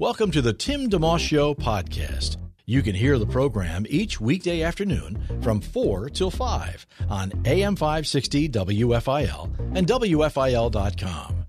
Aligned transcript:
Welcome 0.00 0.30
to 0.30 0.40
the 0.40 0.54
Tim 0.54 0.88
DeMoss 0.88 1.18
Show 1.18 1.54
podcast. 1.54 2.38
You 2.64 2.80
can 2.80 2.94
hear 2.94 3.18
the 3.18 3.26
program 3.26 3.84
each 3.90 4.18
weekday 4.18 4.62
afternoon 4.62 5.22
from 5.42 5.60
4 5.60 6.08
till 6.08 6.30
5 6.30 6.86
on 7.10 7.30
AM 7.44 7.76
560 7.76 8.48
WFIL 8.48 9.76
and 9.76 9.86
WFIL.com. 9.86 11.46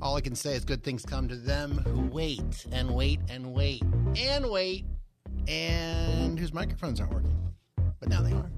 All 0.00 0.14
I 0.14 0.20
can 0.20 0.36
say 0.36 0.54
is 0.54 0.64
good 0.64 0.84
things 0.84 1.04
come 1.04 1.26
to 1.26 1.34
them 1.34 1.78
who 1.78 2.02
wait 2.02 2.64
and 2.70 2.94
wait 2.94 3.18
and 3.28 3.52
wait 3.52 3.82
and 4.16 4.48
wait 4.48 4.84
and 5.48 6.38
whose 6.38 6.54
microphones 6.54 7.00
aren't 7.00 7.12
working. 7.12 7.36
But 7.98 8.08
now 8.08 8.22
they 8.22 8.30
are. 8.30 8.52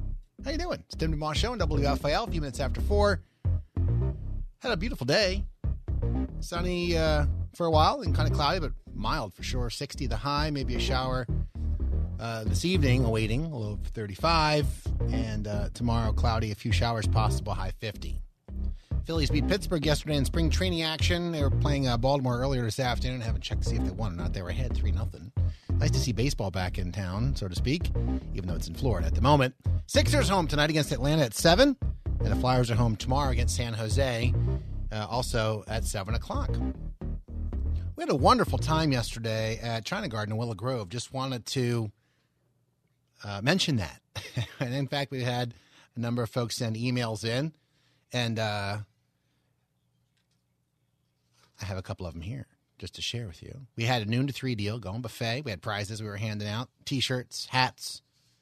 How 0.44 0.50
you 0.50 0.58
doing? 0.58 0.84
It's 0.84 0.94
Tim 0.94 1.18
DeMoss 1.18 1.36
Show 1.36 1.52
on 1.52 1.58
WFIL, 1.58 2.28
a 2.28 2.30
few 2.30 2.42
minutes 2.42 2.60
after 2.60 2.82
4. 2.82 3.22
Had 4.60 4.72
a 4.72 4.76
beautiful 4.76 5.06
day. 5.06 5.46
Sunny 6.40 6.98
uh, 6.98 7.24
for 7.54 7.66
a 7.66 7.70
while 7.70 8.00
and 8.00 8.14
kind 8.14 8.28
of 8.28 8.34
cloudy, 8.34 8.60
but 8.60 8.72
mild 8.94 9.34
for 9.34 9.42
sure. 9.42 9.70
60 9.70 10.06
the 10.06 10.16
high, 10.16 10.50
maybe 10.50 10.74
a 10.74 10.80
shower 10.80 11.26
uh, 12.20 12.44
this 12.44 12.64
evening, 12.64 13.04
awaiting 13.04 13.44
a 13.46 13.56
low 13.58 13.72
of 13.72 13.80
35. 13.88 14.66
And 15.10 15.46
uh, 15.46 15.68
tomorrow, 15.74 16.12
cloudy, 16.12 16.52
a 16.52 16.54
few 16.54 16.72
showers 16.72 17.06
possible, 17.06 17.54
high 17.54 17.72
50. 17.80 18.20
Phillies 19.04 19.30
beat 19.30 19.48
Pittsburgh 19.48 19.84
yesterday 19.84 20.16
in 20.16 20.24
spring 20.24 20.48
training 20.48 20.82
action. 20.82 21.32
They 21.32 21.42
were 21.42 21.50
playing 21.50 21.88
uh, 21.88 21.96
Baltimore 21.96 22.38
earlier 22.38 22.62
this 22.62 22.78
afternoon. 22.78 23.20
I 23.20 23.24
haven't 23.24 23.40
checked 23.40 23.62
to 23.62 23.68
see 23.68 23.76
if 23.76 23.84
they 23.84 23.90
won 23.90 24.12
or 24.12 24.16
not. 24.16 24.32
They 24.32 24.42
were 24.42 24.50
ahead 24.50 24.76
3 24.76 24.92
0. 24.92 25.08
Nice 25.78 25.90
to 25.90 25.98
see 25.98 26.12
baseball 26.12 26.52
back 26.52 26.78
in 26.78 26.92
town, 26.92 27.34
so 27.34 27.48
to 27.48 27.54
speak, 27.56 27.90
even 28.34 28.46
though 28.46 28.54
it's 28.54 28.68
in 28.68 28.74
Florida 28.74 29.08
at 29.08 29.16
the 29.16 29.20
moment. 29.20 29.54
Sixers 29.86 30.28
home 30.28 30.46
tonight 30.46 30.70
against 30.70 30.92
Atlanta 30.92 31.22
at 31.22 31.34
7. 31.34 31.76
And 32.20 32.30
the 32.30 32.36
Flyers 32.36 32.70
are 32.70 32.76
home 32.76 32.94
tomorrow 32.94 33.30
against 33.30 33.56
San 33.56 33.74
Jose, 33.74 34.32
uh, 34.92 35.06
also 35.10 35.64
at 35.66 35.84
7 35.84 36.14
o'clock. 36.14 36.50
We 37.94 38.02
had 38.02 38.10
a 38.10 38.16
wonderful 38.16 38.56
time 38.56 38.90
yesterday 38.90 39.58
at 39.62 39.84
China 39.84 40.08
Garden 40.08 40.32
in 40.32 40.38
Willow 40.38 40.54
Grove. 40.54 40.88
Just 40.88 41.12
wanted 41.12 41.44
to 41.46 41.92
uh, 43.22 43.40
mention 43.42 43.76
that. 43.76 44.00
and 44.60 44.72
in 44.72 44.86
fact, 44.86 45.10
we 45.10 45.22
had 45.22 45.52
a 45.94 46.00
number 46.00 46.22
of 46.22 46.30
folks 46.30 46.56
send 46.56 46.76
emails 46.76 47.22
in, 47.22 47.52
and 48.10 48.38
uh, 48.38 48.78
I 51.60 51.64
have 51.64 51.76
a 51.76 51.82
couple 51.82 52.06
of 52.06 52.14
them 52.14 52.22
here 52.22 52.46
just 52.78 52.94
to 52.94 53.02
share 53.02 53.26
with 53.26 53.42
you. 53.42 53.66
We 53.76 53.84
had 53.84 54.00
a 54.00 54.06
noon 54.06 54.26
to 54.26 54.32
three 54.32 54.54
deal 54.54 54.78
going 54.78 55.02
buffet. 55.02 55.42
We 55.44 55.50
had 55.50 55.60
prizes 55.60 56.02
we 56.02 56.08
were 56.08 56.16
handing 56.16 56.48
out 56.48 56.70
t 56.86 56.98
shirts, 57.00 57.46
hats, 57.50 58.00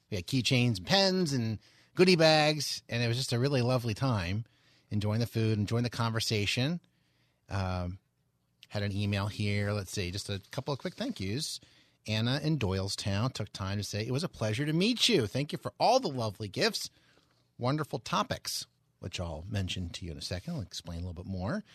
we 0.09 0.15
had 0.15 0.27
keychains 0.27 0.77
and 0.77 0.85
pens 0.85 1.33
and 1.33 1.59
goodie 1.95 2.15
bags. 2.15 2.83
And 2.87 3.03
it 3.03 3.07
was 3.07 3.17
just 3.17 3.33
a 3.33 3.39
really 3.39 3.61
lovely 3.61 3.93
time 3.93 4.45
enjoying 4.89 5.19
the 5.19 5.27
food, 5.27 5.57
enjoying 5.57 5.83
the 5.83 5.89
conversation. 5.89 6.79
Um, 7.49 7.99
had 8.71 8.83
an 8.83 8.95
email 8.95 9.27
here. 9.27 9.73
Let's 9.73 9.91
see, 9.91 10.11
just 10.11 10.29
a 10.29 10.41
couple 10.49 10.73
of 10.73 10.79
quick 10.79 10.95
thank 10.95 11.19
yous. 11.19 11.59
Anna 12.07 12.39
in 12.41 12.57
Doylestown 12.57 13.33
took 13.33 13.51
time 13.51 13.77
to 13.77 13.83
say, 13.83 14.01
It 14.01 14.13
was 14.13 14.23
a 14.23 14.29
pleasure 14.29 14.65
to 14.65 14.71
meet 14.71 15.09
you. 15.09 15.27
Thank 15.27 15.51
you 15.51 15.57
for 15.57 15.73
all 15.77 15.99
the 15.99 16.07
lovely 16.07 16.47
gifts, 16.47 16.89
wonderful 17.57 17.99
topics, 17.99 18.65
which 18.99 19.19
I'll 19.19 19.43
mention 19.49 19.89
to 19.89 20.05
you 20.05 20.11
in 20.11 20.17
a 20.17 20.21
second. 20.21 20.53
I'll 20.53 20.61
explain 20.61 20.99
a 21.03 21.07
little 21.07 21.21
bit 21.21 21.29
more. 21.29 21.65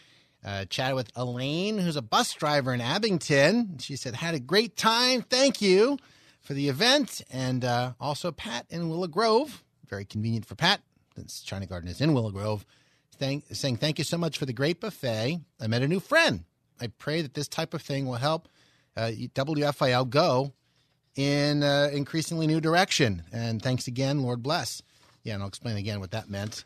Uh, 0.43 0.65
chatted 0.65 0.97
with 0.97 1.13
Elaine, 1.15 1.77
who's 1.77 1.97
a 1.97 2.03
bus 2.03 2.33
driver 2.33 2.73
in 2.73 2.81
Abington. 2.81 3.77
She 3.79 3.95
said, 3.95 4.15
Had 4.15 4.35
a 4.35 4.41
great 4.41 4.75
time. 4.75 5.21
Thank 5.21 5.61
you 5.61 5.99
for 6.41 6.55
the 6.55 6.71
event. 6.71 7.21
And 7.31 7.63
uh, 7.63 7.93
also 8.01 8.33
Pat 8.33 8.65
in 8.71 8.89
Willow 8.89 9.07
Grove. 9.07 9.63
Very 9.87 10.07
convenient 10.07 10.47
for 10.47 10.55
Pat, 10.55 10.81
since 11.15 11.43
China 11.43 11.67
Garden 11.67 11.91
is 11.91 12.01
in 12.01 12.15
Willow 12.15 12.31
Grove. 12.31 12.65
Thank, 13.19 13.45
saying, 13.53 13.77
Thank 13.77 13.99
you 13.99 14.05
so 14.05 14.17
much 14.17 14.39
for 14.39 14.47
the 14.47 14.55
great 14.55 14.81
buffet. 14.81 15.41
I 15.61 15.67
met 15.67 15.83
a 15.83 15.89
new 15.89 16.01
friend. 16.01 16.45
I 16.81 16.89
pray 16.89 17.23
that 17.23 17.35
this 17.35 17.49
type 17.49 17.75
of 17.75 17.83
thing 17.83 18.07
will 18.07 18.15
help 18.15 18.49
uh, 18.97 19.11
WFIL 19.35 20.09
go 20.09 20.53
in 21.17 21.63
uh, 21.63 21.91
increasingly 21.93 22.47
new 22.47 22.61
direction. 22.61 23.23
And 23.33 23.61
thanks 23.63 23.87
again, 23.87 24.23
Lord 24.23 24.43
bless. 24.43 24.83
Yeah, 25.23 25.35
and 25.35 25.43
I'll 25.43 25.49
explain 25.49 25.77
again 25.77 26.01
what 26.01 26.13
that 26.13 26.31
meant. 26.31 26.65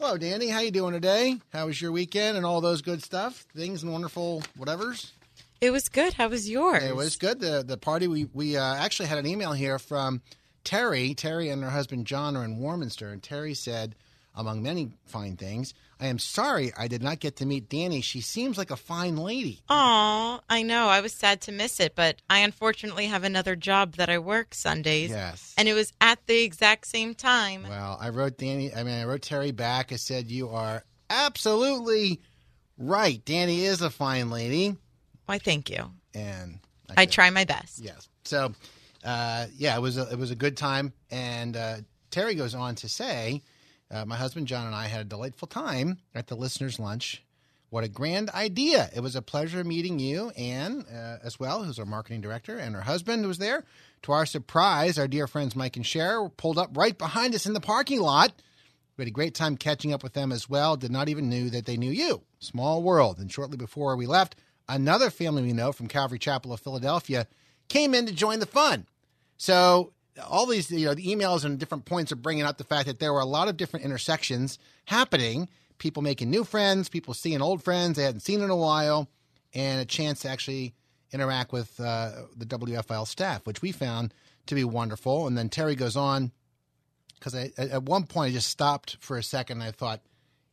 Hello, 0.00 0.18
Danny. 0.18 0.48
How 0.48 0.60
you 0.60 0.72
doing 0.72 0.92
today? 0.94 1.38
How 1.52 1.66
was 1.66 1.80
your 1.80 1.92
weekend 1.92 2.36
and 2.36 2.44
all 2.44 2.60
those 2.60 2.82
good 2.82 3.02
stuff, 3.04 3.46
things 3.54 3.84
and 3.84 3.92
wonderful 3.92 4.42
whatevers? 4.58 5.12
It 5.60 5.70
was 5.70 5.88
good. 5.88 6.14
How 6.14 6.28
was 6.28 6.50
yours? 6.50 6.82
It 6.82 6.96
was 6.96 7.14
good. 7.16 7.38
The 7.38 7.62
the 7.64 7.76
party 7.76 8.08
we 8.08 8.24
we 8.32 8.56
uh, 8.56 8.74
actually 8.74 9.06
had 9.06 9.18
an 9.18 9.26
email 9.26 9.52
here 9.52 9.78
from 9.78 10.20
Terry. 10.64 11.14
Terry 11.14 11.50
and 11.50 11.62
her 11.62 11.70
husband 11.70 12.08
John 12.08 12.36
are 12.36 12.44
in 12.44 12.58
Warminster, 12.58 13.10
and 13.10 13.22
Terry 13.22 13.54
said, 13.54 13.94
among 14.34 14.62
many 14.62 14.90
fine 15.04 15.36
things, 15.36 15.74
I 16.00 16.06
am 16.06 16.18
sorry 16.18 16.72
I 16.76 16.88
did 16.88 17.02
not 17.02 17.20
get 17.20 17.36
to 17.36 17.46
meet 17.46 17.68
Danny. 17.68 18.00
She 18.00 18.20
seems 18.20 18.58
like 18.58 18.70
a 18.70 18.76
fine 18.76 19.16
lady. 19.16 19.60
Aw, 19.68 20.40
I 20.48 20.62
know. 20.62 20.88
I 20.88 21.00
was 21.00 21.12
sad 21.12 21.40
to 21.42 21.52
miss 21.52 21.78
it, 21.80 21.94
but 21.94 22.20
I 22.28 22.38
unfortunately 22.40 23.06
have 23.06 23.24
another 23.24 23.54
job 23.54 23.94
that 23.96 24.08
I 24.08 24.18
work 24.18 24.54
Sundays. 24.54 25.10
Yes. 25.10 25.54
And 25.56 25.68
it 25.68 25.74
was 25.74 25.92
at 26.00 26.18
the 26.26 26.42
exact 26.42 26.86
same 26.86 27.14
time. 27.14 27.64
Well, 27.68 27.98
I 28.00 28.08
wrote 28.08 28.38
Danny. 28.38 28.74
I 28.74 28.82
mean, 28.82 28.94
I 28.94 29.04
wrote 29.04 29.22
Terry 29.22 29.52
back. 29.52 29.92
I 29.92 29.96
said 29.96 30.30
you 30.30 30.48
are 30.48 30.82
absolutely 31.08 32.20
right. 32.78 33.24
Danny 33.24 33.64
is 33.64 33.82
a 33.82 33.90
fine 33.90 34.30
lady, 34.30 34.76
Why, 35.26 35.38
thank 35.38 35.70
you. 35.70 35.90
and 36.14 36.58
I 36.96 37.06
try 37.06 37.30
my 37.30 37.44
best. 37.44 37.78
Yes. 37.80 38.08
So, 38.24 38.52
uh, 39.04 39.46
yeah, 39.56 39.76
it 39.76 39.80
was 39.80 39.98
a, 39.98 40.10
it 40.10 40.18
was 40.18 40.30
a 40.30 40.34
good 40.36 40.56
time. 40.56 40.92
And 41.10 41.56
uh, 41.56 41.76
Terry 42.10 42.34
goes 42.34 42.54
on 42.54 42.74
to 42.76 42.88
say, 42.88 43.42
uh, 43.92 44.04
my 44.06 44.16
husband 44.16 44.46
John 44.46 44.66
and 44.66 44.74
I 44.74 44.86
had 44.86 45.02
a 45.02 45.04
delightful 45.04 45.48
time 45.48 45.98
at 46.14 46.26
the 46.26 46.34
listeners' 46.34 46.80
lunch. 46.80 47.22
What 47.70 47.84
a 47.84 47.88
grand 47.88 48.28
idea! 48.30 48.90
It 48.94 49.00
was 49.00 49.16
a 49.16 49.22
pleasure 49.22 49.64
meeting 49.64 49.98
you, 49.98 50.30
Anne, 50.30 50.84
uh, 50.92 51.18
as 51.22 51.38
well, 51.40 51.62
who's 51.62 51.78
our 51.78 51.86
marketing 51.86 52.20
director, 52.20 52.58
and 52.58 52.74
her 52.74 52.82
husband 52.82 53.26
was 53.26 53.38
there. 53.38 53.64
To 54.02 54.12
our 54.12 54.26
surprise, 54.26 54.98
our 54.98 55.08
dear 55.08 55.26
friends 55.26 55.56
Mike 55.56 55.76
and 55.76 55.86
Cher 55.86 56.28
pulled 56.28 56.58
up 56.58 56.76
right 56.76 56.96
behind 56.96 57.34
us 57.34 57.46
in 57.46 57.54
the 57.54 57.60
parking 57.60 58.00
lot. 58.00 58.32
We 58.96 59.02
had 59.02 59.08
a 59.08 59.12
great 59.12 59.34
time 59.34 59.56
catching 59.56 59.92
up 59.92 60.02
with 60.02 60.12
them 60.12 60.32
as 60.32 60.50
well. 60.50 60.76
Did 60.76 60.90
not 60.90 61.08
even 61.08 61.30
knew 61.30 61.48
that 61.50 61.64
they 61.64 61.76
knew 61.78 61.90
you. 61.90 62.22
Small 62.40 62.82
world. 62.82 63.18
And 63.18 63.32
shortly 63.32 63.56
before 63.56 63.96
we 63.96 64.06
left, 64.06 64.36
another 64.68 65.08
family 65.08 65.42
we 65.42 65.52
know 65.52 65.72
from 65.72 65.88
Calvary 65.88 66.18
Chapel 66.18 66.52
of 66.52 66.60
Philadelphia 66.60 67.26
came 67.68 67.94
in 67.94 68.04
to 68.06 68.12
join 68.12 68.38
the 68.38 68.46
fun. 68.46 68.86
So 69.38 69.92
all 70.28 70.46
these, 70.46 70.70
you 70.70 70.86
know, 70.86 70.94
the 70.94 71.06
emails 71.06 71.44
and 71.44 71.58
different 71.58 71.84
points 71.84 72.12
are 72.12 72.16
bringing 72.16 72.44
up 72.44 72.58
the 72.58 72.64
fact 72.64 72.86
that 72.86 72.98
there 72.98 73.12
were 73.12 73.20
a 73.20 73.26
lot 73.26 73.48
of 73.48 73.56
different 73.56 73.84
intersections 73.84 74.58
happening. 74.86 75.48
People 75.78 76.02
making 76.02 76.30
new 76.30 76.44
friends, 76.44 76.88
people 76.88 77.14
seeing 77.14 77.40
old 77.40 77.62
friends 77.62 77.96
they 77.96 78.04
hadn't 78.04 78.20
seen 78.20 78.42
in 78.42 78.50
a 78.50 78.56
while, 78.56 79.08
and 79.54 79.80
a 79.80 79.84
chance 79.84 80.20
to 80.20 80.28
actually 80.28 80.74
interact 81.12 81.52
with 81.52 81.78
uh, 81.80 82.12
the 82.36 82.46
WFIL 82.46 83.06
staff, 83.06 83.46
which 83.46 83.62
we 83.62 83.72
found 83.72 84.14
to 84.46 84.54
be 84.54 84.64
wonderful. 84.64 85.26
And 85.26 85.36
then 85.36 85.48
Terry 85.48 85.74
goes 85.74 85.96
on 85.96 86.32
because 87.18 87.34
at 87.34 87.82
one 87.84 88.04
point 88.04 88.30
I 88.30 88.34
just 88.34 88.48
stopped 88.48 88.96
for 89.00 89.16
a 89.16 89.22
second. 89.22 89.60
And 89.60 89.68
I 89.68 89.70
thought, 89.70 90.00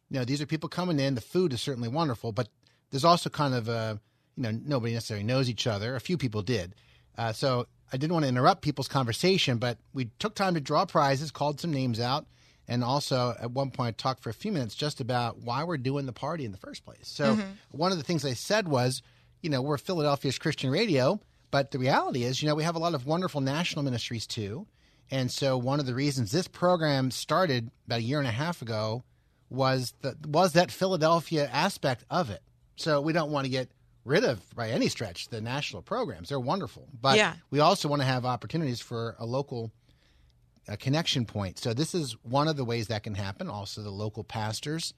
you 0.10 0.20
know, 0.20 0.26
these 0.26 0.42
are 0.42 0.46
people 0.46 0.70
coming 0.70 1.00
in. 1.00 1.16
The 1.16 1.22
food 1.22 1.54
is 1.54 1.62
certainly 1.62 1.90
wonderful, 1.90 2.32
but 2.32 2.48
there's 2.92 3.06
also 3.06 3.30
kind 3.30 3.54
of 3.54 3.68
a, 3.70 4.00
you 4.36 4.44
know, 4.44 4.52
nobody 4.52 4.94
necessarily 4.94 5.26
knows 5.26 5.50
each 5.50 5.66
other. 5.66 5.96
A 5.96 6.02
few 6.02 6.18
people 6.18 6.42
did. 6.42 6.76
Uh, 7.18 7.34
so 7.34 7.68
I 7.92 7.98
didn't 7.98 8.14
want 8.14 8.24
to 8.24 8.30
interrupt 8.30 8.62
people's 8.62 8.88
conversation, 8.88 9.58
but 9.58 9.78
we 9.94 10.10
took 10.20 10.36
time 10.36 10.54
to 10.54 10.62
draw 10.62 10.86
prizes, 10.86 11.32
called 11.32 11.60
some 11.60 11.72
names 11.72 12.00
out, 12.00 12.26
and 12.68 12.84
also 12.84 13.36
at 13.40 13.52
one 13.52 13.72
point 13.72 13.88
I 13.88 14.02
talked 14.02 14.22
for 14.22 14.30
a 14.30 14.34
few 14.34 14.52
minutes 14.52 14.76
just 14.76 15.02
about 15.02 15.40
why 15.40 15.64
we're 15.64 15.78
doing 15.78 16.06
the 16.06 16.14
party 16.14 16.46
in 16.46 16.52
the 16.52 16.58
first 16.58 16.86
place. 16.86 17.08
So 17.08 17.36
mm-hmm. 17.36 17.50
one 17.72 17.92
of 17.92 17.98
the 17.98 18.04
things 18.04 18.24
I 18.24 18.34
said 18.34 18.68
was, 18.68 19.02
you 19.42 19.50
know, 19.50 19.62
we're 19.62 19.78
Philadelphia's 19.78 20.38
Christian 20.38 20.70
radio, 20.70 21.20
but 21.52 21.72
the 21.72 21.80
reality 21.80 22.24
is, 22.24 22.42
you 22.42 22.48
know, 22.48 22.56
we 22.56 22.64
have 22.64 22.76
a 22.76 22.80
lot 22.80 22.94
of 22.94 23.06
wonderful 23.06 23.42
national 23.42 23.84
ministries 23.84 24.28
too. 24.28 24.68
And 25.12 25.32
so 25.32 25.58
one 25.58 25.80
of 25.80 25.88
the 25.88 25.96
reasons 25.96 26.32
this 26.32 26.48
program 26.48 27.10
started 27.10 27.72
about 27.88 28.00
a 28.00 28.04
year 28.04 28.20
and 28.20 28.28
a 28.28 28.32
half 28.32 28.62
ago 28.62 29.04
was 29.50 29.94
that 30.02 30.24
was 30.28 30.54
that 30.54 30.72
Philadelphia 30.72 31.50
aspect 31.52 32.06
of 32.12 32.30
it. 32.30 32.44
So 32.76 33.02
we 33.02 33.14
don't 33.14 33.32
want 33.32 33.46
to 33.46 33.50
get 33.50 33.72
rid 34.10 34.24
of 34.26 34.42
by 34.56 34.70
any 34.70 34.90
stretch 34.90 35.30
the 35.30 35.40
national 35.40 35.82
programs. 35.82 36.30
They're 36.30 36.40
wonderful, 36.40 36.88
but 37.00 37.18
Yeah. 37.18 37.36
we 37.52 37.60
also 37.60 37.88
want 37.88 38.02
to 38.02 38.06
have 38.06 38.26
opportunities 38.26 38.82
for 38.82 39.16
a 39.20 39.26
local 39.26 39.72
a 40.68 40.78
connection 40.78 41.26
point. 41.26 41.58
So 41.58 41.74
this 41.74 41.96
is 41.96 42.14
one 42.24 42.48
of 42.48 42.56
the 42.56 42.64
ways 42.66 42.88
that 42.88 43.02
can 43.04 43.16
happen. 43.16 43.50
Also, 43.50 43.82
the 43.82 43.90
local 43.90 44.24
pastors 44.24 44.94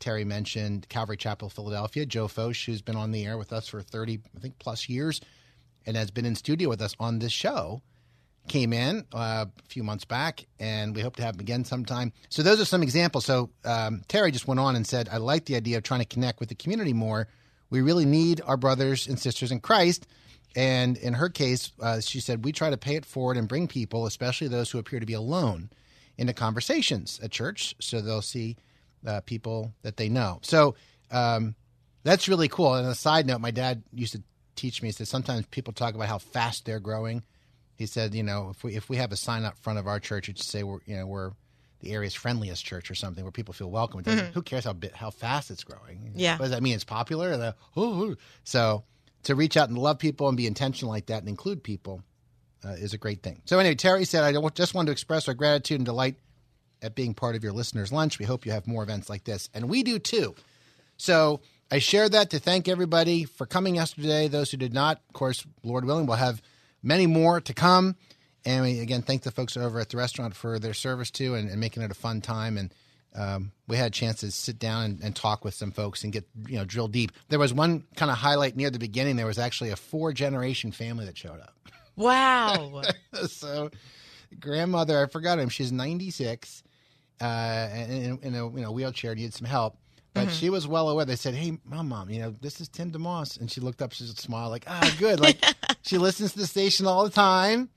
Terry 0.00 0.24
mentioned 0.24 0.88
Calvary 0.88 1.16
Chapel, 1.16 1.48
Philadelphia. 1.48 2.06
Joe 2.06 2.28
Focht, 2.28 2.64
who's 2.66 2.82
been 2.82 2.96
on 2.96 3.10
the 3.10 3.24
air 3.24 3.36
with 3.36 3.52
us 3.52 3.68
for 3.68 3.82
30, 3.82 4.20
I 4.36 4.40
think, 4.40 4.58
plus 4.58 4.88
years 4.88 5.20
and 5.86 5.96
has 5.96 6.10
been 6.10 6.24
in 6.24 6.34
studio 6.36 6.68
with 6.68 6.80
us 6.82 6.94
on 7.00 7.18
this 7.18 7.32
show, 7.32 7.82
came 8.46 8.72
in 8.72 9.06
uh, 9.12 9.46
a 9.48 9.62
few 9.68 9.82
months 9.82 10.04
back, 10.04 10.46
and 10.60 10.94
we 10.94 11.02
hope 11.02 11.16
to 11.16 11.22
have 11.22 11.34
him 11.34 11.40
again 11.40 11.64
sometime. 11.64 12.12
So 12.28 12.42
those 12.42 12.60
are 12.60 12.64
some 12.64 12.82
examples. 12.82 13.24
So 13.24 13.50
um, 13.64 14.02
Terry 14.08 14.30
just 14.30 14.46
went 14.46 14.60
on 14.60 14.76
and 14.76 14.86
said, 14.86 15.08
I 15.10 15.16
like 15.16 15.46
the 15.46 15.56
idea 15.56 15.78
of 15.78 15.82
trying 15.82 16.00
to 16.00 16.06
connect 16.06 16.40
with 16.40 16.48
the 16.48 16.54
community 16.54 16.92
more. 16.92 17.28
We 17.70 17.80
really 17.80 18.04
need 18.04 18.40
our 18.46 18.56
brothers 18.56 19.06
and 19.06 19.18
sisters 19.18 19.52
in 19.52 19.60
Christ. 19.60 20.06
And 20.56 20.96
in 20.96 21.14
her 21.14 21.28
case, 21.28 21.72
uh, 21.80 22.00
she 22.00 22.20
said, 22.20 22.44
we 22.44 22.52
try 22.52 22.70
to 22.70 22.76
pay 22.76 22.96
it 22.96 23.04
forward 23.04 23.36
and 23.36 23.48
bring 23.48 23.68
people, 23.68 24.06
especially 24.06 24.48
those 24.48 24.70
who 24.70 24.78
appear 24.78 25.00
to 25.00 25.06
be 25.06 25.12
alone, 25.12 25.70
into 26.16 26.32
conversations 26.32 27.20
at 27.22 27.30
church 27.30 27.76
so 27.80 28.00
they'll 28.00 28.22
see 28.22 28.56
uh, 29.06 29.20
people 29.20 29.72
that 29.82 29.96
they 29.96 30.08
know. 30.08 30.40
So 30.42 30.74
um, 31.10 31.54
that's 32.02 32.28
really 32.28 32.48
cool. 32.48 32.74
And 32.74 32.88
a 32.88 32.94
side 32.94 33.26
note, 33.26 33.40
my 33.40 33.50
dad 33.50 33.82
used 33.92 34.14
to 34.14 34.22
teach 34.56 34.82
me. 34.82 34.88
He 34.88 34.92
said 34.92 35.08
sometimes 35.08 35.46
people 35.46 35.72
talk 35.72 35.94
about 35.94 36.08
how 36.08 36.18
fast 36.18 36.64
they're 36.64 36.80
growing. 36.80 37.22
He 37.76 37.86
said, 37.86 38.14
you 38.14 38.24
know, 38.24 38.48
if 38.50 38.64
we 38.64 38.74
if 38.74 38.88
we 38.88 38.96
have 38.96 39.12
a 39.12 39.16
sign 39.16 39.44
up 39.44 39.56
front 39.58 39.78
of 39.78 39.86
our 39.86 40.00
church, 40.00 40.28
it 40.28 40.38
should 40.38 40.46
say 40.46 40.62
we're 40.64 40.80
you 40.84 40.96
know 40.96 41.06
we're 41.06 41.32
the 41.80 41.92
area's 41.92 42.14
friendliest 42.14 42.64
church 42.64 42.90
or 42.90 42.94
something 42.94 43.24
where 43.24 43.32
people 43.32 43.54
feel 43.54 43.70
welcome. 43.70 44.02
Mm-hmm. 44.02 44.32
Who 44.32 44.42
cares 44.42 44.64
how 44.64 44.72
bit, 44.72 44.94
how 44.94 45.10
fast 45.10 45.50
it's 45.50 45.64
growing? 45.64 46.12
Yeah. 46.14 46.32
What 46.34 46.46
does 46.46 46.50
that 46.50 46.62
mean? 46.62 46.74
It's 46.74 46.84
popular. 46.84 47.36
The, 47.36 47.54
oh, 47.76 48.16
so 48.44 48.84
to 49.24 49.34
reach 49.34 49.56
out 49.56 49.68
and 49.68 49.78
love 49.78 49.98
people 49.98 50.28
and 50.28 50.36
be 50.36 50.46
intentional 50.46 50.92
like 50.92 51.06
that 51.06 51.20
and 51.20 51.28
include 51.28 51.62
people 51.62 52.02
uh, 52.64 52.70
is 52.70 52.94
a 52.94 52.98
great 52.98 53.22
thing. 53.22 53.42
So 53.44 53.58
anyway, 53.58 53.74
Terry 53.74 54.04
said, 54.04 54.24
I 54.24 54.48
just 54.50 54.74
wanted 54.74 54.86
to 54.86 54.92
express 54.92 55.28
our 55.28 55.34
gratitude 55.34 55.78
and 55.78 55.86
delight 55.86 56.16
at 56.82 56.94
being 56.94 57.14
part 57.14 57.36
of 57.36 57.42
your 57.42 57.52
listeners' 57.52 57.92
lunch. 57.92 58.18
We 58.18 58.24
hope 58.24 58.46
you 58.46 58.52
have 58.52 58.66
more 58.66 58.82
events 58.82 59.08
like 59.08 59.24
this, 59.24 59.48
and 59.54 59.68
we 59.68 59.82
do 59.82 59.98
too. 59.98 60.34
So 60.96 61.40
I 61.70 61.78
shared 61.78 62.12
that 62.12 62.30
to 62.30 62.38
thank 62.38 62.68
everybody 62.68 63.24
for 63.24 63.46
coming 63.46 63.76
yesterday. 63.76 64.28
Those 64.28 64.50
who 64.50 64.56
did 64.56 64.72
not, 64.72 65.00
of 65.08 65.12
course, 65.12 65.44
Lord 65.62 65.84
willing, 65.84 66.06
we'll 66.06 66.16
have 66.16 66.42
many 66.82 67.06
more 67.06 67.40
to 67.40 67.54
come. 67.54 67.96
And 68.44 68.62
we, 68.62 68.80
again, 68.80 69.02
thank 69.02 69.22
the 69.22 69.30
folks 69.30 69.56
over 69.56 69.80
at 69.80 69.90
the 69.90 69.96
restaurant 69.96 70.34
for 70.34 70.58
their 70.58 70.74
service 70.74 71.10
too 71.10 71.34
and, 71.34 71.50
and 71.50 71.60
making 71.60 71.82
it 71.82 71.90
a 71.90 71.94
fun 71.94 72.20
time. 72.20 72.56
And 72.56 72.72
um, 73.14 73.52
we 73.66 73.76
had 73.76 73.88
a 73.88 73.90
chance 73.90 74.20
to 74.20 74.30
sit 74.30 74.58
down 74.58 74.84
and, 74.84 75.00
and, 75.02 75.16
talk 75.16 75.44
with 75.44 75.54
some 75.54 75.72
folks 75.72 76.04
and 76.04 76.12
get, 76.12 76.28
you 76.46 76.56
know, 76.56 76.64
drill 76.64 76.88
deep. 76.88 77.10
There 77.30 77.38
was 77.38 77.52
one 77.52 77.84
kind 77.96 78.10
of 78.10 78.18
highlight 78.18 78.54
near 78.54 78.70
the 78.70 78.78
beginning. 78.78 79.16
There 79.16 79.26
was 79.26 79.38
actually 79.38 79.70
a 79.70 79.76
four 79.76 80.12
generation 80.12 80.72
family 80.72 81.06
that 81.06 81.16
showed 81.16 81.40
up. 81.40 81.54
Wow. 81.96 82.82
so, 83.28 83.70
grandmother, 84.38 85.02
I 85.02 85.06
forgot 85.06 85.38
him. 85.38 85.48
She's 85.48 85.72
96 85.72 86.62
uh, 87.20 87.68
in, 87.88 88.18
in, 88.22 88.34
a 88.34 88.48
you 88.48 88.60
know 88.60 88.70
wheelchair, 88.70 89.14
needed 89.14 89.34
some 89.34 89.46
help. 89.46 89.76
But 90.14 90.28
mm-hmm. 90.28 90.30
she 90.30 90.50
was 90.50 90.66
well 90.66 90.88
aware. 90.88 91.04
They 91.04 91.16
said, 91.16 91.34
"Hey, 91.34 91.58
mom, 91.64 91.88
mom, 91.88 92.10
you 92.10 92.20
know 92.20 92.34
this 92.40 92.60
is 92.60 92.68
Tim 92.68 92.90
DeMoss," 92.90 93.40
and 93.40 93.50
she 93.50 93.60
looked 93.60 93.82
up. 93.82 93.92
She 93.92 94.04
smiled, 94.06 94.50
like, 94.50 94.64
"Ah, 94.66 94.94
good." 94.98 95.20
Like 95.20 95.42
she 95.82 95.98
listens 95.98 96.32
to 96.32 96.38
the 96.38 96.46
station 96.46 96.86
all 96.86 97.04
the 97.04 97.10
time, 97.10 97.68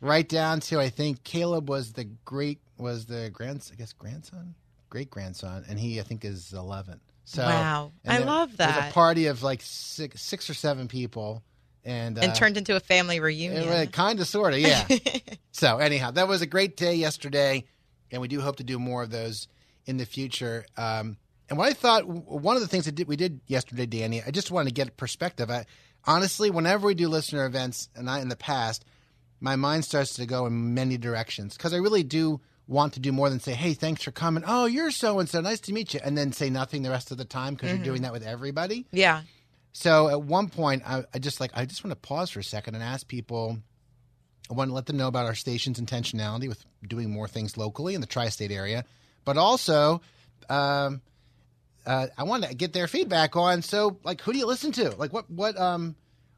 right 0.00 0.28
down 0.28 0.60
to 0.60 0.80
I 0.80 0.88
think 0.88 1.24
Caleb 1.24 1.68
was 1.68 1.92
the 1.92 2.04
great 2.24 2.60
was 2.78 3.06
the 3.06 3.30
grand 3.32 3.68
I 3.72 3.76
guess 3.76 3.92
grandson, 3.92 4.54
great 4.90 5.10
grandson, 5.10 5.64
and 5.68 5.78
he 5.78 6.00
I 6.00 6.02
think 6.02 6.24
is 6.24 6.52
eleven. 6.52 7.00
So 7.24 7.42
wow, 7.42 7.92
I 8.06 8.18
love 8.18 8.56
that. 8.58 8.76
It 8.76 8.80
was 8.82 8.90
a 8.90 8.94
party 8.94 9.26
of 9.26 9.42
like 9.42 9.60
six 9.62 10.22
six 10.22 10.48
or 10.50 10.54
seven 10.54 10.88
people. 10.88 11.42
And, 11.84 12.18
and 12.18 12.32
uh, 12.32 12.34
turned 12.34 12.56
into 12.56 12.74
a 12.74 12.80
family 12.80 13.20
reunion. 13.20 13.86
Kind 13.92 14.18
of, 14.18 14.26
sort 14.26 14.54
of, 14.54 14.58
yeah. 14.58 14.88
so, 15.52 15.78
anyhow, 15.78 16.10
that 16.10 16.26
was 16.26 16.42
a 16.42 16.46
great 16.46 16.76
day 16.76 16.96
yesterday 16.96 17.64
and 18.10 18.20
we 18.20 18.28
do 18.28 18.40
hope 18.40 18.56
to 18.56 18.64
do 18.64 18.78
more 18.78 19.02
of 19.02 19.10
those 19.10 19.48
in 19.86 19.96
the 19.96 20.06
future. 20.06 20.66
Um, 20.76 21.16
and 21.48 21.58
what 21.58 21.68
I 21.68 21.74
thought, 21.74 22.06
one 22.06 22.56
of 22.56 22.62
the 22.62 22.68
things 22.68 22.86
that 22.86 22.94
did, 22.94 23.08
we 23.08 23.16
did 23.16 23.40
yesterday, 23.46 23.86
Danny, 23.86 24.22
I 24.22 24.30
just 24.30 24.50
wanted 24.50 24.70
to 24.70 24.74
get 24.74 24.96
perspective. 24.96 25.50
I, 25.50 25.66
honestly, 26.04 26.50
whenever 26.50 26.86
we 26.86 26.94
do 26.94 27.08
listener 27.08 27.46
events, 27.46 27.88
and 27.94 28.10
I 28.10 28.20
in 28.20 28.28
the 28.28 28.36
past, 28.36 28.84
my 29.40 29.56
mind 29.56 29.84
starts 29.84 30.14
to 30.14 30.26
go 30.26 30.46
in 30.46 30.74
many 30.74 30.96
directions 30.96 31.56
because 31.56 31.72
I 31.72 31.78
really 31.78 32.02
do 32.02 32.40
want 32.68 32.94
to 32.94 33.00
do 33.00 33.12
more 33.12 33.30
than 33.30 33.40
say, 33.40 33.52
"Hey, 33.52 33.74
thanks 33.74 34.02
for 34.02 34.10
coming." 34.10 34.44
Oh, 34.46 34.66
you're 34.66 34.90
so 34.90 35.18
and 35.18 35.28
so. 35.28 35.40
Nice 35.40 35.60
to 35.60 35.72
meet 35.72 35.94
you, 35.94 36.00
and 36.02 36.16
then 36.16 36.32
say 36.32 36.50
nothing 36.50 36.82
the 36.82 36.90
rest 36.90 37.10
of 37.10 37.18
the 37.18 37.24
time 37.24 37.54
because 37.54 37.70
mm-hmm. 37.70 37.78
you're 37.78 37.84
doing 37.84 38.02
that 38.02 38.12
with 38.12 38.26
everybody. 38.26 38.86
Yeah. 38.92 39.22
So 39.72 40.08
at 40.08 40.22
one 40.22 40.48
point, 40.48 40.82
I, 40.86 41.04
I 41.12 41.18
just 41.18 41.40
like 41.40 41.50
I 41.54 41.64
just 41.66 41.84
want 41.84 41.92
to 41.92 42.08
pause 42.08 42.30
for 42.30 42.40
a 42.40 42.44
second 42.44 42.74
and 42.74 42.82
ask 42.82 43.06
people 43.06 43.58
I 44.50 44.54
want 44.54 44.70
to 44.70 44.74
let 44.74 44.86
them 44.86 44.96
know 44.96 45.08
about 45.08 45.26
our 45.26 45.34
station's 45.34 45.80
intentionality 45.80 46.48
with 46.48 46.64
doing 46.86 47.10
more 47.10 47.28
things 47.28 47.56
locally 47.56 47.94
in 47.94 48.00
the 48.00 48.06
tri-state 48.06 48.52
area, 48.52 48.84
but 49.24 49.36
also 49.36 50.00
um, 50.48 51.02
uh, 51.84 52.06
I 52.16 52.24
want 52.24 52.44
to 52.44 52.54
get 52.54 52.72
their 52.72 52.86
feedback 52.86 53.36
on. 53.36 53.62
So, 53.62 53.98
like, 54.04 54.20
who 54.20 54.32
do 54.32 54.38
you 54.38 54.46
listen 54.46 54.72
to? 54.72 54.90
Like, 54.96 55.12
what 55.12 55.30
what 55.30 55.58
um 55.58 55.96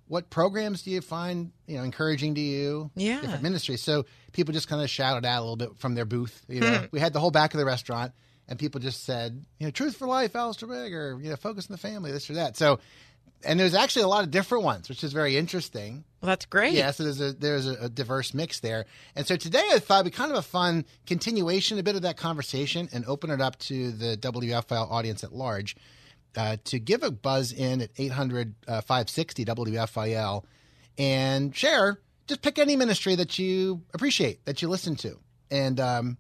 what 0.09 0.31
programs 0.31 0.83
do 0.83 0.91
you 0.91 1.01
find 1.01 1.53
you 1.67 1.77
know 1.77 1.85
encouraging 1.85 2.35
to 2.35 2.41
you? 2.41 2.91
Yeah, 2.95 3.21
different 3.21 3.43
ministries. 3.43 3.83
So 3.83 4.07
people 4.33 4.53
just 4.53 4.69
kind 4.69 4.83
of 4.83 4.91
shouted 4.91 5.25
out 5.25 5.39
a 5.39 5.43
little 5.43 5.57
bit 5.57 5.77
from 5.79 5.95
their 5.95 6.05
booth. 6.05 6.45
You 6.49 6.61
know, 6.61 6.79
hmm. 6.79 6.87
we 6.91 7.01
had 7.01 7.13
the 7.13 7.21
whole 7.21 7.31
back 7.31 7.55
of 7.55 7.59
the 7.59 7.67
restaurant, 7.67 8.13
and 8.49 8.59
people 8.59 8.81
just 8.81 9.05
said, 9.05 9.45
you 9.59 9.67
know, 9.67 9.71
Truth 9.71 9.97
for 9.97 10.07
Life, 10.07 10.35
Alistair 10.35 10.69
Begg, 10.69 10.93
or 10.93 11.19
you 11.21 11.31
know, 11.31 11.37
Focus 11.37 11.69
on 11.71 11.75
the 11.75 11.79
Family, 11.79 12.11
this 12.11 12.29
or 12.29 12.35
that. 12.35 12.57
So 12.57 12.81
and 13.45 13.59
there's 13.59 13.75
actually 13.75 14.03
a 14.03 14.09
lot 14.09 14.25
of 14.25 14.31
different 14.31 14.65
ones, 14.65 14.89
which 14.89 15.05
is 15.05 15.13
very 15.13 15.37
interesting. 15.37 16.05
Well, 16.21 16.29
that's 16.29 16.47
great. 16.47 16.73
Yeah, 16.73 16.91
so 16.91 17.05
there's 17.05 17.21
a 17.21 17.33
there's 17.33 17.69
a, 17.69 17.85
a, 17.85 17.89
diverse 17.89 18.35
mix 18.35 18.61
there. 18.61 18.87
And 19.15 19.27
so 19.27 19.37
today 19.37 19.63
I 19.73 19.79
thought 19.79 20.01
it'd 20.01 20.13
be 20.13 20.17
kind 20.17 20.33
of 20.33 20.39
a 20.39 20.43
fun 20.43 20.85
continuation, 21.07 21.79
a 21.79 21.83
bit 21.83 21.95
of 21.95 22.03
that 22.03 22.17
conversation, 22.17 22.89
and 22.93 23.05
open 23.07 23.31
it 23.31 23.41
up 23.41 23.59
to 23.61 23.93
the 23.93 24.17
WFIL 24.17 24.91
audience 24.91 25.23
at 25.23 25.33
large 25.33 25.77
uh, 26.37 26.57
to 26.65 26.79
give 26.79 27.03
a 27.03 27.11
buzz 27.11 27.53
in 27.53 27.81
at 27.81 27.91
800 27.97 28.55
uh, 28.67 28.81
560 28.81 29.45
WFIL 29.45 30.45
and 30.97 31.55
share. 31.55 32.01
Just 32.27 32.43
pick 32.43 32.59
any 32.59 32.77
ministry 32.77 33.15
that 33.15 33.39
you 33.39 33.83
appreciate, 33.95 34.45
that 34.45 34.61
you 34.61 34.69
listen 34.69 34.97
to, 34.97 35.19
and 35.51 35.81
um, 35.81 36.19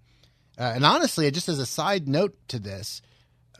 uh, 0.58 0.72
and 0.75 0.84
honestly, 0.84 1.31
just 1.31 1.49
as 1.49 1.58
a 1.58 1.66
side 1.66 2.08
note 2.08 2.34
to 2.49 2.58
this 2.58 3.02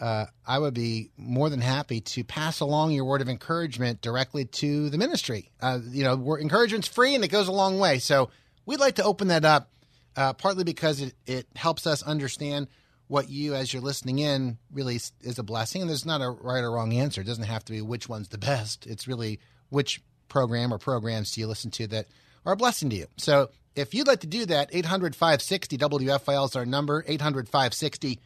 uh, 0.01 0.27
I 0.47 0.59
would 0.59 0.75
be 0.75 1.11
more 1.17 1.51
than 1.51 1.61
happy 1.61 2.01
to 2.01 2.25
pass 2.25 2.61
along 2.61 2.93
your 2.93 3.05
word 3.05 3.21
of 3.21 3.29
encouragement 3.29 4.01
directly 4.01 4.45
to 4.45 4.91
the 4.91 4.99
ministry. 4.99 5.51
Uh, 5.61 5.81
you 5.89 6.05
know, 6.05 6.37
encouragement's 6.37 6.89
free 6.89 7.15
and 7.15 7.25
it 7.25 7.29
goes 7.29 7.49
a 7.49 7.53
long 7.53 7.79
way. 7.79 7.99
So 7.99 8.31
we'd 8.65 8.81
like 8.81 8.97
to 8.97 9.05
open 9.05 9.29
that 9.29 9.45
up, 9.45 9.71
uh, 10.17 10.35
partly 10.35 10.65
because 10.65 11.01
it, 11.01 11.15
it 11.27 11.47
helps 11.57 11.87
us 11.87 12.03
understand 12.03 12.69
what 13.09 13.29
you, 13.31 13.55
as 13.55 13.73
you're 13.73 13.83
listening 13.83 14.19
in, 14.19 14.59
really 14.71 14.97
is 15.23 15.39
a 15.39 15.43
blessing. 15.43 15.83
And 15.83 15.91
there's 15.91 16.07
not 16.07 16.21
a 16.21 16.31
right 16.31 16.63
or 16.63 16.71
wrong 16.71 16.93
answer. 16.93 17.23
It 17.23 17.27
doesn't 17.27 17.45
have 17.45 17.65
to 17.65 17.73
be 17.73 17.81
which 17.81 18.09
one's 18.09 18.29
the 18.29 18.39
best. 18.39 18.87
It's 18.87 19.09
really 19.09 19.41
which 19.71 20.01
program 20.29 20.73
or 20.73 20.79
programs 20.79 21.33
do 21.33 21.41
you 21.41 21.47
listen 21.47 21.71
to 21.73 21.87
that 21.89 22.07
are 22.45 22.53
a 22.53 22.57
blessing 22.57 22.91
to 22.91 22.97
you. 22.97 23.07
So 23.17 23.51
if 23.75 23.95
you'd 23.95 24.07
like 24.07 24.21
to 24.21 24.27
do 24.27 24.47
that, 24.47 24.71
800 24.73 25.17
560 25.17 25.79
WFIL 25.79 26.45
is 26.47 26.57
our 26.57 26.67
number, 26.67 27.05
800 27.07 27.49
560 27.49 28.21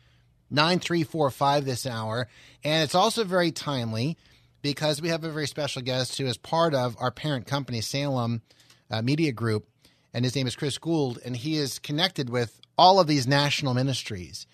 9345 0.51 1.65
this 1.65 1.87
hour. 1.87 2.29
And 2.63 2.83
it's 2.83 2.95
also 2.95 3.25
very 3.25 3.53
timely 3.53 4.19
because 4.61 5.01
we 5.01 5.09
have 5.09 5.25
a 5.25 5.31
very 5.31 5.47
special 5.47 5.83
guest 5.83 6.19
who 6.19 6.27
is 6.27 6.37
part 6.37 6.75
of 6.75 6.97
our 6.99 7.11
parent 7.11 7.47
company, 7.47 7.81
Salem 7.81 8.43
uh, 8.91 9.01
Media 9.01 9.33
Group. 9.33 9.67
And 10.13 10.25
his 10.25 10.37
name 10.37 10.47
is 10.47 10.57
Chris 10.57 10.77
Gould. 10.77 11.19
And 11.25 11.37
he 11.37 11.57
is 11.57 11.79
connected 11.79 12.29
with 12.29 12.61
all 12.77 13.01
of 13.01 13.07
these 13.07 13.27
national 13.27 13.75
ministries 13.75 14.47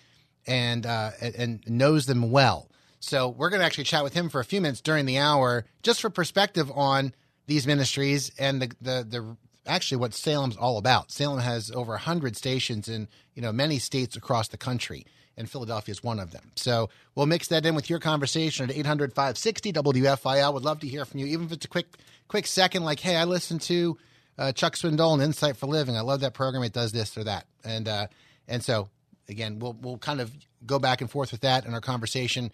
and, 0.46 0.86
uh, 0.86 1.10
and 1.20 1.62
knows 1.66 2.06
them 2.06 2.30
well. 2.30 2.70
So 3.00 3.28
we're 3.28 3.50
going 3.50 3.60
to 3.60 3.66
actually 3.66 3.84
chat 3.84 4.02
with 4.02 4.14
him 4.14 4.28
for 4.28 4.40
a 4.40 4.44
few 4.44 4.60
minutes 4.60 4.80
during 4.80 5.06
the 5.06 5.18
hour 5.18 5.64
just 5.82 6.00
for 6.00 6.10
perspective 6.10 6.70
on 6.74 7.14
these 7.46 7.66
ministries 7.66 8.32
and 8.38 8.60
the, 8.60 8.72
the, 8.80 9.06
the 9.08 9.36
actually 9.66 9.98
what 9.98 10.14
Salem's 10.14 10.56
all 10.56 10.78
about. 10.78 11.10
Salem 11.10 11.40
has 11.40 11.70
over 11.70 11.92
100 11.92 12.36
stations 12.36 12.88
in, 12.88 13.08
you 13.34 13.42
know, 13.42 13.52
many 13.52 13.78
states 13.78 14.16
across 14.16 14.48
the 14.48 14.56
country 14.56 15.06
and 15.38 15.48
Philadelphia 15.48 15.92
is 15.92 16.02
one 16.02 16.18
of 16.18 16.32
them. 16.32 16.50
So 16.56 16.90
we'll 17.14 17.26
mix 17.26 17.48
that 17.48 17.64
in 17.64 17.74
with 17.74 17.88
your 17.88 18.00
conversation 18.00 18.68
at 18.68 18.76
800 18.76 19.14
560 19.14 19.72
WFIL. 19.72 20.52
Would 20.52 20.64
love 20.64 20.80
to 20.80 20.88
hear 20.88 21.04
from 21.04 21.20
you, 21.20 21.26
even 21.26 21.46
if 21.46 21.52
it's 21.52 21.64
a 21.64 21.68
quick 21.68 21.86
quick 22.26 22.46
second, 22.46 22.84
like, 22.84 23.00
hey, 23.00 23.16
I 23.16 23.24
listened 23.24 23.62
to 23.62 23.96
uh, 24.36 24.52
Chuck 24.52 24.74
Swindoll 24.74 25.14
and 25.14 25.22
Insight 25.22 25.56
for 25.56 25.66
Living. 25.66 25.96
I 25.96 26.00
love 26.00 26.20
that 26.20 26.34
program. 26.34 26.62
It 26.64 26.72
does 26.72 26.92
this 26.92 27.16
or 27.16 27.24
that. 27.24 27.46
And 27.64 27.88
uh, 27.88 28.08
and 28.48 28.62
so 28.62 28.88
again, 29.28 29.58
we'll 29.58 29.76
we'll 29.80 29.98
kind 29.98 30.20
of 30.20 30.32
go 30.66 30.78
back 30.78 31.00
and 31.00 31.10
forth 31.10 31.32
with 31.32 31.42
that 31.42 31.66
in 31.66 31.74
our 31.74 31.80
conversation 31.80 32.52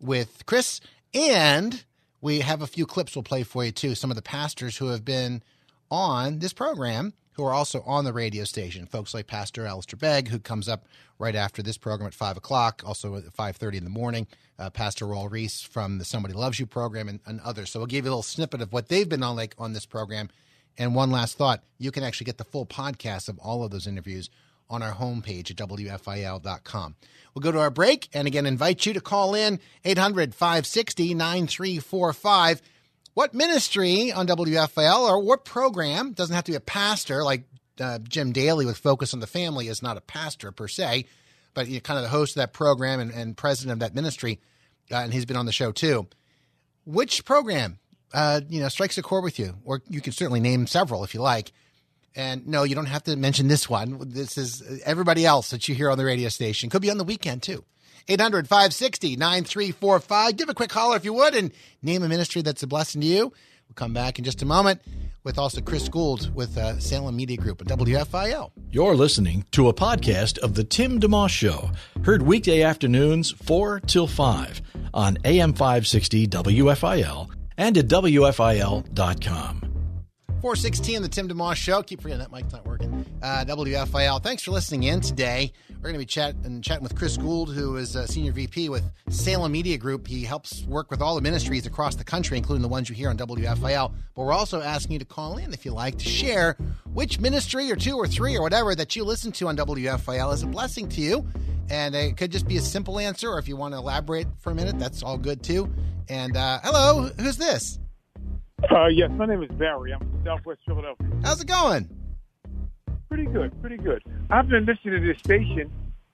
with 0.00 0.44
Chris. 0.46 0.80
And 1.14 1.84
we 2.20 2.40
have 2.40 2.62
a 2.62 2.66
few 2.66 2.86
clips 2.86 3.16
we'll 3.16 3.22
play 3.22 3.42
for 3.42 3.64
you 3.64 3.72
too. 3.72 3.94
Some 3.94 4.10
of 4.10 4.16
the 4.16 4.22
pastors 4.22 4.76
who 4.76 4.88
have 4.88 5.04
been 5.04 5.42
on 5.90 6.38
this 6.38 6.52
program 6.52 7.14
who 7.32 7.44
are 7.44 7.52
also 7.52 7.82
on 7.86 8.04
the 8.04 8.12
radio 8.12 8.44
station. 8.44 8.86
Folks 8.86 9.14
like 9.14 9.26
Pastor 9.26 9.64
Alistair 9.64 9.96
Begg, 9.96 10.28
who 10.28 10.38
comes 10.38 10.68
up 10.68 10.84
right 11.18 11.34
after 11.34 11.62
this 11.62 11.78
program 11.78 12.06
at 12.06 12.14
five 12.14 12.36
o'clock, 12.36 12.82
also 12.84 13.16
at 13.16 13.32
five 13.32 13.56
thirty 13.56 13.78
in 13.78 13.84
the 13.84 13.90
morning. 13.90 14.26
Uh, 14.58 14.68
Pastor 14.68 15.06
Raul 15.06 15.30
Ries 15.30 15.62
from 15.62 15.96
the 15.96 16.04
Somebody 16.04 16.34
Loves 16.34 16.60
You 16.60 16.66
program, 16.66 17.08
and, 17.08 17.20
and, 17.24 17.40
others. 17.40 17.70
So 17.70 17.80
we'll 17.80 17.86
give 17.86 18.04
you 18.04 18.10
a 18.10 18.12
little 18.12 18.22
snippet 18.22 18.60
of 18.60 18.74
what 18.74 18.88
they've 18.88 19.08
been 19.08 19.22
on 19.22 19.36
like 19.36 19.54
on 19.58 19.72
this 19.72 19.86
program. 19.86 20.28
And 20.76 20.94
one 20.94 21.10
last 21.10 21.38
thought: 21.38 21.62
you 21.78 21.90
can 21.90 22.04
actually 22.04 22.26
get 22.26 22.36
the 22.38 22.44
full 22.44 22.66
podcast 22.66 23.28
of 23.28 23.38
all 23.38 23.64
of 23.64 23.70
those 23.70 23.86
interviews 23.86 24.28
on 24.70 24.82
our 24.82 24.94
homepage 24.94 25.50
at 25.50 25.68
WFIL.com. 25.68 26.96
We'll 27.34 27.42
go 27.42 27.52
to 27.52 27.58
our 27.58 27.70
break 27.70 28.08
and 28.14 28.26
again 28.26 28.46
invite 28.46 28.86
you 28.86 28.94
to 28.94 29.00
call 29.00 29.34
in 29.34 29.60
800 29.84 30.34
560 30.34 31.14
9345. 31.14 32.62
What 33.14 33.34
ministry 33.34 34.12
on 34.12 34.26
WFIL 34.26 35.00
or 35.00 35.22
what 35.22 35.44
program 35.44 36.12
doesn't 36.12 36.34
have 36.34 36.44
to 36.44 36.52
be 36.52 36.56
a 36.56 36.60
pastor 36.60 37.22
like 37.22 37.44
uh, 37.80 37.98
Jim 37.98 38.32
Daly 38.32 38.66
with 38.66 38.78
Focus 38.78 39.14
on 39.14 39.20
the 39.20 39.26
Family 39.26 39.68
is 39.68 39.82
not 39.82 39.96
a 39.96 40.00
pastor 40.00 40.52
per 40.52 40.68
se, 40.68 41.06
but 41.54 41.66
you're 41.66 41.80
kind 41.80 41.98
of 41.98 42.04
the 42.04 42.10
host 42.10 42.32
of 42.32 42.40
that 42.40 42.52
program 42.52 43.00
and, 43.00 43.10
and 43.10 43.36
president 43.36 43.72
of 43.72 43.78
that 43.80 43.94
ministry, 43.94 44.40
uh, 44.92 44.96
and 44.96 45.12
he's 45.12 45.24
been 45.24 45.36
on 45.36 45.46
the 45.46 45.52
show 45.52 45.72
too. 45.72 46.06
Which 46.84 47.24
program, 47.24 47.78
uh, 48.12 48.42
you 48.48 48.60
know, 48.60 48.68
strikes 48.68 48.98
a 48.98 49.02
chord 49.02 49.24
with 49.24 49.38
you, 49.38 49.56
or 49.64 49.82
you 49.88 50.00
can 50.00 50.12
certainly 50.12 50.40
name 50.40 50.66
several 50.66 51.04
if 51.04 51.14
you 51.14 51.20
like. 51.20 51.52
And 52.16 52.46
no, 52.46 52.64
you 52.64 52.74
don't 52.74 52.86
have 52.86 53.04
to 53.04 53.16
mention 53.16 53.48
this 53.48 53.68
one. 53.68 53.98
This 54.08 54.36
is 54.36 54.82
everybody 54.84 55.24
else 55.24 55.50
that 55.50 55.68
you 55.68 55.74
hear 55.74 55.90
on 55.90 55.98
the 55.98 56.04
radio 56.04 56.28
station. 56.28 56.70
Could 56.70 56.82
be 56.82 56.90
on 56.90 56.98
the 56.98 57.04
weekend 57.04 57.42
too. 57.42 57.64
800 58.08 58.48
560 58.48 59.16
9345. 59.16 60.36
Give 60.36 60.48
a 60.48 60.54
quick 60.54 60.72
holler 60.72 60.96
if 60.96 61.04
you 61.04 61.12
would 61.12 61.34
and 61.34 61.52
name 61.82 62.02
a 62.02 62.08
ministry 62.08 62.42
that's 62.42 62.62
a 62.62 62.66
blessing 62.66 63.00
to 63.02 63.06
you. 63.06 63.22
We'll 63.68 63.74
come 63.76 63.92
back 63.92 64.18
in 64.18 64.24
just 64.24 64.42
a 64.42 64.46
moment 64.46 64.80
with 65.22 65.38
also 65.38 65.60
Chris 65.60 65.88
Gould 65.88 66.34
with 66.34 66.56
uh, 66.58 66.80
Salem 66.80 67.14
Media 67.14 67.36
Group 67.36 67.60
at 67.60 67.68
WFIL. 67.68 68.50
You're 68.70 68.96
listening 68.96 69.44
to 69.52 69.68
a 69.68 69.74
podcast 69.74 70.38
of 70.38 70.54
The 70.54 70.64
Tim 70.64 70.98
DeMoss 70.98 71.30
Show, 71.30 71.70
heard 72.04 72.22
weekday 72.22 72.62
afternoons 72.62 73.30
4 73.30 73.80
till 73.80 74.08
5 74.08 74.62
on 74.92 75.18
AM 75.24 75.52
560 75.52 76.26
WFIL 76.26 77.30
and 77.56 77.78
at 77.78 77.86
WFIL.com. 77.86 79.69
416, 80.40 81.02
the 81.02 81.08
Tim 81.08 81.28
DeMoss 81.28 81.56
Show. 81.56 81.82
Keep 81.82 82.00
forgetting 82.00 82.20
that 82.20 82.32
mic's 82.32 82.50
not 82.50 82.66
working. 82.66 83.04
Uh, 83.22 83.44
WFIL. 83.46 84.22
Thanks 84.22 84.42
for 84.42 84.52
listening 84.52 84.84
in 84.84 85.02
today. 85.02 85.52
We're 85.68 85.82
going 85.82 85.94
to 85.94 85.98
be 85.98 86.06
chatting, 86.06 86.62
chatting 86.62 86.82
with 86.82 86.96
Chris 86.96 87.18
Gould, 87.18 87.52
who 87.52 87.76
is 87.76 87.94
a 87.94 88.08
senior 88.08 88.32
VP 88.32 88.70
with 88.70 88.82
Salem 89.10 89.52
Media 89.52 89.76
Group. 89.76 90.06
He 90.06 90.24
helps 90.24 90.64
work 90.64 90.90
with 90.90 91.02
all 91.02 91.14
the 91.14 91.20
ministries 91.20 91.66
across 91.66 91.94
the 91.94 92.04
country, 92.04 92.38
including 92.38 92.62
the 92.62 92.68
ones 92.68 92.88
you 92.88 92.94
hear 92.94 93.10
on 93.10 93.18
WFIL. 93.18 93.92
But 94.14 94.22
we're 94.22 94.32
also 94.32 94.62
asking 94.62 94.94
you 94.94 94.98
to 95.00 95.04
call 95.04 95.36
in 95.36 95.52
if 95.52 95.66
you 95.66 95.72
like 95.72 95.98
to 95.98 96.08
share 96.08 96.56
which 96.94 97.20
ministry 97.20 97.70
or 97.70 97.76
two 97.76 97.96
or 97.96 98.06
three 98.06 98.34
or 98.34 98.40
whatever 98.40 98.74
that 98.74 98.96
you 98.96 99.04
listen 99.04 99.32
to 99.32 99.48
on 99.48 99.58
WFIL 99.58 100.32
is 100.32 100.42
a 100.42 100.46
blessing 100.46 100.88
to 100.88 101.02
you. 101.02 101.26
And 101.68 101.94
it 101.94 102.16
could 102.16 102.32
just 102.32 102.48
be 102.48 102.56
a 102.56 102.62
simple 102.62 102.98
answer, 102.98 103.30
or 103.30 103.38
if 103.38 103.46
you 103.46 103.56
want 103.56 103.74
to 103.74 103.78
elaborate 103.78 104.26
for 104.38 104.52
a 104.52 104.54
minute, 104.54 104.78
that's 104.78 105.02
all 105.02 105.18
good 105.18 105.42
too. 105.42 105.70
And 106.08 106.34
uh, 106.34 106.60
hello, 106.64 107.10
who's 107.18 107.36
this? 107.36 107.78
Uh, 108.68 108.86
yes, 108.88 109.10
my 109.12 109.26
name 109.26 109.42
is 109.42 109.50
Barry. 109.52 109.92
I'm 109.92 110.00
from 110.00 110.22
Southwest 110.24 110.60
Philadelphia. 110.66 111.06
How's 111.22 111.40
it 111.40 111.46
going? 111.46 111.88
Pretty 113.08 113.24
good, 113.24 113.58
pretty 113.60 113.78
good. 113.78 114.02
I've 114.30 114.48
been 114.48 114.66
listening 114.66 115.00
to 115.00 115.06
this 115.06 115.18
station 115.18 115.70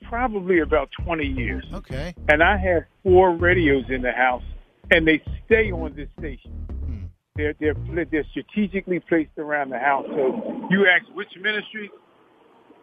probably 0.09 0.61
about 0.61 0.89
20 1.05 1.27
years. 1.27 1.65
Okay. 1.75 2.15
And 2.29 2.43
I 2.43 2.57
have 2.57 2.85
four 3.03 3.33
radios 3.33 3.85
in 3.91 4.03
the 4.03 4.13
house, 4.13 4.45
and 4.91 5.07
they 5.07 5.23
stay 5.45 5.73
on 5.73 5.95
this 5.95 6.09
station. 6.19 6.53
Hmm. 6.85 7.05
They're, 7.35 7.55
they're, 7.59 7.75
they're 8.11 8.27
strategically 8.31 9.01
placed 9.01 9.37
around 9.39 9.71
the 9.71 9.79
house. 9.79 10.07
So 10.09 10.69
you 10.71 10.87
ask 10.87 11.05
which 11.15 11.29
ministry? 11.41 11.91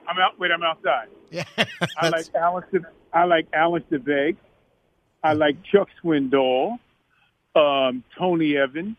I'm 0.08 0.18
out. 0.20 0.38
Wait, 0.40 0.52
I'm 0.52 0.64
outside. 0.64 1.08
Yeah. 1.32 1.46
I 1.98 2.10
like 2.10 2.26
Alice. 2.36 2.66
I 3.14 3.24
like 3.24 3.48
Alice 3.54 3.84
DeBeg. 3.92 4.36
I 5.24 5.34
like 5.34 5.56
Chuck 5.72 5.88
Swindoll, 6.04 6.74
um, 7.56 8.04
Tony 8.20 8.58
Evans, 8.58 8.98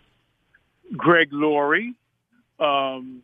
Greg 0.97 1.29
Laurie. 1.33 1.95
Um, 2.59 3.23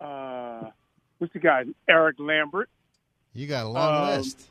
uh, 0.00 0.70
what's 1.18 1.32
the 1.32 1.38
guy? 1.38 1.64
Eric 1.88 2.16
Lambert. 2.18 2.68
You 3.34 3.46
got 3.46 3.66
a 3.66 3.68
long 3.68 3.94
Um, 4.12 4.18
list. 4.18 4.48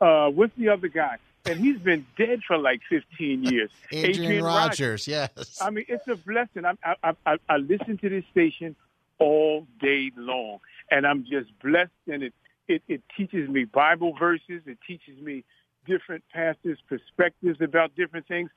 Uh, 0.00 0.28
what's 0.30 0.54
the 0.56 0.68
other 0.68 0.88
guy? 0.88 1.16
And 1.46 1.60
he's 1.60 1.78
been 1.78 2.04
dead 2.18 2.40
for 2.46 2.58
like 2.58 2.80
15 2.88 3.44
years. 3.44 3.70
Adrian, 3.92 4.42
Rogers, 4.44 5.06
yes. 5.06 5.58
I 5.60 5.70
mean, 5.70 5.84
it's 5.88 6.06
a 6.08 6.16
blessing. 6.16 6.64
I, 6.64 6.72
I, 7.04 7.12
I, 7.24 7.36
I 7.48 7.56
listen 7.58 7.96
to 7.98 8.08
this 8.08 8.24
station 8.32 8.74
all 9.18 9.66
day 9.80 10.10
long, 10.16 10.58
and 10.90 11.06
I'm 11.06 11.24
just 11.24 11.50
blessed. 11.62 11.90
And 12.08 12.24
it, 12.24 12.34
it, 12.66 12.82
it 12.88 13.02
teaches 13.16 13.48
me 13.48 13.64
Bible 13.64 14.14
verses. 14.18 14.62
It 14.66 14.78
teaches 14.86 15.20
me 15.20 15.44
different 15.86 16.24
pastors' 16.34 16.78
perspectives 16.88 17.60
about 17.60 17.94
different 17.94 18.26
things. 18.26 18.50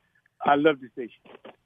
I 0.46 0.55
love 0.55 0.77
the 0.81 0.89
station. 0.93 1.22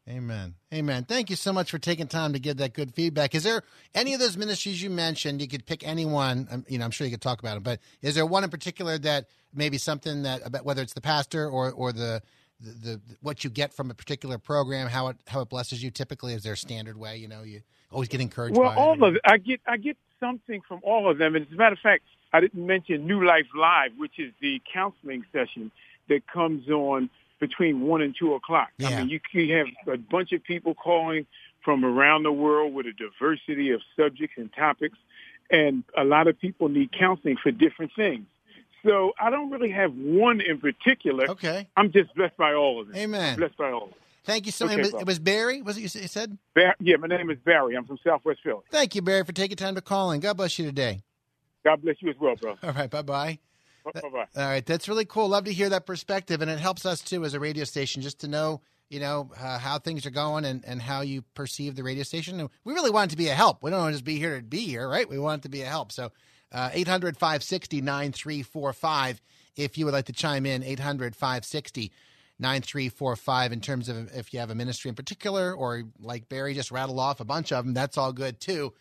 Amen. 0.10 0.56
Amen. 0.74 1.06
Thank 1.06 1.30
you 1.30 1.36
so 1.38 1.54
much 1.54 1.72
for 1.72 1.78
taking 1.80 2.08
time 2.08 2.34
to 2.34 2.40
give 2.40 2.58
that 2.58 2.74
good 2.74 2.94
feedback. 2.94 3.34
Is 3.34 3.44
there 3.44 3.64
any 3.96 4.14
of 4.14 4.20
those 4.20 4.36
ministries 4.36 4.82
you 4.84 4.90
mentioned? 4.90 5.42
You 5.42 5.48
could 5.48 5.66
pick 5.66 5.88
any 5.88 6.06
one. 6.06 6.48
um, 6.52 6.66
You 6.68 6.78
know, 6.78 6.86
I'm 6.86 6.92
sure 6.92 7.06
you 7.08 7.12
could 7.12 7.22
talk 7.22 7.40
about 7.40 7.54
them, 7.54 7.64
but 7.64 7.80
is 8.02 8.16
there 8.16 8.26
one 8.26 8.44
in 8.44 8.50
particular 8.50 8.98
that 9.00 9.28
maybe 9.54 9.78
something 9.78 10.24
that 10.24 10.46
about 10.46 10.66
whether 10.66 10.82
it's 10.82 10.94
the 10.94 11.02
pastor 11.02 11.48
or 11.48 11.72
or 11.72 11.94
the 11.94 12.22
the, 12.60 12.72
the 12.72 13.02
what 13.22 13.44
you 13.46 13.50
get 13.50 13.74
from 13.74 13.92
a 13.92 13.94
particular 13.94 14.38
program, 14.38 14.88
how 14.88 15.08
it 15.08 15.18
how 15.28 15.40
it 15.40 15.50
blesses 15.50 15.82
you? 15.82 15.90
Typically, 15.90 16.34
is 16.34 16.44
there 16.44 16.54
a 16.54 16.58
standard 16.58 16.98
way? 16.98 17.16
You 17.16 17.30
know, 17.30 17.44
you 17.44 17.62
always 17.90 18.10
get 18.10 18.20
encouraged. 18.20 18.58
Well, 18.58 18.70
by 18.70 18.76
all 18.76 19.02
it. 19.02 19.08
of 19.08 19.16
it. 19.16 19.22
I 19.26 19.38
get 19.38 19.62
I 19.68 19.78
get 19.78 19.98
something 20.20 20.62
from 20.68 20.82
all 20.84 21.10
of 21.10 21.18
them. 21.18 21.36
And 21.36 21.46
as 21.46 21.54
a 21.54 21.56
matter 21.56 21.74
of 21.74 21.80
fact, 21.80 22.04
I 22.34 22.42
didn't 22.42 22.66
mention 22.66 23.08
New 23.08 23.26
Life 23.26 23.48
Live, 23.56 23.92
which 23.98 24.20
is 24.20 24.34
the 24.42 24.62
counseling 24.74 25.24
session 25.32 25.72
that 26.10 26.28
comes 26.28 26.68
on 26.70 27.10
between 27.48 27.82
one 27.82 28.02
and 28.02 28.16
two 28.18 28.34
o'clock. 28.34 28.70
Yeah. 28.78 28.90
I 28.90 28.98
mean, 29.00 29.10
you 29.10 29.20
can 29.20 29.50
have 29.50 29.94
a 29.94 29.98
bunch 29.98 30.32
of 30.32 30.44
people 30.44 30.74
calling 30.74 31.26
from 31.64 31.84
around 31.84 32.24
the 32.24 32.32
world 32.32 32.74
with 32.74 32.86
a 32.86 32.94
diversity 32.94 33.72
of 33.72 33.82
subjects 33.98 34.36
and 34.38 34.50
topics, 34.54 34.98
and 35.52 35.84
a 35.98 36.04
lot 36.04 36.28
of 36.28 36.40
people 36.40 36.70
need 36.70 36.92
counseling 36.98 37.38
for 37.42 37.52
different 37.52 37.92
things. 37.96 38.26
So 38.86 39.14
I 39.20 39.30
don't 39.30 39.50
really 39.50 39.72
have 39.72 39.94
one 39.94 40.42
in 40.42 40.60
particular. 40.60 41.30
Okay. 41.30 41.68
I'm 41.78 41.92
just 41.92 42.14
blessed 42.16 42.38
by 42.38 42.54
all 42.54 42.82
of 42.82 42.88
them. 42.88 42.96
Amen. 42.98 43.38
Blessed 43.38 43.58
by 43.58 43.72
all 43.72 43.84
of 43.84 43.90
them. 43.90 44.00
Thank 44.26 44.46
you 44.46 44.54
so 44.54 44.66
much. 44.66 44.74
Okay, 44.74 44.82
it, 44.82 44.94
was, 44.94 45.02
it 45.02 45.08
was 45.08 45.20
Barry. 45.20 45.62
Was 45.62 45.78
it 45.78 45.82
you 45.82 46.02
you 46.02 46.08
said? 46.08 46.38
Bar- 46.56 46.76
yeah, 46.80 46.96
my 46.96 47.08
name 47.08 47.30
is 47.30 47.38
Barry. 47.44 47.76
I'm 47.76 47.86
from 47.86 47.98
Southwest 48.06 48.40
Philly. 48.42 48.62
Thank 48.72 48.96
you, 48.96 49.02
Barry, 49.02 49.26
for 49.26 49.34
taking 49.34 49.58
time 49.58 49.76
to 49.76 49.82
call 49.82 50.12
in. 50.12 50.22
God 50.22 50.38
bless 50.38 50.58
you 50.58 50.66
today. 50.66 51.04
God 51.66 51.82
bless 51.82 51.98
you 52.00 52.10
as 52.10 52.16
well, 52.20 52.36
bro. 52.36 52.56
All 52.64 52.72
right. 52.72 52.90
Bye 52.90 53.02
bye. 53.02 53.40
Bye 53.84 54.10
bye. 54.10 54.28
All 54.36 54.48
right, 54.48 54.66
that's 54.66 54.88
really 54.88 55.06
cool. 55.06 55.30
Love 55.30 55.46
to 55.46 55.54
hear 55.54 55.70
that 55.70 55.86
perspective, 55.86 56.42
and 56.42 56.50
it 56.50 56.60
helps 56.60 56.86
us 56.86 57.02
too 57.02 57.26
as 57.26 57.34
a 57.34 57.40
radio 57.40 57.64
station 57.64 58.02
just 58.02 58.20
to 58.20 58.28
know, 58.28 58.62
you 58.90 59.00
know, 59.00 59.32
uh, 59.40 59.58
how 59.58 59.80
things 59.80 60.06
are 60.06 60.12
going 60.12 60.46
and, 60.46 60.64
and 60.66 60.82
how 60.82 61.02
you 61.02 61.24
perceive 61.34 61.76
the 61.76 61.84
radio 61.84 62.04
station. 62.04 62.40
And 62.40 62.50
we 62.64 62.74
really 62.74 62.92
want 62.92 63.12
it 63.12 63.16
to 63.16 63.18
be 63.18 63.30
a 63.30 63.34
help. 63.34 63.64
We 63.64 63.72
don't 63.72 63.80
want 63.80 63.94
to 63.94 63.96
just 63.96 64.06
be 64.06 64.18
here 64.18 64.38
to 64.38 64.44
be 64.44 64.62
here, 64.62 64.88
right? 64.88 65.10
We 65.10 65.20
want 65.20 65.42
it 65.42 65.44
to 65.44 65.50
be 65.50 65.62
a 65.62 65.68
help. 65.68 65.92
So, 65.92 66.12
uh, 66.52 66.70
800 66.74 67.18
560 67.18 67.82
9345 67.82 69.22
if 69.56 69.78
you 69.78 69.86
would 69.86 69.94
like 69.94 70.06
to 70.06 70.14
chime 70.14 70.46
in, 70.46 70.64
800 70.64 71.16
560 71.16 71.92
9345 72.40 73.52
in 73.54 73.62
terms 73.62 73.90
of 73.90 74.12
if 74.16 74.34
you 74.34 74.40
have 74.40 74.50
a 74.50 74.56
ministry 74.56 74.90
in 74.90 74.96
particular 74.96 75.54
or 75.54 75.84
like 76.00 76.28
Barry 76.30 76.54
just 76.54 76.72
rattle 76.72 77.00
off 77.00 77.20
a 77.20 77.26
bunch 77.26 77.52
of 77.52 77.64
them, 77.64 77.74
that's 77.74 77.98
all 77.98 78.12
good 78.12 78.40
too. 78.40 78.74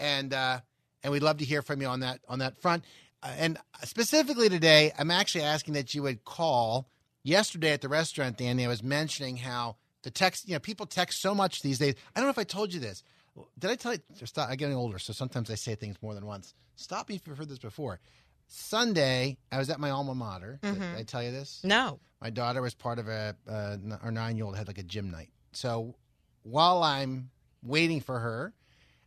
And, 0.00 0.32
uh, 0.32 0.60
and 1.02 1.12
we'd 1.12 1.22
love 1.22 1.38
to 1.38 1.44
hear 1.44 1.60
from 1.60 1.82
you 1.82 1.86
on 1.86 2.00
that 2.00 2.20
on 2.28 2.38
that 2.38 2.58
front. 2.60 2.84
And 3.24 3.58
specifically 3.84 4.48
today, 4.48 4.92
I'm 4.98 5.10
actually 5.10 5.42
asking 5.44 5.74
that 5.74 5.94
you 5.94 6.02
would 6.02 6.24
call. 6.24 6.88
Yesterday 7.26 7.70
at 7.72 7.80
the 7.80 7.88
restaurant, 7.88 8.36
Danny, 8.36 8.66
I 8.66 8.68
was 8.68 8.82
mentioning 8.82 9.38
how 9.38 9.76
the 10.02 10.10
text, 10.10 10.46
you 10.46 10.52
know, 10.54 10.58
people 10.58 10.84
text 10.84 11.22
so 11.22 11.34
much 11.34 11.62
these 11.62 11.78
days. 11.78 11.94
I 12.14 12.20
don't 12.20 12.26
know 12.26 12.30
if 12.30 12.38
I 12.38 12.44
told 12.44 12.74
you 12.74 12.80
this. 12.80 13.02
Did 13.58 13.70
I 13.70 13.76
tell 13.76 13.94
you? 13.94 14.00
Stop, 14.26 14.50
I'm 14.50 14.56
getting 14.56 14.76
older, 14.76 14.98
so 14.98 15.14
sometimes 15.14 15.50
I 15.50 15.54
say 15.54 15.74
things 15.74 15.96
more 16.02 16.14
than 16.14 16.26
once. 16.26 16.52
Stop 16.76 17.08
me 17.08 17.14
if 17.14 17.26
you've 17.26 17.38
heard 17.38 17.48
this 17.48 17.58
before. 17.58 17.98
Sunday, 18.46 19.38
I 19.50 19.58
was 19.58 19.70
at 19.70 19.80
my 19.80 19.90
alma 19.90 20.14
mater. 20.14 20.58
Did- 20.62 20.74
Did 20.74 20.98
I 20.98 21.02
tell 21.02 21.22
you 21.22 21.30
this? 21.30 21.60
No. 21.64 21.98
My 22.20 22.30
daughter 22.30 22.62
was 22.62 22.74
part 22.74 22.98
of 22.98 23.08
a, 23.08 23.34
uh, 23.48 23.76
our 24.02 24.10
nine 24.10 24.36
year 24.36 24.44
old 24.46 24.56
had 24.56 24.66
like 24.68 24.78
a 24.78 24.82
gym 24.82 25.10
night. 25.10 25.30
So 25.52 25.94
while 26.42 26.82
I'm 26.82 27.30
waiting 27.62 28.00
for 28.00 28.18
her, 28.20 28.52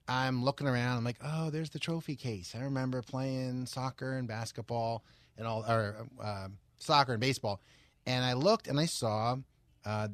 I'm 0.07 0.43
looking 0.43 0.67
around. 0.67 0.97
I'm 0.97 1.03
like, 1.03 1.19
oh, 1.23 1.49
there's 1.49 1.69
the 1.69 1.79
trophy 1.79 2.15
case. 2.15 2.55
I 2.57 2.63
remember 2.63 3.01
playing 3.01 3.65
soccer 3.65 4.17
and 4.17 4.27
basketball 4.27 5.03
and 5.37 5.45
all, 5.45 5.65
or 5.67 6.07
uh, 6.23 6.47
soccer 6.79 7.13
and 7.13 7.21
baseball. 7.21 7.61
And 8.05 8.23
I 8.23 8.33
looked 8.33 8.67
and 8.67 8.79
I 8.79 8.85
saw 8.85 9.37
uh, 9.85 10.07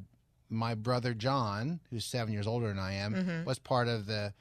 my 0.50 0.74
brother 0.74 1.14
John, 1.14 1.80
who's 1.90 2.04
seven 2.04 2.32
years 2.32 2.46
older 2.46 2.68
than 2.68 2.78
I 2.78 2.94
am, 2.94 3.44
was 3.44 3.58
part 3.58 3.88
of 3.88 4.06
the 4.06 4.32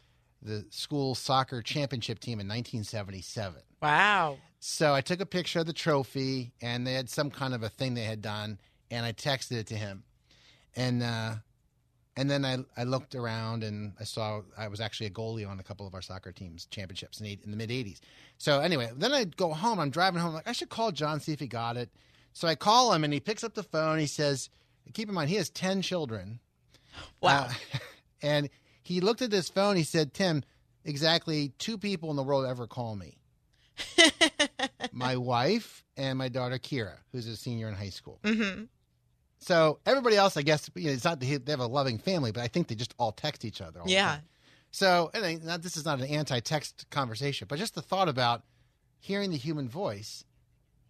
the 0.41 0.65
school 0.71 1.15
soccer 1.15 1.61
championship 1.61 2.19
team 2.19 2.33
in 2.41 2.47
1977. 2.47 3.61
Wow. 3.81 4.39
So 4.59 4.93
I 4.93 4.99
took 4.99 5.21
a 5.21 5.25
picture 5.25 5.59
of 5.59 5.67
the 5.67 5.73
trophy, 5.73 6.51
and 6.61 6.85
they 6.85 6.93
had 6.93 7.09
some 7.09 7.29
kind 7.31 7.53
of 7.53 7.63
a 7.63 7.69
thing 7.69 7.93
they 7.93 8.03
had 8.03 8.21
done, 8.21 8.59
and 8.91 9.05
I 9.05 9.13
texted 9.13 9.53
it 9.53 9.67
to 9.67 9.75
him, 9.75 10.03
and 10.75 11.01
uh, 11.01 11.35
and 12.15 12.29
then 12.29 12.45
I 12.45 12.57
I 12.77 12.83
looked 12.83 13.15
around 13.15 13.63
and 13.63 13.93
I 13.99 14.03
saw 14.03 14.41
I 14.57 14.67
was 14.67 14.79
actually 14.81 15.07
a 15.07 15.11
goalie 15.11 15.47
on 15.49 15.59
a 15.59 15.63
couple 15.63 15.87
of 15.87 15.93
our 15.93 16.01
soccer 16.01 16.31
teams 16.31 16.65
championships 16.67 17.19
in, 17.19 17.25
the- 17.25 17.39
in 17.43 17.51
the 17.51 17.57
mid 17.57 17.69
'80s. 17.69 17.99
So 18.37 18.59
anyway, 18.59 18.91
then 18.95 19.13
I 19.13 19.23
go 19.25 19.53
home. 19.53 19.79
I'm 19.79 19.89
driving 19.89 20.21
home. 20.21 20.33
like 20.33 20.47
I 20.47 20.51
should 20.51 20.69
call 20.69 20.91
John 20.91 21.19
see 21.19 21.33
if 21.33 21.39
he 21.39 21.47
got 21.47 21.77
it. 21.77 21.89
So 22.33 22.47
I 22.47 22.55
call 22.55 22.93
him, 22.93 23.03
and 23.03 23.13
he 23.13 23.19
picks 23.19 23.43
up 23.43 23.53
the 23.53 23.63
phone. 23.63 23.99
He 23.99 24.07
says, 24.07 24.49
"Keep 24.93 25.09
in 25.09 25.15
mind, 25.15 25.29
he 25.29 25.35
has 25.37 25.49
ten 25.49 25.81
children." 25.81 26.39
Wow. 27.21 27.45
Uh, 27.49 27.53
and 28.21 28.49
he 28.81 29.01
looked 29.01 29.21
at 29.21 29.31
his 29.31 29.49
phone. 29.49 29.75
He 29.75 29.83
said, 29.83 30.13
"Tim, 30.13 30.43
exactly 30.85 31.53
two 31.57 31.77
people 31.77 32.09
in 32.09 32.15
the 32.15 32.23
world 32.23 32.45
ever 32.45 32.67
call 32.67 32.95
me." 32.95 33.17
my 34.91 35.15
wife, 35.17 35.83
and 35.97 36.17
my 36.17 36.29
daughter 36.29 36.57
Kira, 36.59 36.97
who's 37.11 37.27
a 37.27 37.35
senior 37.35 37.67
in 37.67 37.73
high 37.75 37.89
school. 37.89 38.19
hmm 38.23 38.63
So 39.43 39.79
everybody 39.85 40.15
else, 40.15 40.37
I 40.37 40.41
guess, 40.41 40.69
you 40.75 40.85
know, 40.85 40.93
it's 40.93 41.03
not 41.03 41.19
they 41.19 41.25
have 41.25 41.59
a 41.59 41.67
loving 41.67 41.97
family, 41.97 42.31
but 42.31 42.41
I 42.41 42.47
think 42.47 42.67
they 42.67 42.75
just 42.75 42.93
all 42.97 43.11
text 43.11 43.43
each 43.43 43.61
other. 43.61 43.79
All 43.79 43.85
the 43.85 43.91
Yeah. 43.91 44.19
So, 44.71 45.11
and 45.13 45.25
I, 45.25 45.35
now 45.35 45.57
this 45.57 45.77
is 45.77 45.85
not 45.85 45.99
an 45.99 46.05
anti-text 46.05 46.89
conversation, 46.89 47.47
but 47.47 47.59
just 47.59 47.75
the 47.75 47.81
thought 47.81 48.09
about 48.09 48.43
hearing 48.99 49.31
the 49.31 49.37
human 49.37 49.69
voice 49.69 50.23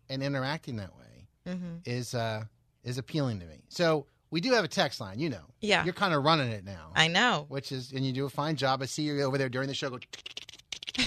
and 0.08 0.22
interacting 0.22 0.78
that 0.78 0.96
way 0.96 1.28
hmm 1.46 1.76
is 1.86 2.14
uh, 2.14 2.44
is 2.84 2.98
appealing 2.98 3.40
to 3.40 3.46
me. 3.46 3.64
So 3.70 4.06
we 4.30 4.40
do 4.40 4.52
have 4.54 4.64
a 4.64 4.68
text 4.68 5.02
line, 5.02 5.20
you 5.20 5.30
know. 5.30 5.46
Yeah. 5.62 5.84
You're 5.84 5.94
kind 5.94 6.14
of 6.14 6.24
running 6.24 6.50
it 6.52 6.64
now, 6.64 6.92
I 6.96 7.08
know. 7.08 7.46
which 7.50 7.72
is, 7.72 7.92
and 7.92 8.06
you 8.06 8.12
do 8.12 8.26
a 8.26 8.30
fine 8.30 8.56
job. 8.56 8.82
I 8.82 8.86
see 8.86 9.04
you 9.04 9.22
over 9.22 9.38
there 9.38 9.50
during 9.50 9.68
the 9.68 9.76
show. 9.76 9.90
Go. 9.90 10.00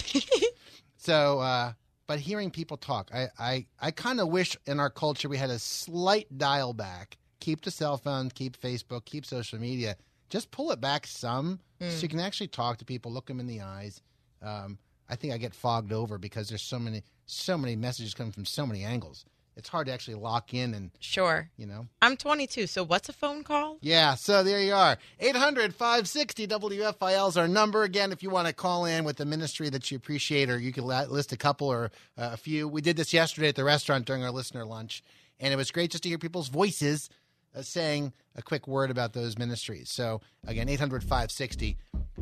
so, 0.96 1.40
uh, 1.40 1.72
but 2.06 2.20
hearing 2.20 2.50
people 2.50 2.76
talk, 2.76 3.10
I, 3.12 3.28
I, 3.38 3.66
I 3.80 3.90
kind 3.90 4.20
of 4.20 4.28
wish 4.28 4.56
in 4.66 4.78
our 4.78 4.90
culture 4.90 5.28
we 5.28 5.38
had 5.38 5.50
a 5.50 5.58
slight 5.58 6.38
dial 6.38 6.72
back. 6.72 7.16
Keep 7.46 7.60
the 7.60 7.70
cell 7.70 7.96
phone, 7.96 8.28
keep 8.28 8.60
Facebook, 8.60 9.04
keep 9.04 9.24
social 9.24 9.60
media. 9.60 9.94
Just 10.30 10.50
pull 10.50 10.72
it 10.72 10.80
back 10.80 11.06
some, 11.06 11.60
so 11.78 12.02
you 12.02 12.08
can 12.08 12.18
actually 12.18 12.48
talk 12.48 12.78
to 12.78 12.84
people, 12.84 13.12
look 13.12 13.26
them 13.26 13.38
in 13.38 13.46
the 13.46 13.60
eyes. 13.60 14.02
Um, 14.42 14.78
I 15.08 15.14
think 15.14 15.32
I 15.32 15.38
get 15.38 15.54
fogged 15.54 15.92
over 15.92 16.18
because 16.18 16.48
there's 16.48 16.60
so 16.60 16.80
many, 16.80 17.04
so 17.26 17.56
many 17.56 17.76
messages 17.76 18.14
coming 18.14 18.32
from 18.32 18.46
so 18.46 18.66
many 18.66 18.82
angles. 18.82 19.24
It's 19.56 19.68
hard 19.68 19.86
to 19.86 19.92
actually 19.92 20.16
lock 20.16 20.54
in 20.54 20.74
and 20.74 20.90
Sure. 20.98 21.48
you 21.56 21.66
know. 21.66 21.86
I'm 22.02 22.16
22, 22.16 22.66
so 22.66 22.82
what's 22.82 23.08
a 23.08 23.12
phone 23.12 23.44
call? 23.44 23.78
Yeah, 23.80 24.16
so 24.16 24.42
there 24.42 24.60
you 24.60 24.74
are. 24.74 24.98
800 25.20 25.72
560 25.72 26.48
WFIL 26.48 27.28
is 27.28 27.36
our 27.36 27.46
number. 27.46 27.84
Again, 27.84 28.10
if 28.10 28.24
you 28.24 28.30
want 28.30 28.48
to 28.48 28.54
call 28.54 28.86
in 28.86 29.04
with 29.04 29.18
the 29.18 29.24
ministry 29.24 29.68
that 29.68 29.88
you 29.92 29.96
appreciate, 29.98 30.50
or 30.50 30.58
you 30.58 30.72
can 30.72 30.84
list 30.84 31.30
a 31.30 31.36
couple 31.36 31.68
or 31.68 31.92
uh, 32.18 32.30
a 32.32 32.36
few. 32.36 32.66
We 32.66 32.80
did 32.80 32.96
this 32.96 33.12
yesterday 33.14 33.46
at 33.50 33.54
the 33.54 33.62
restaurant 33.62 34.04
during 34.04 34.24
our 34.24 34.32
listener 34.32 34.64
lunch, 34.64 35.04
and 35.38 35.54
it 35.54 35.56
was 35.56 35.70
great 35.70 35.92
just 35.92 36.02
to 36.02 36.08
hear 36.08 36.18
people's 36.18 36.48
voices 36.48 37.08
saying 37.62 38.12
a 38.34 38.42
quick 38.42 38.66
word 38.66 38.90
about 38.90 39.12
those 39.12 39.38
ministries. 39.38 39.90
So, 39.90 40.20
again, 40.46 40.68
800 40.68 41.02
560 41.02 41.76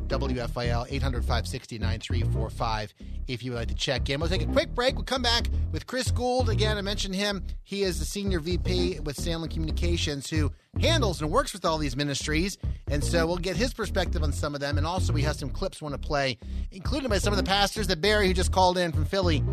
WFIL, 0.07 0.85
800 0.89 1.21
560 1.21 1.79
9345 1.79 2.93
if 3.27 3.43
you 3.43 3.51
would 3.51 3.59
like 3.59 3.67
to 3.69 3.75
check 3.75 4.09
in. 4.09 4.19
We'll 4.19 4.29
take 4.29 4.43
a 4.43 4.45
quick 4.45 4.73
break. 4.75 4.95
We'll 4.95 5.03
come 5.03 5.21
back 5.21 5.47
with 5.71 5.87
Chris 5.87 6.11
Gould. 6.11 6.49
Again, 6.49 6.77
I 6.77 6.81
mentioned 6.81 7.15
him. 7.15 7.43
He 7.63 7.83
is 7.83 7.99
the 7.99 8.05
senior 8.05 8.39
VP 8.39 8.99
with 9.01 9.19
Salem 9.19 9.49
Communications 9.49 10.29
who 10.29 10.51
handles 10.79 11.21
and 11.21 11.31
works 11.31 11.53
with 11.53 11.65
all 11.65 11.77
these 11.77 11.95
ministries. 11.95 12.57
And 12.87 13.03
so 13.03 13.25
we'll 13.25 13.37
get 13.37 13.55
his 13.55 13.73
perspective 13.73 14.21
on 14.21 14.31
some 14.31 14.53
of 14.53 14.61
them. 14.61 14.77
And 14.77 14.85
also, 14.85 15.11
we 15.11 15.23
have 15.23 15.35
some 15.35 15.49
clips 15.49 15.81
we 15.81 15.85
want 15.85 15.99
to 15.99 16.07
play, 16.07 16.37
including 16.71 17.09
by 17.09 17.17
some 17.17 17.33
of 17.33 17.37
the 17.37 17.43
pastors 17.43 17.87
that 17.87 18.01
Barry, 18.01 18.27
who 18.27 18.33
just 18.33 18.51
called 18.51 18.77
in 18.77 18.91
from 18.91 19.05
Philly, 19.05 19.43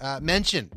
uh, 0.00 0.18
mentioned. 0.20 0.70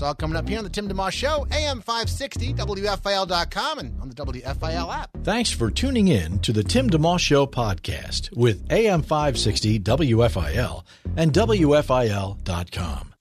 It's 0.00 0.06
all 0.06 0.14
coming 0.14 0.34
up 0.38 0.48
here 0.48 0.56
on 0.56 0.64
the 0.64 0.70
Tim 0.70 0.88
DeMoss 0.88 1.12
Show, 1.12 1.46
AM 1.52 1.82
560, 1.82 2.54
WFIL.com, 2.54 3.78
and 3.80 4.00
on 4.00 4.08
the 4.08 4.14
WFIL 4.14 4.94
app. 4.94 5.10
Thanks 5.24 5.50
for 5.50 5.70
tuning 5.70 6.08
in 6.08 6.38
to 6.38 6.54
the 6.54 6.64
Tim 6.64 6.88
DeMoss 6.88 7.20
Show 7.20 7.46
podcast 7.46 8.34
with 8.34 8.64
AM 8.72 9.02
560 9.02 9.78
WFIL 9.80 10.84
and 11.18 11.34
WFIL.com. 11.34 13.14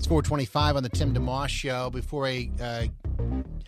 It's 0.00 0.06
425 0.06 0.76
on 0.76 0.82
the 0.82 0.88
Tim 0.88 1.12
DeMoss 1.12 1.50
Show. 1.50 1.90
Before 1.90 2.26
I 2.26 2.48
uh, 2.58 2.86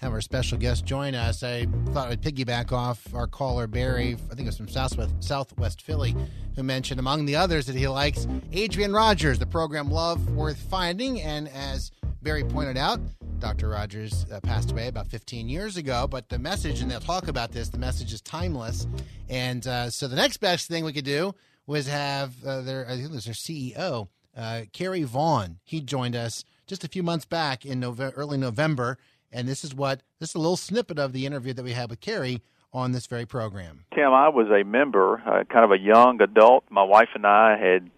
have 0.01 0.15
our 0.15 0.23
special 0.23 0.57
guest 0.57 0.87
join 0.87 1.15
us, 1.15 1.43
I 1.43 1.67
thought 1.91 2.09
I'd 2.09 2.23
piggyback 2.23 2.73
off 2.73 3.07
our 3.15 3.27
caller, 3.27 3.67
Barry, 3.67 4.15
I 4.15 4.35
think 4.35 4.41
it 4.41 4.47
was 4.47 4.57
from 4.57 4.69
Southwest, 4.69 5.13
Southwest 5.21 5.83
Philly, 5.83 6.17
who 6.57 6.63
mentioned, 6.63 6.99
among 6.99 7.27
the 7.27 7.37
others 7.37 7.67
that 7.67 7.77
he 7.77 7.87
likes, 7.87 8.27
Adrian 8.51 8.95
Rogers, 8.95 9.41
the 9.41 9.47
program 9.47 9.91
Love 9.91 10.31
Worth 10.31 10.57
Finding. 10.57 11.21
And 11.21 11.51
as 11.51 11.93
Barry 12.23 12.45
pointed 12.45 12.79
out, 12.79 12.99
Dr. 13.39 13.69
Rogers 13.69 14.25
uh, 14.33 14.41
passed 14.41 14.71
away 14.73 14.89
about 14.89 15.09
15 15.09 15.51
years 15.51 15.77
ago, 15.77 16.07
but 16.09 16.31
the 16.31 16.39
message, 16.39 16.81
and 16.81 16.91
they'll 16.91 17.01
talk 17.01 17.29
about 17.29 17.53
this, 17.53 17.69
the 17.69 17.77
message 17.77 18.11
is 18.11 18.23
timeless. 18.23 18.87
And 19.29 19.67
uh, 19.67 19.91
so 19.91 20.09
the 20.09 20.17
next 20.17 20.39
best 20.39 20.67
thing 20.67 20.83
we 20.87 20.95
could 20.95 21.05
do 21.05 21.35
was 21.67 21.87
have 21.89 22.33
uh, 22.43 22.63
their, 22.63 22.87
I 22.87 22.93
think 22.93 23.05
it 23.05 23.11
was 23.11 23.27
their 23.27 23.35
CEO, 23.35 24.09
uh, 24.37 24.63
Kerry 24.73 25.03
Vaughn. 25.03 25.59
He 25.65 25.81
joined 25.81 26.17
us 26.17 26.45
just 26.67 26.85
a 26.85 26.89
few 26.89 27.03
months 27.03 27.25
back 27.25 27.65
in 27.65 27.81
Nove- 27.81 28.13
early 28.17 28.39
November, 28.39 28.99
and 29.31 29.49
this 29.49 29.65
is 29.65 29.75
what 29.75 30.03
this 30.21 30.31
is 30.31 30.35
a 30.35 30.39
little 30.39 30.57
snippet 30.57 30.99
of 30.99 31.13
the 31.13 31.27
interview 31.27 31.53
that 31.53 31.65
we 31.65 31.73
had 31.73 31.91
with 31.91 32.01
Kerry 32.01 32.43
on 32.73 32.93
this 32.93 33.07
very 33.07 33.27
program. 33.27 33.85
Tim, 33.95 34.13
I 34.13 34.29
was 34.29 34.49
a 34.49 34.65
member, 34.65 35.23
uh, 35.27 35.45
kind 35.45 35.65
of 35.65 35.73
a 35.73 35.79
young 35.79 36.21
adult. 36.23 36.65
My 36.71 36.83
wife 36.83 37.11
and 37.15 37.27
I 37.27 37.59
had 37.59 37.91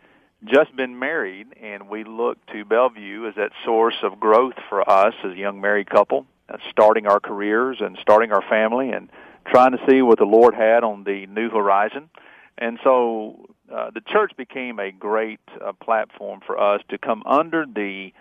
just 0.44 0.74
been 0.76 0.98
married, 0.98 1.46
and 1.62 1.88
we 1.88 2.04
looked 2.04 2.50
to 2.52 2.64
Bellevue 2.64 3.26
as 3.28 3.34
that 3.36 3.52
source 3.64 3.94
of 4.02 4.20
growth 4.20 4.54
for 4.68 4.88
us 4.88 5.14
as 5.24 5.32
a 5.32 5.36
young 5.36 5.60
married 5.60 5.88
couple, 5.88 6.26
uh, 6.48 6.56
starting 6.70 7.06
our 7.06 7.20
careers 7.20 7.78
and 7.80 7.96
starting 8.02 8.32
our 8.32 8.42
family 8.48 8.90
and 8.90 9.08
trying 9.46 9.72
to 9.72 9.78
see 9.88 10.02
what 10.02 10.18
the 10.18 10.24
Lord 10.24 10.54
had 10.54 10.84
on 10.84 11.04
the 11.04 11.26
new 11.26 11.50
horizon. 11.50 12.10
And 12.58 12.78
so 12.82 13.46
uh, 13.72 13.90
the 13.90 14.00
church 14.00 14.32
became 14.36 14.78
a 14.78 14.92
great 14.92 15.40
uh, 15.64 15.72
platform 15.72 16.40
for 16.46 16.58
us 16.58 16.82
to 16.90 16.98
come 16.98 17.22
under 17.26 17.64
the 17.66 18.12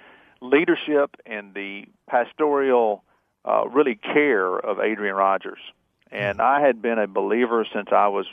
leadership 0.42 1.16
and 1.26 1.54
the 1.54 1.86
pastoral 2.08 3.04
uh, 3.46 3.68
really 3.68 3.96
care 3.96 4.56
of 4.56 4.80
Adrian 4.80 5.16
Rogers. 5.16 5.60
And 6.12 6.42
I 6.42 6.62
had 6.62 6.82
been 6.82 7.00
a 7.00 7.08
believer 7.08 7.66
since 7.74 7.90
I 7.92 8.08
was 8.08 8.26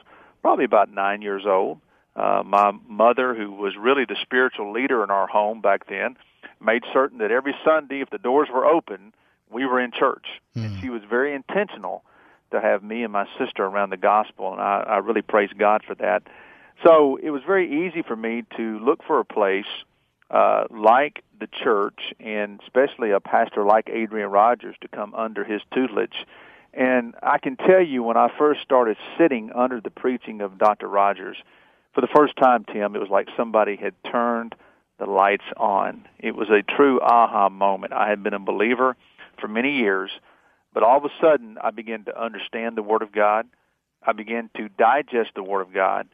probably 0.42 0.64
about 0.64 0.92
nine 0.92 1.23
years 1.23 1.44
old. 1.46 1.81
Uh, 2.14 2.42
my 2.44 2.73
mother, 2.87 3.35
who 3.35 3.53
was 3.53 3.75
really 3.79 4.05
the 4.05 4.16
spiritual 4.23 4.73
leader 4.73 5.03
in 5.03 5.11
our 5.11 5.27
home 5.27 5.61
back 5.61 5.88
then, 5.88 6.16
made 6.61 6.83
certain 6.92 7.18
that 7.18 7.31
every 7.31 7.55
Sunday, 7.64 8.01
if 8.01 8.11
the 8.11 8.18
doors 8.18 8.49
were 8.53 8.66
open, 8.66 9.14
we 9.51 9.64
were 9.64 9.81
in 9.81 9.90
church. 9.92 10.27
And 10.64 10.81
she 10.81 10.90
was 10.90 11.03
very 11.09 11.35
intentional 11.35 12.05
to 12.51 12.61
have 12.61 12.83
me 12.83 13.03
and 13.05 13.12
my 13.12 13.27
sister 13.38 13.64
around 13.64 13.90
the 13.90 13.96
gospel, 13.96 14.53
and 14.53 14.61
I, 14.61 14.85
I 14.87 14.96
really 14.99 15.23
praise 15.23 15.51
God 15.57 15.83
for 15.87 15.94
that. 15.96 16.25
So 16.85 17.19
it 17.23 17.31
was 17.31 17.43
very 17.47 17.87
easy 17.87 18.03
for 18.03 18.16
me 18.16 18.45
to 18.57 18.79
look 18.79 19.03
for 19.07 19.21
a 19.21 19.25
place 19.25 19.66
uh, 20.31 20.64
like 20.71 21.23
the 21.38 21.49
church, 21.62 21.99
and 22.21 22.61
especially 22.62 23.11
a 23.11 23.21
pastor 23.21 23.64
like 23.64 23.88
Adrian 23.90 24.31
Rogers, 24.31 24.77
to 24.81 24.88
come 24.88 25.14
under 25.14 25.45
his 25.45 25.61
tutelage. 25.75 26.25
And 26.73 27.14
I 27.23 27.38
can 27.38 27.57
tell 27.57 27.83
you, 27.83 28.03
when 28.03 28.16
I 28.16 28.29
first 28.38 28.61
started 28.62 28.97
sitting 29.19 29.51
under 29.55 29.81
the 29.81 29.90
preaching 29.90 30.40
of 30.40 30.59
Dr. 30.59 30.88
Rogers, 30.88 31.37
for 31.95 32.01
the 32.01 32.09
first 32.14 32.37
time, 32.37 32.64
Tim, 32.64 32.95
it 32.95 33.01
was 33.01 33.11
like 33.11 33.27
somebody 33.37 33.77
had 33.77 33.95
turned 34.11 34.55
the 34.99 35.07
lights 35.07 35.45
on. 35.57 36.07
It 36.19 36.37
was 36.37 36.49
a 36.49 36.62
true 36.62 37.01
aha 37.01 37.49
moment. 37.49 37.93
I 37.93 38.09
had 38.09 38.23
been 38.23 38.35
a 38.35 38.38
believer 38.38 38.97
for 39.40 39.49
many 39.49 39.79
years, 39.79 40.11
but 40.73 40.85
all 40.85 40.99
of 40.99 41.05
a 41.05 41.11
sudden, 41.21 41.59
I 41.61 41.71
began 41.71 42.05
to 42.05 42.23
understand 42.23 42.77
the 42.77 42.83
Word 42.83 43.03
of 43.03 43.11
God. 43.11 43.49
I 44.07 44.12
began 44.12 44.51
to 44.57 44.69
digest 44.69 45.31
the 45.35 45.43
Word 45.43 45.62
of 45.62 45.75
God, 45.75 46.09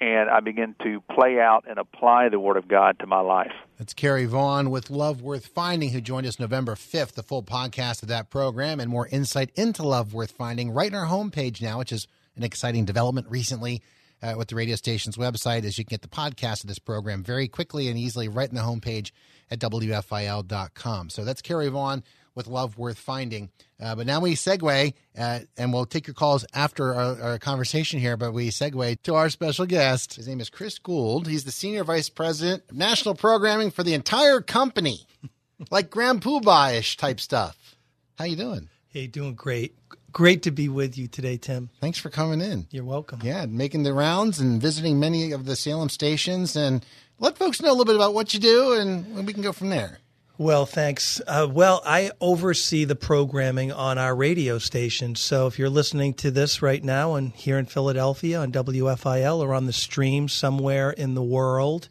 and 0.00 0.28
I 0.28 0.40
begin 0.40 0.74
to 0.82 1.00
play 1.14 1.40
out 1.40 1.64
and 1.68 1.78
apply 1.78 2.28
the 2.28 2.40
Word 2.40 2.56
of 2.56 2.68
God 2.68 2.98
to 2.98 3.06
my 3.06 3.20
life. 3.20 3.52
That's 3.78 3.94
Kerry 3.94 4.26
Vaughn 4.26 4.70
with 4.70 4.90
Love 4.90 5.22
Worth 5.22 5.46
Finding, 5.46 5.90
who 5.90 6.00
joined 6.00 6.26
us 6.26 6.38
November 6.38 6.74
5th, 6.74 7.12
the 7.12 7.22
full 7.22 7.42
podcast 7.42 8.02
of 8.02 8.08
that 8.08 8.30
program, 8.30 8.80
and 8.80 8.90
more 8.90 9.08
insight 9.08 9.50
into 9.54 9.82
Love 9.82 10.12
Worth 10.14 10.32
Finding 10.32 10.70
right 10.70 10.92
on 10.92 10.98
our 10.98 11.06
homepage 11.06 11.62
now, 11.62 11.78
which 11.78 11.92
is 11.92 12.06
an 12.36 12.42
exciting 12.42 12.84
development 12.84 13.26
recently 13.30 13.82
uh, 14.22 14.34
with 14.36 14.48
the 14.48 14.54
radio 14.54 14.76
station's 14.76 15.16
website, 15.16 15.64
as 15.64 15.78
you 15.78 15.84
can 15.84 15.94
get 15.94 16.02
the 16.02 16.08
podcast 16.08 16.62
of 16.62 16.68
this 16.68 16.78
program 16.78 17.22
very 17.22 17.48
quickly 17.48 17.88
and 17.88 17.98
easily 17.98 18.28
right 18.28 18.48
in 18.48 18.54
the 18.54 18.62
homepage 18.62 19.10
at 19.50 19.58
WFIL.com. 19.60 21.10
So 21.10 21.24
that's 21.24 21.42
Kerry 21.42 21.68
Vaughn 21.68 22.02
with 22.36 22.46
Love 22.46 22.78
Worth 22.78 22.98
Finding. 22.98 23.50
Uh, 23.80 23.96
but 23.96 24.06
now 24.06 24.20
we 24.20 24.34
segue, 24.34 24.94
uh, 25.18 25.40
and 25.56 25.72
we'll 25.72 25.86
take 25.86 26.06
your 26.06 26.14
calls 26.14 26.46
after 26.54 26.94
our, 26.94 27.20
our 27.20 27.38
conversation 27.38 27.98
here, 27.98 28.16
but 28.16 28.32
we 28.32 28.50
segue 28.50 29.02
to 29.02 29.14
our 29.14 29.28
special 29.28 29.66
guest. 29.66 30.14
His 30.14 30.28
name 30.28 30.40
is 30.40 30.50
Chris 30.50 30.78
Gould. 30.78 31.26
He's 31.26 31.44
the 31.44 31.50
Senior 31.50 31.82
Vice 31.82 32.08
President 32.08 32.62
of 32.70 32.76
National 32.76 33.14
Programming 33.14 33.70
for 33.72 33.82
the 33.82 33.94
entire 33.94 34.40
company, 34.40 35.06
like 35.70 35.90
grand 35.90 36.22
Poobah-ish 36.22 36.96
type 36.96 37.18
stuff. 37.18 37.76
How 38.18 38.26
you 38.26 38.36
doing? 38.36 38.68
Hey, 38.88 39.06
doing 39.06 39.34
great. 39.34 39.74
Great 40.12 40.42
to 40.44 40.50
be 40.50 40.70
with 40.70 40.96
you 40.96 41.08
today, 41.08 41.36
Tim. 41.36 41.68
Thanks 41.80 41.98
for 41.98 42.08
coming 42.08 42.40
in. 42.40 42.66
You're 42.70 42.84
welcome. 42.84 43.20
Yeah, 43.22 43.44
making 43.44 43.82
the 43.82 43.92
rounds 43.92 44.40
and 44.40 44.60
visiting 44.62 44.98
many 44.98 45.32
of 45.32 45.44
the 45.44 45.56
Salem 45.56 45.90
stations, 45.90 46.56
and 46.56 46.84
let 47.18 47.36
folks 47.36 47.60
know 47.60 47.68
a 47.68 47.72
little 47.72 47.84
bit 47.84 47.96
about 47.96 48.14
what 48.14 48.32
you 48.32 48.40
do, 48.40 48.72
and 48.72 49.26
we 49.26 49.34
can 49.34 49.42
go 49.42 49.52
from 49.52 49.68
there. 49.68 49.98
Well, 50.38 50.66
thanks. 50.66 51.22
Uh, 51.26 51.48
well, 51.50 51.80
I 51.86 52.10
oversee 52.20 52.84
the 52.84 52.94
programming 52.94 53.72
on 53.72 53.96
our 53.96 54.14
radio 54.14 54.58
station. 54.58 55.14
So 55.14 55.46
if 55.46 55.58
you're 55.58 55.70
listening 55.70 56.12
to 56.14 56.30
this 56.30 56.60
right 56.60 56.84
now 56.84 57.14
and 57.14 57.32
here 57.32 57.58
in 57.58 57.64
Philadelphia 57.64 58.40
on 58.40 58.52
WFIL 58.52 59.38
or 59.38 59.54
on 59.54 59.64
the 59.64 59.72
stream 59.72 60.28
somewhere 60.28 60.90
in 60.90 61.14
the 61.14 61.22
world, 61.22 61.88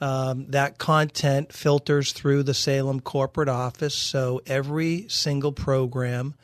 um, 0.00 0.46
that 0.48 0.78
content 0.78 1.52
filters 1.52 2.12
through 2.12 2.44
the 2.44 2.54
Salem 2.54 2.98
corporate 2.98 3.50
office. 3.50 3.94
So 3.94 4.40
every 4.46 5.04
single 5.08 5.52
program 5.52 6.34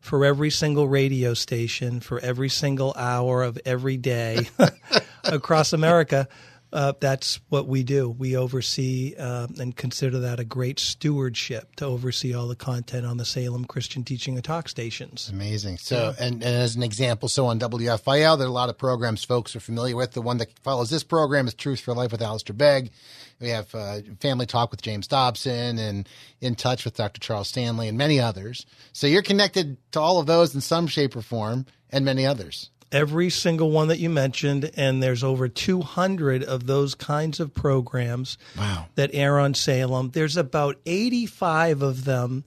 for 0.00 0.24
every 0.24 0.50
single 0.50 0.88
radio 0.88 1.34
station 1.34 2.00
for 2.00 2.20
every 2.20 2.48
single 2.48 2.94
hour 2.96 3.42
of 3.42 3.58
every 3.64 3.96
day 3.96 4.48
across 5.24 5.72
America 5.72 6.28
uh, 6.72 6.92
that's 7.00 7.40
what 7.48 7.66
we 7.66 7.82
do. 7.82 8.08
We 8.10 8.36
oversee 8.36 9.14
uh, 9.16 9.46
and 9.58 9.74
consider 9.76 10.18
that 10.20 10.40
a 10.40 10.44
great 10.44 10.80
stewardship 10.80 11.76
to 11.76 11.86
oversee 11.86 12.34
all 12.34 12.48
the 12.48 12.56
content 12.56 13.06
on 13.06 13.16
the 13.16 13.24
Salem 13.24 13.64
Christian 13.64 14.04
Teaching 14.04 14.34
and 14.34 14.44
Talk 14.44 14.68
stations. 14.68 15.28
Amazing. 15.32 15.78
So, 15.78 16.14
and, 16.18 16.42
and 16.42 16.44
as 16.44 16.74
an 16.76 16.82
example, 16.82 17.28
so 17.28 17.46
on 17.46 17.60
WFIL, 17.60 18.38
there 18.38 18.46
are 18.46 18.50
a 18.50 18.52
lot 18.52 18.68
of 18.68 18.78
programs 18.78 19.24
folks 19.24 19.54
are 19.54 19.60
familiar 19.60 19.96
with. 19.96 20.12
The 20.12 20.22
one 20.22 20.38
that 20.38 20.58
follows 20.60 20.90
this 20.90 21.04
program 21.04 21.46
is 21.46 21.54
Truth 21.54 21.80
for 21.80 21.94
Life 21.94 22.12
with 22.12 22.22
Alistair 22.22 22.54
Begg. 22.54 22.90
We 23.40 23.50
have 23.50 23.74
uh, 23.74 23.98
Family 24.20 24.46
Talk 24.46 24.70
with 24.70 24.82
James 24.82 25.06
Dobson 25.06 25.78
and 25.78 26.08
In 26.40 26.54
Touch 26.54 26.84
with 26.84 26.96
Dr. 26.96 27.20
Charles 27.20 27.48
Stanley 27.48 27.88
and 27.88 27.98
many 27.98 28.18
others. 28.18 28.66
So 28.92 29.06
you're 29.06 29.22
connected 29.22 29.76
to 29.92 30.00
all 30.00 30.18
of 30.18 30.26
those 30.26 30.54
in 30.54 30.60
some 30.60 30.86
shape 30.86 31.14
or 31.14 31.22
form 31.22 31.66
and 31.90 32.04
many 32.04 32.26
others. 32.26 32.70
Every 32.96 33.30
single 33.30 33.70
one 33.70 33.88
that 33.88 33.98
you 33.98 34.08
mentioned, 34.10 34.70
and 34.76 35.02
there's 35.02 35.22
over 35.22 35.48
200 35.48 36.42
of 36.42 36.66
those 36.66 36.94
kinds 36.94 37.40
of 37.40 37.52
programs 37.54 38.38
Wow. 38.56 38.86
that 38.94 39.10
air 39.12 39.38
on 39.38 39.54
Salem. 39.54 40.10
There's 40.12 40.36
about 40.36 40.76
85 40.86 41.82
of 41.82 42.04
them 42.04 42.44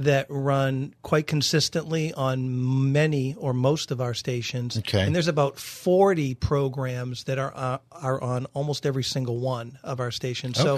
that 0.00 0.26
run 0.28 0.94
quite 1.02 1.26
consistently 1.26 2.12
on 2.14 2.92
many 2.92 3.34
or 3.34 3.52
most 3.52 3.90
of 3.90 4.00
our 4.00 4.14
stations. 4.14 4.78
Okay. 4.78 5.00
And 5.00 5.12
there's 5.12 5.26
about 5.26 5.58
40 5.58 6.34
programs 6.36 7.24
that 7.24 7.36
are 7.38 7.52
uh, 7.54 7.78
are 7.90 8.22
on 8.22 8.46
almost 8.54 8.86
every 8.86 9.02
single 9.02 9.38
one 9.38 9.76
of 9.82 9.98
our 9.98 10.12
stations. 10.12 10.56
So, 10.56 10.76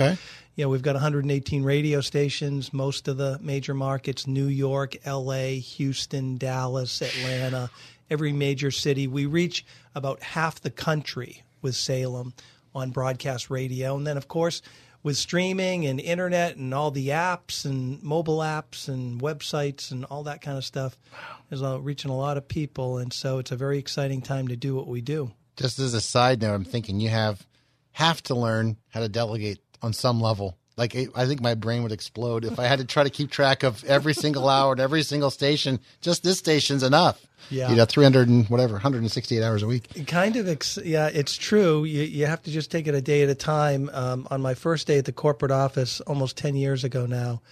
you 0.56 0.64
know, 0.64 0.70
we've 0.70 0.80
got 0.80 0.94
118 0.94 1.62
radio 1.62 2.00
stations, 2.00 2.72
most 2.72 3.09
of 3.09 3.18
the 3.18 3.38
major 3.42 3.74
markets, 3.74 4.26
New 4.26 4.46
York, 4.46 4.96
LA, 5.06 5.59
Houston, 5.76 6.38
Dallas, 6.38 7.02
Atlanta, 7.02 7.68
every 8.10 8.32
major 8.32 8.70
city. 8.70 9.06
We 9.06 9.26
reach 9.26 9.64
about 9.94 10.22
half 10.22 10.60
the 10.60 10.70
country 10.70 11.42
with 11.62 11.76
Salem 11.76 12.34
on 12.74 12.90
broadcast 12.90 13.50
radio. 13.50 13.96
And 13.96 14.06
then, 14.06 14.16
of 14.16 14.28
course, 14.28 14.62
with 15.02 15.16
streaming 15.16 15.86
and 15.86 15.98
internet 15.98 16.56
and 16.56 16.74
all 16.74 16.90
the 16.90 17.08
apps 17.08 17.64
and 17.64 18.02
mobile 18.02 18.38
apps 18.38 18.88
and 18.88 19.20
websites 19.20 19.90
and 19.90 20.04
all 20.06 20.24
that 20.24 20.42
kind 20.42 20.58
of 20.58 20.64
stuff, 20.64 20.98
is 21.50 21.62
reaching 21.62 22.10
a 22.10 22.16
lot 22.16 22.36
of 22.36 22.46
people. 22.46 22.98
And 22.98 23.12
so 23.12 23.38
it's 23.38 23.50
a 23.50 23.56
very 23.56 23.78
exciting 23.78 24.20
time 24.20 24.48
to 24.48 24.56
do 24.56 24.74
what 24.74 24.86
we 24.86 25.00
do. 25.00 25.32
Just 25.56 25.78
as 25.78 25.94
a 25.94 26.00
side 26.00 26.42
note, 26.42 26.54
I'm 26.54 26.64
thinking 26.64 27.00
you 27.00 27.08
have 27.08 27.46
have 27.92 28.22
to 28.24 28.34
learn 28.34 28.76
how 28.88 29.00
to 29.00 29.08
delegate 29.08 29.58
on 29.82 29.92
some 29.92 30.20
level. 30.20 30.56
Like 30.80 30.96
I 31.14 31.26
think 31.26 31.42
my 31.42 31.54
brain 31.54 31.82
would 31.82 31.92
explode 31.92 32.46
if 32.46 32.58
I 32.58 32.64
had 32.64 32.78
to 32.78 32.86
try 32.86 33.04
to 33.04 33.10
keep 33.10 33.30
track 33.30 33.64
of 33.64 33.84
every 33.84 34.14
single 34.14 34.48
hour 34.56 34.72
and 34.72 34.80
every 34.80 35.02
single 35.02 35.30
station. 35.30 35.78
Just 36.00 36.22
this 36.22 36.38
station's 36.38 36.82
enough. 36.82 37.20
Yeah. 37.50 37.68
you 37.68 37.76
know, 37.76 37.84
300 37.84 38.28
and 38.28 38.46
whatever, 38.48 38.74
168 38.74 39.42
hours 39.42 39.62
a 39.62 39.66
week. 39.66 40.06
Kind 40.06 40.36
of, 40.36 40.48
ex- 40.48 40.78
yeah, 40.82 41.10
it's 41.12 41.36
true. 41.36 41.84
You, 41.84 42.02
you 42.02 42.26
have 42.26 42.42
to 42.44 42.50
just 42.50 42.70
take 42.70 42.86
it 42.86 42.94
a 42.94 43.02
day 43.02 43.22
at 43.22 43.28
a 43.28 43.34
time. 43.34 43.90
Um, 43.92 44.26
on 44.30 44.40
my 44.40 44.54
first 44.54 44.86
day 44.86 44.98
at 44.98 45.04
the 45.04 45.12
corporate 45.12 45.50
office, 45.50 46.00
almost 46.02 46.36
10 46.38 46.54
years 46.54 46.84
ago 46.84 47.06
now, 47.06 47.42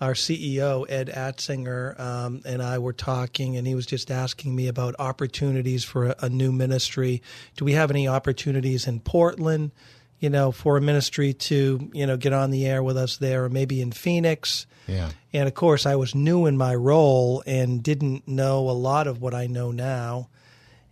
our 0.00 0.12
CEO, 0.12 0.86
Ed 0.88 1.08
Atsinger, 1.08 1.98
um, 1.98 2.42
and 2.44 2.62
I 2.62 2.78
were 2.78 2.92
talking, 2.92 3.56
and 3.56 3.66
he 3.66 3.74
was 3.74 3.86
just 3.86 4.10
asking 4.10 4.54
me 4.54 4.68
about 4.68 4.94
opportunities 4.98 5.82
for 5.82 6.06
a, 6.06 6.16
a 6.20 6.28
new 6.28 6.52
ministry. 6.52 7.22
Do 7.56 7.64
we 7.64 7.72
have 7.72 7.90
any 7.90 8.06
opportunities 8.06 8.86
in 8.86 9.00
Portland, 9.00 9.72
you 10.20 10.30
know, 10.30 10.50
for 10.52 10.76
a 10.76 10.80
ministry 10.80 11.32
to, 11.32 11.90
you 11.92 12.06
know, 12.06 12.16
get 12.16 12.32
on 12.32 12.50
the 12.50 12.66
air 12.66 12.82
with 12.82 12.96
us 12.96 13.16
there, 13.18 13.44
or 13.44 13.48
maybe 13.48 13.80
in 13.80 13.92
Phoenix? 13.92 14.66
Yeah. 14.86 15.10
And 15.32 15.46
of 15.46 15.54
course, 15.54 15.86
I 15.86 15.96
was 15.96 16.14
new 16.14 16.46
in 16.46 16.56
my 16.56 16.74
role 16.74 17.42
and 17.46 17.82
didn't 17.82 18.26
know 18.26 18.68
a 18.68 18.72
lot 18.72 19.06
of 19.06 19.20
what 19.20 19.34
I 19.34 19.46
know 19.46 19.70
now. 19.70 20.28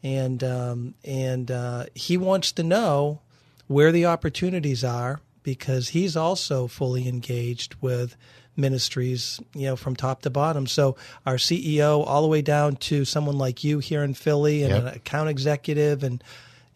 And 0.02 0.44
um, 0.44 0.94
and 1.04 1.50
uh, 1.50 1.86
he 1.94 2.16
wants 2.16 2.52
to 2.52 2.62
know 2.62 3.20
where 3.66 3.90
the 3.90 4.06
opportunities 4.06 4.84
are 4.84 5.20
because 5.42 5.88
he's 5.88 6.16
also 6.16 6.66
fully 6.68 7.08
engaged 7.08 7.74
with 7.80 8.16
ministries, 8.56 9.40
you 9.54 9.66
know, 9.66 9.76
from 9.76 9.96
top 9.96 10.22
to 10.22 10.30
bottom. 10.30 10.66
So 10.66 10.96
our 11.24 11.36
CEO, 11.36 12.06
all 12.06 12.22
the 12.22 12.28
way 12.28 12.42
down 12.42 12.76
to 12.76 13.04
someone 13.04 13.38
like 13.38 13.64
you 13.64 13.78
here 13.80 14.02
in 14.02 14.14
Philly, 14.14 14.62
and 14.62 14.72
Yep. 14.72 14.82
an 14.82 14.88
account 14.88 15.28
executive, 15.28 16.02
and 16.02 16.22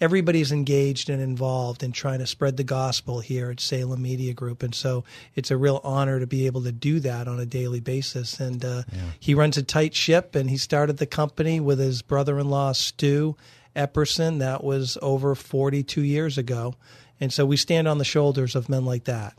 everybody's 0.01 0.51
engaged 0.53 1.11
and 1.11 1.21
involved 1.21 1.83
in 1.83 1.93
trying 1.93 2.21
to 2.21 2.27
spread 2.27 2.57
the 2.57 2.65
gospel 2.65 3.21
here 3.21 3.51
at 3.51 3.61
Salem 3.61 4.03
Media 4.03 4.33
Group. 4.33 4.63
And 4.63 4.75
so 4.75 5.05
it's 5.35 5.51
a 5.51 5.57
real 5.57 5.81
honor 5.85 6.21
to 6.21 6.27
be 6.27 6.47
able 6.47 6.63
to 6.63 6.73
do 6.73 7.01
that 7.01 7.29
on 7.29 7.39
a 7.39 7.47
daily 7.47 7.81
basis. 7.81 8.41
And 8.41 8.65
uh, 8.65 8.83
he 9.19 9.35
runs 9.35 9.57
a 9.57 9.63
tight 9.63 9.95
ship, 9.95 10.35
and 10.35 10.49
he 10.49 10.57
started 10.57 10.97
the 10.97 11.07
company 11.07 11.61
with 11.61 11.79
his 11.79 12.03
brother-in-law 12.03 12.73
Stu 12.73 13.37
Epperson. 13.77 14.39
That 14.39 14.65
was 14.65 14.97
over 15.03 15.35
42 15.35 16.03
years 16.03 16.39
ago. 16.39 16.75
And 17.21 17.33
so 17.33 17.45
we 17.45 17.59
stand 17.59 17.87
on 17.87 17.99
the 17.99 18.05
shoulders 18.05 18.57
of 18.57 18.69
men 18.69 18.85
like 18.87 19.05
that. 19.05 19.37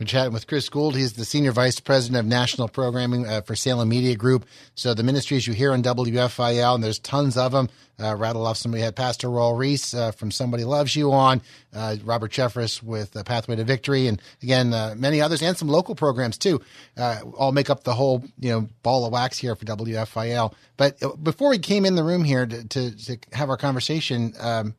We're 0.00 0.06
chatting 0.06 0.32
with 0.32 0.48
Chris 0.48 0.68
Gould. 0.68 0.96
He's 0.96 1.12
the 1.12 1.24
Senior 1.24 1.52
Vice 1.52 1.78
President 1.78 2.18
of 2.18 2.26
National 2.26 2.66
Programming 2.66 3.28
uh, 3.28 3.42
for 3.42 3.54
Salem 3.54 3.88
Media 3.88 4.16
Group. 4.16 4.44
So 4.74 4.92
the 4.92 5.04
ministries 5.04 5.46
you 5.46 5.52
hear 5.52 5.72
on 5.72 5.84
WFIL, 5.84 6.74
and 6.74 6.82
there's 6.82 6.98
tons 6.98 7.36
of 7.36 7.52
them. 7.52 7.68
Uh, 8.02 8.16
rattle 8.16 8.44
off 8.44 8.56
some. 8.56 8.72
We 8.72 8.80
had 8.80 8.96
Pastor 8.96 9.28
Raul 9.28 9.56
Ries 9.56 9.94
uh, 9.94 10.10
from 10.10 10.32
Somebody 10.32 10.64
Loves 10.64 10.96
You 10.96 11.12
on, 11.12 11.40
uh, 11.72 11.94
Robert 12.02 12.32
Jeffress 12.32 12.82
with 12.82 13.12
Pathway 13.24 13.54
to 13.54 13.62
Victory, 13.62 14.08
and 14.08 14.20
again, 14.42 14.74
uh, 14.74 14.96
many 14.96 15.20
others, 15.20 15.42
and 15.42 15.56
some 15.56 15.68
local 15.68 15.94
programs 15.94 16.36
too. 16.36 16.60
Uh, 16.96 17.20
all 17.36 17.52
make 17.52 17.70
up 17.70 17.84
the 17.84 17.94
whole, 17.94 18.24
you 18.40 18.50
know, 18.50 18.68
ball 18.82 19.06
of 19.06 19.12
wax 19.12 19.38
here 19.38 19.54
for 19.54 19.64
WFIL. 19.64 20.52
But 20.76 20.98
before 21.22 21.50
we 21.50 21.58
came 21.60 21.86
in 21.86 21.94
the 21.94 22.02
room 22.02 22.24
here 22.24 22.46
to, 22.46 22.66
to, 22.66 22.96
to 23.04 23.18
have 23.32 23.48
our 23.48 23.56
conversation, 23.56 24.34
um, 24.40 24.74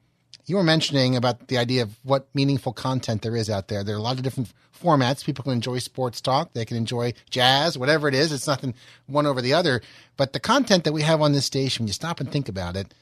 you 0.46 0.56
were 0.56 0.64
mentioning 0.64 1.16
about 1.16 1.48
the 1.48 1.58
idea 1.58 1.84
of 1.84 1.96
what 2.04 2.28
meaningful 2.34 2.74
content 2.74 3.22
there 3.22 3.36
is 3.36 3.50
out 3.50 3.68
there. 3.68 3.84
There 3.84 3.96
are 3.96 4.00
a 4.00 4.02
lot 4.02 4.18
of 4.18 4.24
different 4.24 4.52
formats. 4.80 5.26
People 5.26 5.44
can 5.44 5.54
enjoy 5.54 5.80
sports 5.80 6.22
talk, 6.22 6.54
they 6.54 6.66
can 6.66 6.78
enjoy 6.78 7.14
jazz, 7.30 7.78
whatever 7.78 8.08
it 8.08 8.14
is. 8.14 8.32
It's 8.32 8.48
nothing 8.48 8.76
one 9.08 9.26
over 9.26 9.42
the 9.42 9.54
other. 9.54 9.82
But 10.18 10.34
the 10.34 10.40
content 10.40 10.84
that 10.84 10.94
we 10.94 11.02
have 11.02 11.22
on 11.22 11.34
this 11.34 11.46
station, 11.46 11.84
when 11.84 11.88
you 11.88 11.94
stop 11.94 12.20
and 12.20 12.32
think 12.32 12.50
about 12.50 12.76
it, 12.76 12.94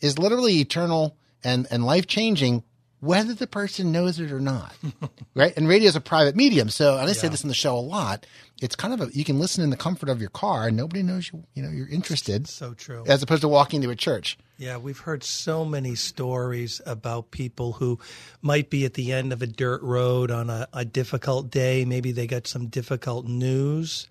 is 0.00 0.18
literally 0.18 0.60
eternal 0.60 1.16
and, 1.42 1.66
and 1.70 1.84
life 1.84 2.06
changing, 2.06 2.64
whether 3.00 3.32
the 3.34 3.46
person 3.46 3.92
knows 3.92 4.20
it 4.20 4.30
or 4.30 4.40
not. 4.40 4.74
right? 5.34 5.56
And 5.56 5.66
radio 5.66 5.88
is 5.88 5.96
a 5.96 6.00
private 6.00 6.36
medium. 6.36 6.68
So, 6.68 6.98
and 6.98 7.08
I 7.08 7.12
say 7.12 7.28
this 7.28 7.42
in 7.42 7.48
the 7.48 7.54
show 7.54 7.76
a 7.76 7.80
lot. 7.80 8.26
It's 8.60 8.76
kind 8.76 8.92
of 8.92 9.00
a, 9.00 9.12
you 9.14 9.24
can 9.24 9.38
listen 9.38 9.64
in 9.64 9.70
the 9.70 9.76
comfort 9.76 10.10
of 10.10 10.20
your 10.20 10.28
car 10.28 10.68
and 10.68 10.76
nobody 10.76 11.02
knows 11.02 11.30
you, 11.32 11.42
you 11.54 11.62
know, 11.62 11.70
you're 11.70 11.88
interested 11.88 12.46
So 12.46 12.74
true. 12.74 13.04
as 13.06 13.22
opposed 13.22 13.40
to 13.40 13.48
walking 13.48 13.80
to 13.82 13.90
a 13.90 13.96
church. 13.96 14.36
Yeah, 14.58 14.76
we've 14.76 14.98
heard 14.98 15.24
so 15.24 15.64
many 15.64 15.94
stories 15.94 16.82
about 16.84 17.30
people 17.30 17.72
who 17.72 17.98
might 18.42 18.68
be 18.68 18.84
at 18.84 18.92
the 18.92 19.12
end 19.12 19.32
of 19.32 19.40
a 19.40 19.46
dirt 19.46 19.80
road 19.82 20.30
on 20.30 20.50
a, 20.50 20.68
a 20.74 20.84
difficult 20.84 21.50
day. 21.50 21.86
Maybe 21.86 22.12
they 22.12 22.26
got 22.26 22.46
some 22.46 22.66
difficult 22.66 23.26
news 23.26 24.06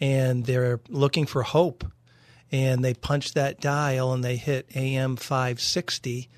and 0.00 0.44
they're 0.44 0.80
looking 0.88 1.26
for 1.26 1.44
hope. 1.44 1.84
And 2.50 2.84
they 2.84 2.94
punch 2.94 3.34
that 3.34 3.60
dial 3.60 4.12
and 4.12 4.22
they 4.24 4.36
hit 4.36 4.68
AM 4.74 5.16
560 5.16 6.28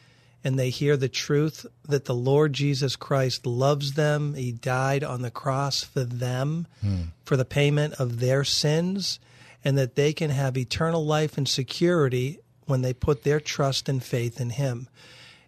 and 0.45 0.59
they 0.59 0.71
hear 0.71 0.97
the 0.97 1.09
truth 1.09 1.67
that 1.89 2.05
the 2.05 2.15
Lord 2.15 2.53
Jesus 2.53 2.97
Christ 2.97 3.47
loves 3.47 3.95
them. 3.95 4.35
He 4.35 4.53
died 4.53 5.03
on 5.03 5.23
the 5.23 5.31
cross 5.31 5.83
for 5.83 6.05
them, 6.05 6.67
hmm. 6.81 7.03
for 7.25 7.37
the 7.37 7.45
payment 7.45 7.95
of 7.95 8.21
their 8.21 8.45
sins, 8.45 9.19
and 9.65 9.77
that 9.77 9.97
they 9.97 10.13
can 10.13 10.31
have 10.31 10.57
eternal 10.57 11.05
life 11.05 11.37
and 11.37 11.49
security 11.49 12.39
when 12.67 12.83
they 12.83 12.93
put 12.93 13.25
their 13.25 13.41
trust 13.41 13.89
and 13.89 14.03
faith 14.03 14.41
in 14.41 14.51
Him. 14.51 14.89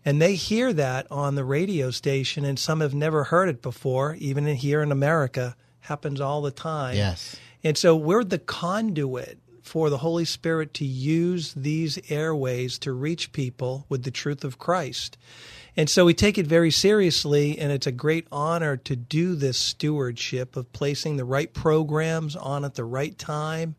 And 0.04 0.20
they 0.20 0.34
hear 0.34 0.72
that 0.72 1.06
on 1.10 1.34
the 1.34 1.44
radio 1.44 1.90
station, 1.90 2.44
and 2.44 2.58
some 2.58 2.80
have 2.80 2.94
never 2.94 3.24
heard 3.24 3.48
it 3.48 3.62
before, 3.62 4.16
even 4.18 4.46
here 4.46 4.82
in 4.82 4.90
America. 4.90 5.56
Happens 5.80 6.20
all 6.20 6.42
the 6.42 6.50
time. 6.50 6.96
Yes. 6.96 7.36
And 7.62 7.76
so 7.76 7.94
we're 7.94 8.24
the 8.24 8.38
conduit 8.38 9.38
for 9.70 9.88
the 9.88 9.98
Holy 9.98 10.24
Spirit 10.24 10.74
to 10.74 10.84
use 10.84 11.54
these 11.54 11.96
airways 12.10 12.76
to 12.76 12.92
reach 12.92 13.30
people 13.30 13.86
with 13.88 14.02
the 14.02 14.10
truth 14.10 14.42
of 14.42 14.58
Christ. 14.58 15.16
And 15.76 15.88
so 15.88 16.04
we 16.04 16.12
take 16.12 16.38
it 16.38 16.46
very 16.48 16.72
seriously, 16.72 17.56
and 17.56 17.70
it's 17.70 17.86
a 17.86 17.92
great 17.92 18.26
honor 18.32 18.76
to 18.78 18.96
do 18.96 19.36
this 19.36 19.56
stewardship 19.56 20.56
of 20.56 20.72
placing 20.72 21.18
the 21.18 21.24
right 21.24 21.54
programs 21.54 22.34
on 22.34 22.64
at 22.64 22.74
the 22.74 22.82
right 22.82 23.16
time 23.16 23.76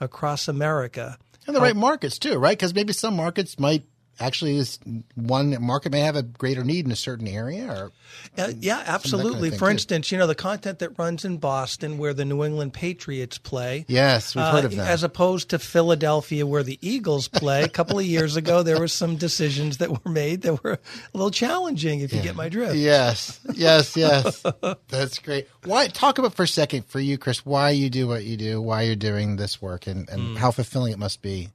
across 0.00 0.48
America. 0.48 1.18
And 1.46 1.54
the 1.54 1.60
right 1.60 1.76
oh. 1.76 1.78
markets 1.78 2.18
too, 2.18 2.38
right? 2.38 2.56
Because 2.56 2.74
maybe 2.74 2.94
some 2.94 3.14
markets 3.14 3.58
might 3.58 3.84
actually 4.20 4.56
is 4.56 4.78
one 5.14 5.56
market 5.62 5.92
may 5.92 6.00
have 6.00 6.16
a 6.16 6.22
greater 6.22 6.62
need 6.64 6.84
in 6.86 6.92
a 6.92 6.96
certain 6.96 7.26
area 7.28 7.66
or 7.70 7.92
Uh, 8.38 8.52
yeah, 8.60 8.82
absolutely. 8.86 9.50
thing, 9.50 9.58
For 9.58 9.66
too. 9.66 9.72
instance, 9.72 10.10
you 10.12 10.18
know, 10.18 10.26
the 10.26 10.34
content 10.34 10.78
that 10.80 10.98
runs 10.98 11.24
in 11.24 11.38
Boston 11.38 11.98
where 11.98 12.14
the 12.14 12.24
New 12.24 12.44
England 12.44 12.72
Patriots 12.72 13.38
play. 13.38 13.84
Yes, 13.88 14.34
we've 14.34 14.44
heard 14.46 14.64
of 14.64 14.76
that. 14.76 14.88
As 14.88 15.02
opposed 15.02 15.50
to 15.50 15.58
Philadelphia 15.58 16.46
where 16.46 16.62
the 16.62 16.78
Eagles 16.80 17.28
play. 17.28 17.62
a 17.64 17.68
couple 17.68 17.98
of 17.98 18.04
years 18.06 18.36
ago, 18.36 18.62
there 18.62 18.78
were 18.78 18.88
some 18.88 19.16
decisions 19.16 19.78
that 19.78 19.90
were 19.90 20.10
made 20.10 20.42
that 20.42 20.62
were 20.62 20.72
a 20.74 20.78
little 21.12 21.30
challenging, 21.30 22.00
if 22.00 22.12
you 22.12 22.20
get 22.22 22.36
my 22.36 22.48
drift. 22.48 22.76
Yes, 22.76 23.40
yes, 23.54 23.96
yes. 23.96 24.42
That's 24.88 25.18
great. 25.18 25.48
Why 25.64 25.88
talk 25.88 26.18
about 26.18 26.34
for 26.34 26.44
a 26.44 26.48
second 26.48 26.86
for 26.86 27.00
you, 27.00 27.18
Chris, 27.18 27.44
why 27.44 27.70
you 27.70 27.90
do 27.90 28.06
what 28.06 28.24
you 28.24 28.36
do, 28.36 28.60
why 28.62 28.82
you're 28.82 28.96
doing 28.96 29.36
this 29.36 29.60
work 29.60 29.86
and, 29.86 30.08
and 30.08 30.24
Hmm. 30.24 30.36
how 30.36 30.50
fulfilling 30.50 30.92
it 30.92 30.98
must 30.98 31.20
be. 31.22 31.50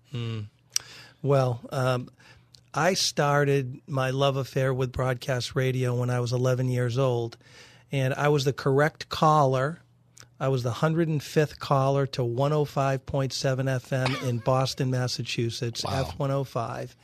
Well, 1.21 1.59
um, 1.71 2.09
I 2.73 2.93
started 2.93 3.81
my 3.87 4.11
love 4.11 4.35
affair 4.35 4.73
with 4.73 4.91
broadcast 4.91 5.55
radio 5.55 5.95
when 5.95 6.09
I 6.09 6.19
was 6.19 6.31
11 6.31 6.69
years 6.69 6.97
old, 6.97 7.37
and 7.91 8.13
I 8.13 8.27
was 8.27 8.45
the 8.45 8.53
correct 8.53 9.09
caller. 9.09 9.81
I 10.39 10.49
was 10.49 10.63
the 10.63 10.71
105th 10.71 11.57
caller 11.57 12.05
to 12.07 12.21
105.7 12.21 12.99
FM 13.01 14.27
in 14.27 14.37
Boston, 14.37 14.91
Massachusetts, 14.91 15.83
wow. 15.83 16.03
F105, 16.03 16.95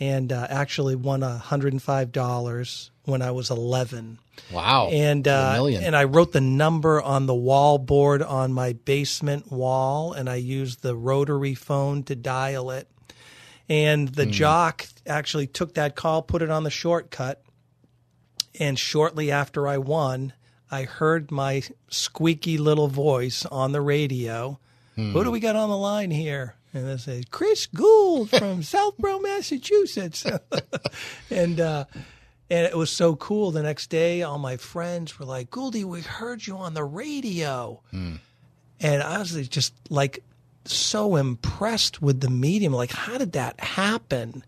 and 0.00 0.32
uh, 0.32 0.46
actually 0.50 0.96
won 0.96 1.20
$105 1.20 2.90
when 3.04 3.22
I 3.22 3.30
was 3.30 3.50
11. 3.50 4.18
Wow. 4.52 4.88
And 4.92 5.26
uh, 5.28 5.52
million. 5.54 5.84
and 5.84 5.96
I 5.96 6.04
wrote 6.04 6.32
the 6.32 6.40
number 6.40 7.00
on 7.00 7.26
the 7.26 7.34
wall 7.34 7.78
board 7.78 8.22
on 8.22 8.52
my 8.52 8.72
basement 8.72 9.52
wall, 9.52 10.12
and 10.12 10.28
I 10.28 10.34
used 10.34 10.82
the 10.82 10.96
rotary 10.96 11.54
phone 11.54 12.02
to 12.04 12.16
dial 12.16 12.72
it. 12.72 12.88
And 13.68 14.08
the 14.08 14.24
hmm. 14.24 14.30
jock 14.30 14.86
actually 15.06 15.46
took 15.46 15.74
that 15.74 15.96
call, 15.96 16.22
put 16.22 16.42
it 16.42 16.50
on 16.50 16.62
the 16.62 16.70
shortcut, 16.70 17.42
and 18.58 18.78
shortly 18.78 19.30
after 19.30 19.66
I 19.66 19.78
won, 19.78 20.32
I 20.70 20.84
heard 20.84 21.30
my 21.30 21.62
squeaky 21.88 22.58
little 22.58 22.88
voice 22.88 23.44
on 23.46 23.72
the 23.72 23.80
radio. 23.80 24.58
Hmm. 24.94 25.12
Who 25.12 25.24
do 25.24 25.30
we 25.30 25.40
got 25.40 25.56
on 25.56 25.68
the 25.68 25.76
line 25.76 26.10
here? 26.10 26.54
And 26.72 26.88
they 26.88 26.96
say 26.96 27.22
Chris 27.30 27.66
Gould 27.66 28.30
from 28.30 28.62
Southborough, 28.62 29.20
Massachusetts. 29.20 30.26
and 31.30 31.60
uh, 31.60 31.84
and 32.50 32.66
it 32.66 32.76
was 32.76 32.90
so 32.90 33.16
cool. 33.16 33.50
The 33.50 33.62
next 33.62 33.88
day, 33.88 34.22
all 34.22 34.38
my 34.38 34.56
friends 34.56 35.18
were 35.18 35.24
like, 35.24 35.50
"Gouldy, 35.50 35.84
we 35.84 36.02
heard 36.02 36.46
you 36.46 36.56
on 36.56 36.74
the 36.74 36.84
radio," 36.84 37.80
hmm. 37.90 38.16
and 38.80 39.02
I 39.02 39.18
was 39.18 39.48
just 39.48 39.74
like 39.90 40.22
so 40.74 41.16
impressed 41.16 42.00
with 42.02 42.20
the 42.20 42.30
medium. 42.30 42.72
Like, 42.72 42.92
how 42.92 43.18
did 43.18 43.32
that 43.32 43.60
happen? 43.60 44.44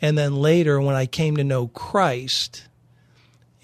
And 0.00 0.16
then 0.16 0.36
later, 0.36 0.80
when 0.80 0.94
I 0.94 1.06
came 1.06 1.36
to 1.36 1.44
know 1.44 1.68
Christ, 1.68 2.68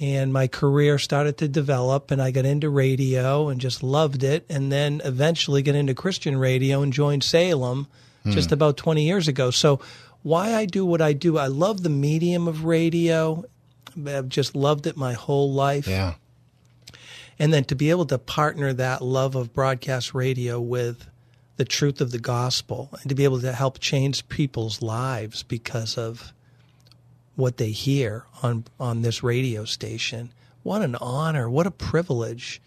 and 0.00 0.32
my 0.32 0.48
career 0.48 0.98
started 0.98 1.38
to 1.38 1.48
develop, 1.48 2.10
and 2.10 2.20
I 2.20 2.30
got 2.30 2.44
into 2.44 2.68
radio 2.68 3.48
and 3.48 3.60
just 3.60 3.82
loved 3.82 4.24
it, 4.24 4.44
and 4.48 4.70
then 4.70 5.00
eventually 5.04 5.62
got 5.62 5.76
into 5.76 5.94
Christian 5.94 6.36
radio 6.36 6.82
and 6.82 6.92
joined 6.92 7.22
Salem 7.22 7.86
hmm. 8.24 8.32
just 8.32 8.50
about 8.50 8.76
20 8.76 9.04
years 9.04 9.28
ago. 9.28 9.50
So, 9.50 9.80
why 10.22 10.54
I 10.54 10.64
do 10.64 10.86
what 10.86 11.02
I 11.02 11.12
do, 11.12 11.38
I 11.38 11.46
love 11.46 11.82
the 11.82 11.90
medium 11.90 12.48
of 12.48 12.64
radio. 12.64 13.44
I've 14.06 14.28
just 14.28 14.56
loved 14.56 14.86
it 14.86 14.96
my 14.96 15.12
whole 15.12 15.52
life. 15.52 15.86
Yeah. 15.86 16.14
And 17.38 17.52
then 17.52 17.64
to 17.64 17.74
be 17.74 17.90
able 17.90 18.06
to 18.06 18.18
partner 18.18 18.72
that 18.72 19.02
love 19.02 19.34
of 19.34 19.52
broadcast 19.52 20.14
radio 20.14 20.60
with 20.60 21.06
the 21.56 21.64
truth 21.64 22.00
of 22.00 22.10
the 22.10 22.18
gospel 22.18 22.90
and 23.00 23.08
to 23.08 23.14
be 23.14 23.24
able 23.24 23.40
to 23.40 23.52
help 23.52 23.78
change 23.78 24.28
people's 24.28 24.82
lives 24.82 25.42
because 25.42 25.96
of 25.96 26.32
what 27.36 27.56
they 27.56 27.70
hear 27.70 28.24
on, 28.42 28.64
on 28.78 29.02
this 29.02 29.22
radio 29.22 29.64
station. 29.64 30.32
What 30.62 30.82
an 30.82 30.96
honor. 30.96 31.48
What 31.48 31.66
a 31.66 31.70
privilege. 31.70 32.60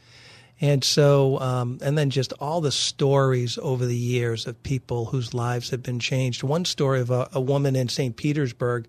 And 0.60 0.84
so, 0.84 1.39
um, 1.39 1.80
and 1.82 1.97
then 1.97 2.10
just 2.10 2.34
all 2.34 2.62
the 2.62 2.71
stories 2.71 3.58
over 3.62 3.86
the 3.86 3.95
years 3.95 4.47
of 4.47 4.62
people 4.63 5.06
whose 5.06 5.34
lives 5.34 5.69
have 5.69 5.84
been 5.84 6.00
changed. 6.00 6.43
One 6.43 6.65
story 6.65 7.00
of 7.00 7.12
a, 7.12 7.30
a 7.34 7.41
woman 7.41 7.76
in 7.76 7.89
St. 7.89 8.15
Petersburg, 8.15 8.88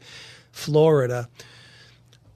Florida, 0.50 1.28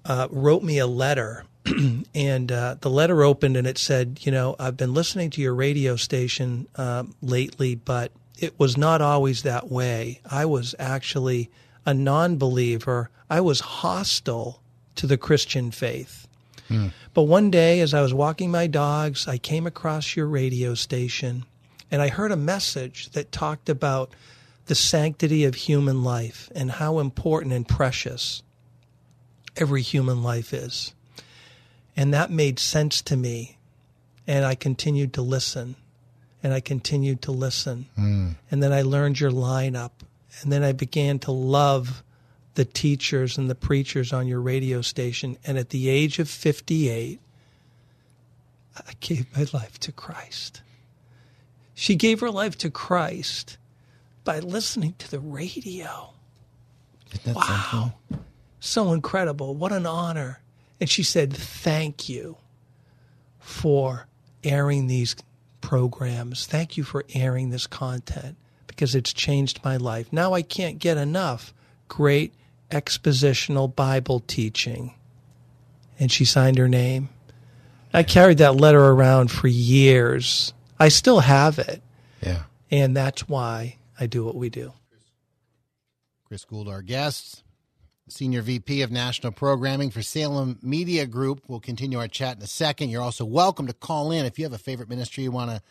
uh, 0.05 0.29
wrote 0.31 0.63
me 0.63 0.79
a 0.79 0.87
letter. 0.87 1.45
and 2.15 2.51
uh, 2.51 2.77
the 2.81 2.91
letter 2.91 3.23
opened 3.23 3.57
and 3.57 3.67
it 3.67 3.79
said, 3.79 4.19
You 4.23 4.33
know, 4.33 4.57
I've 4.59 4.77
been 4.77 4.95
listening 4.95 5.31
to 5.31 5.41
your 5.41 5.55
radio 5.55 5.97
station 5.97 6.67
uh, 6.77 7.05
lately, 7.21 7.75
but 7.75 8.13
it 8.39 8.59
was 8.59 8.77
not 8.77 9.01
always 9.01 9.43
that 9.43 9.71
way. 9.71 10.21
I 10.29 10.45
was 10.47 10.75
actually 10.79 11.51
a 11.87 11.95
non 11.95 12.37
believer, 12.37 13.11
I 13.31 13.41
was 13.41 13.61
hostile 13.61 14.63
to 14.97 15.07
the 15.07 15.17
Christian 15.17 15.71
faith. 15.71 16.27
But 17.15 17.25
one 17.25 17.51
day, 17.51 17.81
as 17.81 17.93
I 17.93 18.03
was 18.03 18.15
walking 18.15 18.51
my 18.51 18.67
dogs, 18.67 19.29
I 19.29 19.39
came 19.39 19.67
across 19.67 20.17
your 20.17 20.27
radio 20.27 20.75
station 20.75 21.45
and 21.91 22.01
I 22.01 22.09
heard 22.09 22.33
a 22.33 22.37
message 22.37 23.11
that 23.11 23.33
talked 23.33 23.69
about 23.69 24.15
the 24.67 24.75
sanctity 24.75 25.45
of 25.45 25.55
human 25.55 26.03
life 26.03 26.51
and 26.55 26.71
how 26.71 26.99
important 26.99 27.53
and 27.53 27.69
precious 27.69 28.43
every 29.57 29.83
human 29.83 30.23
life 30.23 30.55
is. 30.55 30.95
And 31.97 32.13
that 32.15 32.31
made 32.31 32.59
sense 32.59 33.03
to 33.03 33.17
me. 33.17 33.59
And 34.27 34.45
I 34.45 34.55
continued 34.55 35.13
to 35.15 35.23
listen 35.23 35.77
and 36.43 36.53
I 36.53 36.61
continued 36.61 37.23
to 37.23 37.33
listen. 37.33 37.87
And 38.51 38.63
then 38.63 38.73
I 38.73 38.83
learned 38.83 39.21
your 39.21 39.31
lineup. 39.31 39.91
And 40.41 40.51
then 40.51 40.63
I 40.63 40.73
began 40.73 41.19
to 41.21 41.33
love 41.33 42.03
the 42.55 42.65
teachers 42.65 43.39
and 43.39 43.49
the 43.49 43.55
preachers 43.55 44.13
on 44.13 44.27
your 44.27 44.41
radio 44.41 44.83
station. 44.83 45.39
And 45.45 45.57
at 45.59 45.71
the 45.71 45.89
age 45.89 46.19
of 46.19 46.29
58, 46.29 47.21
I 48.77 48.93
gave 49.01 49.27
my 49.37 49.47
life 49.53 49.79
to 49.81 49.93
Christ. 49.93 50.63
She 51.75 51.95
gave 51.95 52.21
her 52.21 52.31
life 52.31 52.59
to 52.59 52.71
Christ 52.71 53.59
by 54.25 54.39
listening 54.39 54.95
to 54.99 55.11
the 55.11 55.21
radio. 55.21 56.11
Wow. 57.27 57.95
So 58.61 58.93
incredible. 58.93 59.55
What 59.55 59.73
an 59.73 59.87
honor. 59.87 60.42
And 60.83 60.91
she 60.91 61.05
said, 61.05 61.33
Thank 61.33 62.09
you 62.09 62.39
for 63.39 64.09
airing 64.43 64.89
these 64.89 65.15
programs. 65.61 66.45
Thank 66.45 66.77
you 66.77 66.83
for 66.83 67.05
airing 67.15 67.51
this 67.51 67.69
content 67.69 68.37
because 68.67 68.97
it's 68.97 69.13
changed 69.13 69.61
my 69.63 69.77
life. 69.77 70.13
Now 70.13 70.35
I 70.35 70.43
can't 70.43 70.81
get 70.81 70.97
enough 70.97 71.55
great 71.87 72.35
expositional 72.73 73.73
Bible 73.73 74.25
teaching. 74.27 74.95
And 76.01 76.11
she 76.11 76.25
signed 76.25 76.59
her 76.59 76.69
name. 76.69 77.11
I 77.95 78.03
carried 78.03 78.39
that 78.39 78.57
letter 78.57 78.85
around 78.85 79.31
for 79.31 79.47
years. 79.47 80.53
I 80.81 80.89
still 80.89 81.21
have 81.21 81.61
it. 81.61 81.81
Yeah. 82.21 82.43
And 82.73 82.97
that's 82.97 83.29
why 83.29 83.77
I 84.01 84.07
do 84.07 84.25
what 84.25 84.35
we 84.35 84.51
do. 84.51 84.73
Chris 86.25 86.45
Gould, 86.45 86.67
our 86.67 86.83
guest, 86.83 87.42
Senior 88.13 88.43
VP 88.43 88.83
of 88.83 88.91
National 88.91 89.33
Programming 89.33 89.91
for 89.91 90.03
Salem 90.03 90.59
Media 90.63 91.07
Group. 91.07 91.43
We'll 91.49 91.61
continue 91.61 91.99
our 91.99 92.09
chat 92.09 92.37
in 92.37 92.43
a 92.43 92.47
second. 92.47 92.91
You're 92.91 93.03
also 93.03 93.25
welcome 93.25 93.67
to 93.67 93.73
call 93.73 94.11
in 94.13 94.27
if 94.27 94.39
you 94.39 94.45
have 94.45 94.53
a 94.53 94.59
favorite 94.59 94.91
ministry 94.91 95.25
you 95.25 95.33
want 95.33 95.51
to 95.51 95.63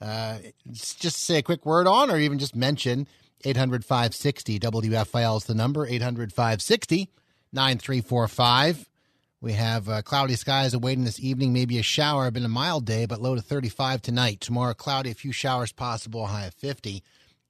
uh, 0.00 0.38
just 0.70 1.24
say 1.24 1.38
a 1.38 1.42
quick 1.42 1.66
word 1.66 1.88
on 1.88 2.10
or 2.10 2.16
even 2.16 2.38
just 2.38 2.54
mention. 2.54 3.08
800 3.44 3.84
560 3.84 4.60
WFIL 4.60 5.36
is 5.38 5.44
the 5.44 5.54
number, 5.54 5.84
800 5.86 6.32
560 6.32 7.10
9345. 7.52 8.88
We 9.40 9.54
have 9.54 9.88
uh, 9.88 10.02
cloudy 10.02 10.36
skies 10.36 10.74
awaiting 10.74 11.04
this 11.04 11.18
evening, 11.18 11.52
maybe 11.52 11.78
a 11.78 11.82
shower. 11.82 12.30
Been 12.30 12.44
a 12.44 12.48
mild 12.48 12.84
day, 12.84 13.06
but 13.06 13.20
low 13.20 13.34
to 13.34 13.40
35 13.40 14.02
tonight. 14.02 14.40
Tomorrow, 14.40 14.74
cloudy, 14.74 15.10
a 15.10 15.14
few 15.14 15.32
showers 15.32 15.72
possible, 15.72 16.26
high 16.26 16.46
of 16.46 16.54
50. 16.54 17.02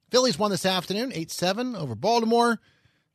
Phillies 0.09 0.39
won 0.39 0.51
this 0.51 0.65
afternoon, 0.65 1.11
8 1.13 1.29
7 1.29 1.75
over 1.75 1.93
Baltimore. 1.93 2.59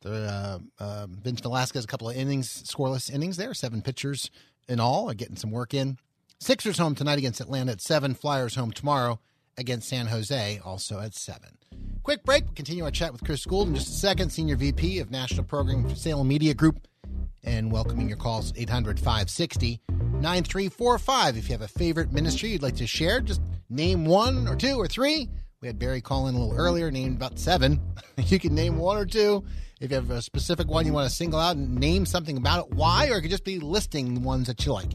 Uh, 0.07 0.59
uh, 0.79 1.07
Vince 1.07 1.41
Velasquez, 1.41 1.83
a 1.83 1.87
couple 1.87 2.09
of 2.09 2.15
innings, 2.15 2.63
scoreless 2.63 3.11
innings 3.11 3.37
there, 3.37 3.53
seven 3.53 3.81
pitchers 3.81 4.31
in 4.67 4.79
all, 4.79 5.09
are 5.09 5.13
getting 5.13 5.35
some 5.35 5.51
work 5.51 5.73
in. 5.73 5.97
Sixers 6.39 6.77
home 6.77 6.95
tonight 6.95 7.17
against 7.17 7.41
Atlanta 7.41 7.71
at 7.71 7.81
7. 7.81 8.13
Flyers 8.13 8.55
home 8.55 8.71
tomorrow 8.71 9.19
against 9.57 9.89
San 9.89 10.07
Jose, 10.07 10.59
also 10.63 10.99
at 10.99 11.15
7. 11.15 11.57
Quick 12.03 12.23
break. 12.23 12.45
We'll 12.45 12.53
continue 12.53 12.83
our 12.83 12.91
chat 12.91 13.11
with 13.11 13.23
Chris 13.23 13.45
Gould 13.45 13.67
in 13.67 13.75
just 13.75 13.89
a 13.89 13.91
second, 13.91 14.31
Senior 14.31 14.55
VP 14.55 14.99
of 14.99 15.11
National 15.11 15.43
Programming 15.43 15.89
for 15.89 15.95
Salem 15.95 16.27
Media 16.27 16.53
Group, 16.53 16.87
and 17.43 17.71
welcoming 17.71 18.07
your 18.07 18.17
calls 18.17 18.53
800 18.55 18.99
560 18.99 19.81
9345. 19.89 21.37
If 21.37 21.49
you 21.49 21.53
have 21.53 21.61
a 21.61 21.67
favorite 21.67 22.11
ministry 22.11 22.49
you'd 22.49 22.61
like 22.61 22.75
to 22.77 22.87
share, 22.87 23.19
just 23.19 23.41
name 23.69 24.05
one 24.05 24.47
or 24.47 24.55
two 24.55 24.75
or 24.75 24.87
three. 24.87 25.29
We 25.59 25.67
had 25.67 25.79
Barry 25.79 26.01
call 26.01 26.27
in 26.27 26.35
a 26.35 26.39
little 26.39 26.55
earlier, 26.55 26.91
named 26.91 27.15
about 27.15 27.39
seven. 27.39 27.81
you 28.17 28.37
can 28.37 28.53
name 28.53 28.77
one 28.77 28.95
or 28.95 29.07
two. 29.07 29.43
If 29.81 29.89
you 29.89 29.95
have 29.95 30.11
a 30.11 30.21
specific 30.21 30.67
one 30.67 30.85
you 30.85 30.93
want 30.93 31.09
to 31.09 31.15
single 31.15 31.39
out 31.39 31.55
and 31.55 31.75
name 31.75 32.05
something 32.05 32.37
about 32.37 32.67
it, 32.67 32.75
why, 32.75 33.09
or 33.09 33.17
it 33.17 33.21
could 33.23 33.31
just 33.31 33.43
be 33.43 33.59
listing 33.59 34.13
the 34.13 34.19
ones 34.19 34.45
that 34.47 34.63
you 34.65 34.73
like. 34.73 34.91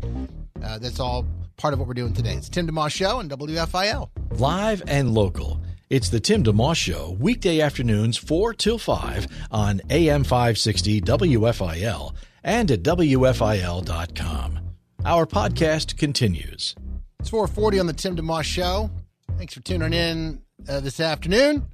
Uh, 0.62 0.78
that's 0.78 1.00
all 1.00 1.26
part 1.56 1.74
of 1.74 1.80
what 1.80 1.88
we're 1.88 1.94
doing 1.94 2.12
today. 2.12 2.34
It's 2.34 2.48
Tim 2.48 2.68
DeMoss 2.68 2.92
Show 2.92 3.18
on 3.18 3.28
WFIL. 3.28 4.10
Live 4.38 4.84
and 4.86 5.12
local. 5.12 5.60
It's 5.90 6.10
the 6.10 6.20
Tim 6.20 6.44
DeMoss 6.44 6.76
Show, 6.76 7.16
weekday 7.18 7.60
afternoons 7.60 8.16
4 8.16 8.54
till 8.54 8.78
5 8.78 9.26
on 9.50 9.80
AM 9.90 10.22
560 10.22 11.00
WFIL 11.00 12.14
and 12.44 12.70
at 12.70 12.82
WFIL.com. 12.84 14.60
Our 15.04 15.26
podcast 15.26 15.98
continues. 15.98 16.76
It's 17.18 17.30
440 17.30 17.80
on 17.80 17.86
the 17.86 17.92
Tim 17.92 18.16
DeMoss 18.16 18.44
Show. 18.44 18.90
Thanks 19.38 19.54
for 19.54 19.60
tuning 19.60 19.92
in 19.92 20.42
uh, 20.68 20.80
this 20.80 21.00
afternoon. 21.00 21.66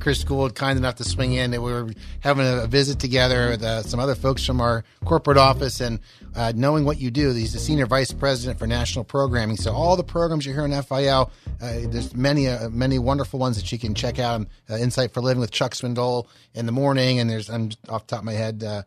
Chris 0.00 0.24
Gould 0.24 0.54
kind 0.54 0.78
enough 0.78 0.96
to 0.96 1.04
swing 1.04 1.34
in. 1.34 1.50
We 1.50 1.58
were 1.58 1.90
having 2.20 2.46
a, 2.46 2.66
visit 2.66 2.98
together 2.98 3.50
with 3.50 3.62
uh, 3.62 3.82
some 3.82 4.00
other 4.00 4.14
folks 4.14 4.44
from 4.44 4.60
our 4.60 4.82
corporate 5.04 5.36
office, 5.36 5.80
and 5.80 6.00
uh, 6.34 6.52
knowing 6.56 6.84
what 6.84 6.98
you 6.98 7.10
do, 7.10 7.32
he's 7.32 7.52
the 7.52 7.58
senior 7.58 7.86
vice 7.86 8.10
president 8.10 8.58
for 8.58 8.66
national 8.66 9.04
programming. 9.04 9.56
So 9.56 9.72
all 9.72 9.96
the 9.96 10.04
programs 10.04 10.46
you 10.46 10.54
hear 10.54 10.64
in 10.64 10.82
FIL, 10.82 11.30
uh, 11.60 11.78
there's 11.86 12.14
many 12.16 12.48
uh, 12.48 12.70
many 12.70 12.98
wonderful 12.98 13.38
ones 13.38 13.56
that 13.56 13.70
you 13.70 13.78
can 13.78 13.94
check 13.94 14.18
out. 14.18 14.46
Uh, 14.68 14.76
Insight 14.76 15.12
for 15.12 15.20
Living 15.20 15.40
with 15.40 15.50
Chuck 15.50 15.72
Swindoll 15.72 16.26
in 16.54 16.66
the 16.66 16.72
morning, 16.72 17.20
and 17.20 17.28
there's 17.28 17.50
I'm 17.50 17.70
off 17.88 18.06
the 18.06 18.16
top 18.16 18.20
of 18.20 18.24
my 18.24 18.32
head. 18.32 18.64
Uh, 18.64 18.82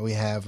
we 0.00 0.12
have 0.12 0.46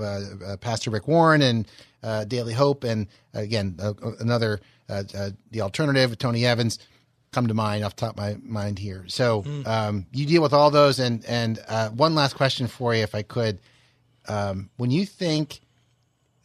Pastor 0.60 0.90
Rick 0.90 1.08
Warren 1.08 1.42
and 1.42 2.28
Daily 2.28 2.52
Hope, 2.52 2.84
and 2.84 3.08
again 3.32 3.78
another 4.20 4.60
the 4.88 5.60
alternative, 5.60 6.10
with 6.10 6.18
Tony 6.18 6.44
Evans 6.44 6.78
come 7.32 7.46
to 7.46 7.54
mind 7.54 7.84
off 7.84 7.94
the 7.94 8.00
top 8.06 8.12
of 8.12 8.16
my 8.18 8.36
mind 8.42 8.78
here. 8.78 9.04
So 9.08 9.42
mm. 9.42 9.66
um, 9.66 10.06
you 10.12 10.26
deal 10.26 10.42
with 10.42 10.52
all 10.52 10.70
those, 10.70 10.98
and 10.98 11.24
and 11.26 11.58
uh, 11.68 11.90
one 11.90 12.14
last 12.14 12.34
question 12.34 12.66
for 12.66 12.94
you, 12.94 13.02
if 13.02 13.14
I 13.14 13.22
could. 13.22 13.58
Um, 14.28 14.70
when 14.76 14.90
you 14.90 15.06
think, 15.06 15.60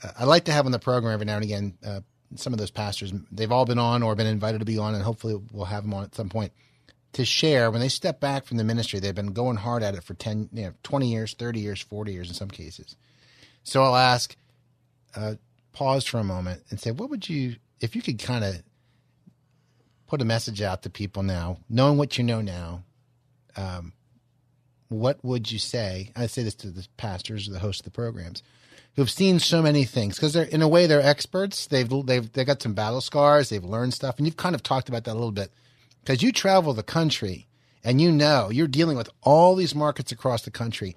uh, 0.04 0.12
I 0.20 0.26
like 0.26 0.46
to 0.46 0.52
have 0.52 0.66
on 0.66 0.72
the 0.72 0.80
program 0.80 1.14
every 1.14 1.26
now 1.26 1.36
and 1.36 1.44
again 1.44 1.78
uh, 1.86 2.02
some 2.36 2.54
of 2.54 2.60
those 2.60 2.72
pastors. 2.72 3.14
They've 3.32 3.52
all 3.52 3.66
been 3.66 3.80
on 3.80 4.04
or 4.04 4.16
been 4.16 4.28
invited 4.28 4.60
to 4.60 4.66
be 4.66 4.78
on, 4.78 4.96
and 4.96 5.04
hopefully 5.04 5.40
we'll 5.52 5.66
have 5.66 5.84
them 5.84 5.94
on 5.94 6.04
at 6.04 6.16
some 6.16 6.30
point 6.30 6.52
to 7.14 7.26
share 7.26 7.70
when 7.70 7.80
they 7.80 7.90
step 7.90 8.20
back 8.20 8.46
from 8.46 8.58
the 8.58 8.64
ministry. 8.64 9.00
They've 9.00 9.14
been 9.14 9.34
going 9.34 9.58
hard 9.58 9.84
at 9.84 9.96
it 9.96 10.04
for 10.04 10.16
10, 10.16 10.50
you 10.52 10.64
know, 10.64 10.74
20 10.84 11.12
years, 11.12 11.34
30 11.34 11.60
years, 11.60 11.82
40 11.82 12.12
years 12.12 12.28
in 12.28 12.34
some 12.34 12.50
cases. 12.50 12.96
So 13.64 13.84
I'll 13.84 13.96
ask, 13.96 14.36
uh, 15.16 15.36
pause 15.74 16.06
for 16.06 16.20
a 16.20 16.24
moment 16.24 16.64
and 16.70 16.80
say, 16.80 16.92
what 16.92 17.10
would 17.12 17.30
you, 17.30 17.56
if 17.84 17.98
you 17.98 18.02
could 18.02 18.18
kind 18.18 18.46
of 18.46 18.64
put 20.08 20.22
a 20.22 20.26
message 20.26 20.62
out 20.62 20.84
to 20.84 20.90
people 20.90 21.22
now, 21.22 21.58
knowing 21.70 21.98
what 21.98 22.18
you 22.18 22.24
know 22.24 22.40
now, 22.40 22.82
um, 23.58 23.92
what 24.88 25.24
would 25.24 25.52
you 25.52 25.60
say? 25.60 26.12
I 26.16 26.28
say 26.28 26.44
this 26.44 26.56
to 26.56 26.72
the 26.72 26.88
pastors, 26.96 27.48
or 27.48 27.52
the 27.52 27.60
hosts 27.60 27.82
of 27.82 27.86
the 27.86 27.92
programs, 27.92 28.42
who've 28.96 29.10
seen 29.10 29.38
so 29.38 29.62
many 29.62 29.84
things 29.84 30.16
because 30.16 30.32
they're 30.32 30.46
in 30.46 30.62
a 30.62 30.68
way 30.68 30.88
they're 30.88 31.02
experts. 31.02 31.68
They've 31.68 31.90
they've 32.06 32.32
they 32.32 32.46
got 32.46 32.62
some 32.62 32.74
battle 32.74 33.02
scars. 33.02 33.50
They've 33.50 33.64
learned 33.64 33.94
stuff, 33.94 34.18
and 34.18 34.26
you've 34.26 34.38
kind 34.38 34.56
of 34.56 34.64
talked 34.64 34.88
about 34.88 35.04
that 35.04 35.12
a 35.12 35.20
little 35.20 35.32
bit 35.32 35.52
because 36.00 36.24
you 36.24 36.32
travel 36.32 36.74
the 36.74 36.84
country 36.84 37.48
and 37.84 38.00
you 38.00 38.14
know 38.14 38.50
you're 38.50 38.68
dealing 38.68 38.96
with 38.96 39.10
all 39.24 39.56
these 39.56 39.76
markets 39.76 40.14
across 40.14 40.44
the 40.44 40.52
country. 40.52 40.96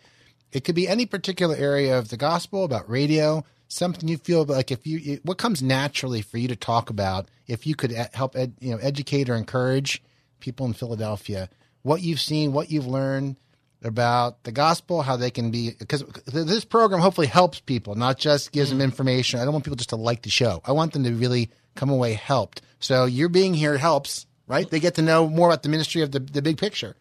It 0.53 0.63
could 0.63 0.77
be 0.77 0.87
any 0.87 1.05
particular 1.05 1.57
area 1.57 1.99
of 1.99 2.11
the 2.11 2.17
gospel 2.17 2.63
about 2.63 2.89
radio, 2.89 3.45
something 3.69 4.09
you 4.09 4.17
feel 4.19 4.45
like 4.45 4.71
if 4.71 4.87
you 4.87 5.21
what 5.23 5.39
comes 5.39 5.63
naturally 5.63 6.23
for 6.23 6.39
you 6.39 6.49
to 6.49 6.57
talk 6.57 6.91
about 6.91 7.29
if 7.47 7.67
you 7.67 7.75
could 7.75 7.93
help 8.13 8.37
ed, 8.37 8.55
you 8.61 8.71
know 8.71 8.79
educate 8.79 9.29
or 9.29 9.35
encourage 9.35 10.03
people 10.41 10.67
in 10.67 10.73
Philadelphia 10.73 11.49
what 11.83 12.03
you've 12.03 12.21
seen 12.21 12.53
what 12.53 12.71
you've 12.71 12.87
learned 12.87 13.37
about 13.83 14.43
the 14.45 14.53
gospel 14.53 15.03
how 15.03 15.17
they 15.17 15.31
can 15.31 15.51
be 15.51 15.73
because 15.79 16.03
this 16.27 16.65
program 16.65 17.01
hopefully 17.01 17.27
helps 17.27 17.61
people 17.61 17.95
not 17.95 18.19
just 18.19 18.53
gives 18.53 18.71
them 18.71 18.79
mm. 18.79 18.85
information. 18.85 19.41
I 19.41 19.45
don't 19.45 19.53
want 19.53 19.65
people 19.65 19.77
just 19.77 19.91
to 19.91 19.97
like 19.97 20.23
the 20.23 20.31
show. 20.31 20.63
I 20.65 20.73
want 20.73 20.93
them 20.93 21.05
to 21.05 21.13
really 21.13 21.51
come 21.75 21.91
away 21.91 22.15
helped. 22.15 22.63
So 22.81 23.05
your 23.05 23.29
being 23.29 23.55
here 23.55 23.77
helps 23.77 24.27
right? 24.47 24.69
They 24.69 24.81
get 24.81 24.95
to 24.95 25.03
know 25.03 25.29
more 25.29 25.49
about 25.49 25.63
the 25.63 25.69
ministry 25.69 26.03
of 26.03 26.13
the, 26.13 26.21
the 26.21 26.43
big 26.43 26.59
picture. 26.59 26.97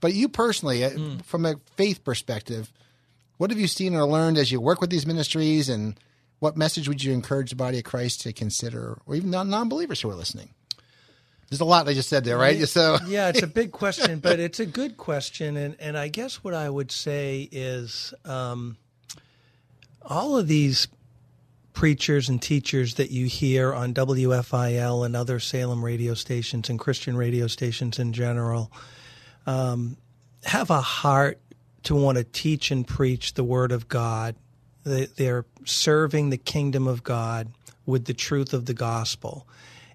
But 0.00 0.14
you 0.14 0.28
personally 0.28 0.84
uh, 0.84 0.90
mm. 0.90 1.24
from 1.24 1.46
a 1.46 1.56
faith 1.76 2.04
perspective 2.04 2.72
what 3.36 3.50
have 3.50 3.58
you 3.58 3.66
seen 3.66 3.94
or 3.94 4.04
learned 4.04 4.38
as 4.38 4.52
you 4.52 4.60
work 4.60 4.80
with 4.80 4.90
these 4.90 5.06
ministries, 5.06 5.68
and 5.68 5.98
what 6.38 6.56
message 6.56 6.88
would 6.88 7.02
you 7.02 7.12
encourage 7.12 7.50
the 7.50 7.56
body 7.56 7.78
of 7.78 7.84
Christ 7.84 8.22
to 8.22 8.32
consider, 8.32 8.98
or 9.06 9.14
even 9.14 9.30
non 9.30 9.68
believers 9.68 10.00
who 10.00 10.10
are 10.10 10.14
listening? 10.14 10.50
There's 11.50 11.60
a 11.60 11.64
lot 11.64 11.88
I 11.88 11.94
just 11.94 12.08
said 12.08 12.24
there, 12.24 12.38
right? 12.38 12.66
So 12.68 12.98
yeah, 13.06 13.28
it's 13.28 13.42
a 13.42 13.46
big 13.46 13.72
question, 13.72 14.18
but 14.18 14.40
it's 14.40 14.60
a 14.60 14.66
good 14.66 14.96
question, 14.96 15.56
and 15.56 15.76
and 15.78 15.96
I 15.96 16.08
guess 16.08 16.42
what 16.42 16.54
I 16.54 16.68
would 16.68 16.90
say 16.90 17.48
is 17.52 18.14
um, 18.24 18.76
all 20.02 20.36
of 20.36 20.48
these 20.48 20.88
preachers 21.72 22.28
and 22.28 22.40
teachers 22.40 22.94
that 22.94 23.10
you 23.10 23.26
hear 23.26 23.74
on 23.74 23.92
WFIL 23.92 25.04
and 25.04 25.16
other 25.16 25.40
Salem 25.40 25.84
radio 25.84 26.14
stations 26.14 26.70
and 26.70 26.78
Christian 26.78 27.16
radio 27.16 27.48
stations 27.48 27.98
in 27.98 28.12
general 28.12 28.70
um, 29.46 29.96
have 30.44 30.70
a 30.70 30.80
heart 30.80 31.40
to 31.84 31.94
want 31.94 32.18
to 32.18 32.24
teach 32.24 32.70
and 32.70 32.86
preach 32.86 33.34
the 33.34 33.44
Word 33.44 33.72
of 33.72 33.88
God. 33.88 34.34
They're 34.84 35.46
serving 35.64 36.30
the 36.30 36.36
kingdom 36.36 36.86
of 36.86 37.02
God 37.02 37.48
with 37.86 38.04
the 38.04 38.14
truth 38.14 38.52
of 38.52 38.66
the 38.66 38.74
gospel. 38.74 39.46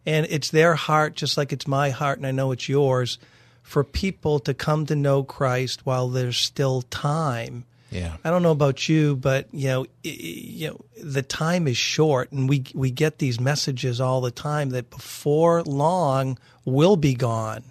And 0.06 0.26
it's 0.30 0.50
their 0.50 0.76
heart, 0.76 1.16
just 1.16 1.38
like 1.38 1.54
it's 1.54 1.68
my 1.68 1.90
heart, 1.90 2.18
and 2.18 2.26
I 2.26 2.32
know 2.32 2.52
it's 2.52 2.70
yours, 2.70 3.20
for 3.62 3.84
people 3.84 4.40
to 4.40 4.54
come 4.54 4.86
to 4.88 4.96
know 4.96 5.24
Christ 5.24 5.86
while 5.86 6.08
there's 6.08 6.38
still 6.38 6.82
time. 6.84 7.66
Yeah. 7.92 8.18
I 8.24 8.30
don't 8.30 8.44
know 8.44 8.52
about 8.52 8.88
you, 8.88 9.16
but 9.16 9.48
you 9.52 9.68
know, 9.68 9.86
you 10.04 10.70
know, 10.70 10.82
the 11.04 11.24
time 11.24 11.68
is 11.68 11.78
short, 11.78 12.32
and 12.32 12.48
we 12.48 12.66
we 12.74 12.92
get 12.92 13.18
these 13.18 13.40
messages 13.40 14.00
all 14.00 14.22
the 14.22 14.32
time 14.32 14.70
that 14.72 14.90
before 14.90 15.64
long 15.64 16.38
we'll 16.66 16.98
be 16.98 17.16
gone. 17.16 17.64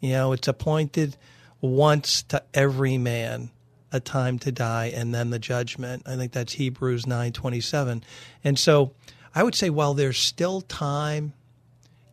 You 0.00 0.12
know, 0.12 0.32
it's 0.32 0.48
appointed 0.48 1.16
once 1.64 2.22
to 2.24 2.42
every 2.52 2.98
man 2.98 3.50
a 3.90 4.00
time 4.00 4.38
to 4.40 4.52
die 4.52 4.92
and 4.94 5.14
then 5.14 5.30
the 5.30 5.38
judgment. 5.38 6.02
I 6.04 6.16
think 6.16 6.32
that's 6.32 6.54
Hebrews 6.54 7.06
9:27. 7.06 8.02
And 8.42 8.58
so 8.58 8.92
I 9.34 9.42
would 9.42 9.54
say 9.54 9.70
while 9.70 9.94
there's 9.94 10.18
still 10.18 10.60
time, 10.60 11.32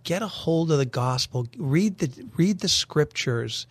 get 0.04 0.22
a 0.22 0.28
hold 0.28 0.72
of 0.72 0.78
the 0.78 0.86
gospel, 0.86 1.48
read 1.58 1.98
the 1.98 2.28
read 2.38 2.60
the 2.60 2.70
scriptures. 2.70 3.68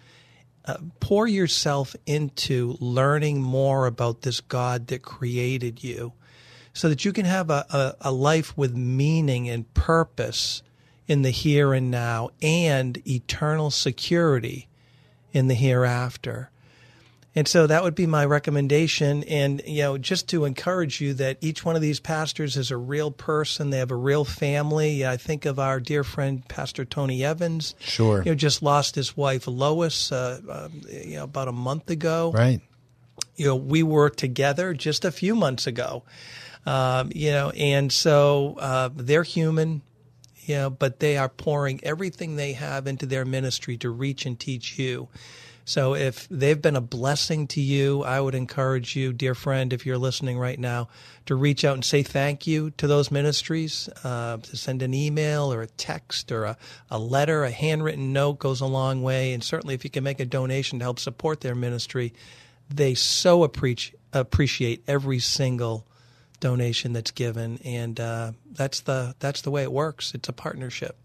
Uh, 0.66 0.76
pour 1.00 1.26
yourself 1.26 1.96
into 2.04 2.76
learning 2.80 3.40
more 3.40 3.86
about 3.86 4.20
this 4.20 4.40
God 4.42 4.88
that 4.88 5.00
created 5.00 5.82
you 5.82 6.12
so 6.74 6.90
that 6.90 7.02
you 7.02 7.14
can 7.14 7.24
have 7.24 7.48
a, 7.48 7.64
a, 7.70 8.10
a 8.10 8.12
life 8.12 8.56
with 8.58 8.76
meaning 8.76 9.48
and 9.48 9.72
purpose 9.72 10.62
in 11.08 11.22
the 11.22 11.30
here 11.30 11.72
and 11.72 11.90
now 11.90 12.28
and 12.42 13.02
eternal 13.08 13.70
security 13.70 14.68
in 15.32 15.48
the 15.48 15.54
hereafter. 15.54 16.50
And 17.34 17.46
so 17.46 17.68
that 17.68 17.84
would 17.84 17.94
be 17.94 18.06
my 18.06 18.24
recommendation. 18.24 19.22
And, 19.24 19.62
you 19.64 19.82
know, 19.82 19.98
just 19.98 20.28
to 20.30 20.44
encourage 20.44 21.00
you 21.00 21.14
that 21.14 21.38
each 21.40 21.64
one 21.64 21.76
of 21.76 21.82
these 21.82 22.00
pastors 22.00 22.56
is 22.56 22.72
a 22.72 22.76
real 22.76 23.12
person. 23.12 23.70
They 23.70 23.78
have 23.78 23.92
a 23.92 23.96
real 23.96 24.24
family. 24.24 25.06
I 25.06 25.16
think 25.16 25.46
of 25.46 25.60
our 25.60 25.78
dear 25.78 26.02
friend, 26.02 26.46
Pastor 26.48 26.84
Tony 26.84 27.24
Evans. 27.24 27.76
Sure. 27.78 28.18
You 28.24 28.32
know, 28.32 28.34
just 28.34 28.62
lost 28.62 28.96
his 28.96 29.16
wife, 29.16 29.46
Lois, 29.46 30.10
uh, 30.10 30.40
uh, 30.48 30.68
you 30.90 31.16
know, 31.16 31.24
about 31.24 31.46
a 31.46 31.52
month 31.52 31.88
ago. 31.88 32.32
Right. 32.34 32.60
You 33.36 33.46
know, 33.46 33.56
we 33.56 33.84
were 33.84 34.10
together 34.10 34.74
just 34.74 35.04
a 35.04 35.12
few 35.12 35.36
months 35.36 35.68
ago. 35.68 36.02
Um, 36.66 37.10
you 37.14 37.30
know, 37.30 37.50
and 37.50 37.92
so 37.92 38.56
uh, 38.58 38.90
they're 38.94 39.22
human 39.22 39.82
you 40.50 40.56
know, 40.56 40.70
but 40.70 40.98
they 40.98 41.16
are 41.16 41.28
pouring 41.28 41.80
everything 41.84 42.34
they 42.34 42.54
have 42.54 42.88
into 42.88 43.06
their 43.06 43.24
ministry 43.24 43.76
to 43.78 43.88
reach 43.88 44.26
and 44.26 44.38
teach 44.38 44.78
you. 44.78 45.08
So 45.64 45.94
if 45.94 46.28
they've 46.28 46.60
been 46.60 46.74
a 46.74 46.80
blessing 46.80 47.46
to 47.48 47.60
you, 47.60 48.02
I 48.02 48.20
would 48.20 48.34
encourage 48.34 48.96
you, 48.96 49.12
dear 49.12 49.36
friend, 49.36 49.72
if 49.72 49.86
you're 49.86 49.98
listening 49.98 50.36
right 50.36 50.58
now, 50.58 50.88
to 51.26 51.36
reach 51.36 51.64
out 51.64 51.74
and 51.74 51.84
say 51.84 52.02
thank 52.02 52.48
you 52.48 52.70
to 52.72 52.88
those 52.88 53.12
ministries, 53.12 53.88
uh, 54.02 54.38
to 54.38 54.56
send 54.56 54.82
an 54.82 54.92
email 54.92 55.52
or 55.52 55.62
a 55.62 55.68
text 55.68 56.32
or 56.32 56.44
a, 56.44 56.56
a 56.90 56.98
letter, 56.98 57.44
a 57.44 57.52
handwritten 57.52 58.12
note 58.12 58.40
goes 58.40 58.60
a 58.60 58.66
long 58.66 59.04
way. 59.04 59.32
And 59.32 59.44
certainly 59.44 59.74
if 59.74 59.84
you 59.84 59.90
can 59.90 60.02
make 60.02 60.18
a 60.18 60.24
donation 60.24 60.80
to 60.80 60.84
help 60.84 60.98
support 60.98 61.42
their 61.42 61.54
ministry, 61.54 62.12
they 62.68 62.94
so 62.94 63.44
appreciate 63.44 63.96
appreciate 64.12 64.82
every 64.88 65.20
single 65.20 65.86
donation 66.40 66.92
that's 66.92 67.10
given, 67.10 67.58
and 67.64 68.00
uh, 68.00 68.32
that's 68.50 68.80
the 68.80 69.14
that's 69.18 69.42
the 69.42 69.50
way 69.50 69.62
it 69.62 69.72
works. 69.72 70.14
It's 70.14 70.28
a 70.28 70.32
partnership. 70.32 70.96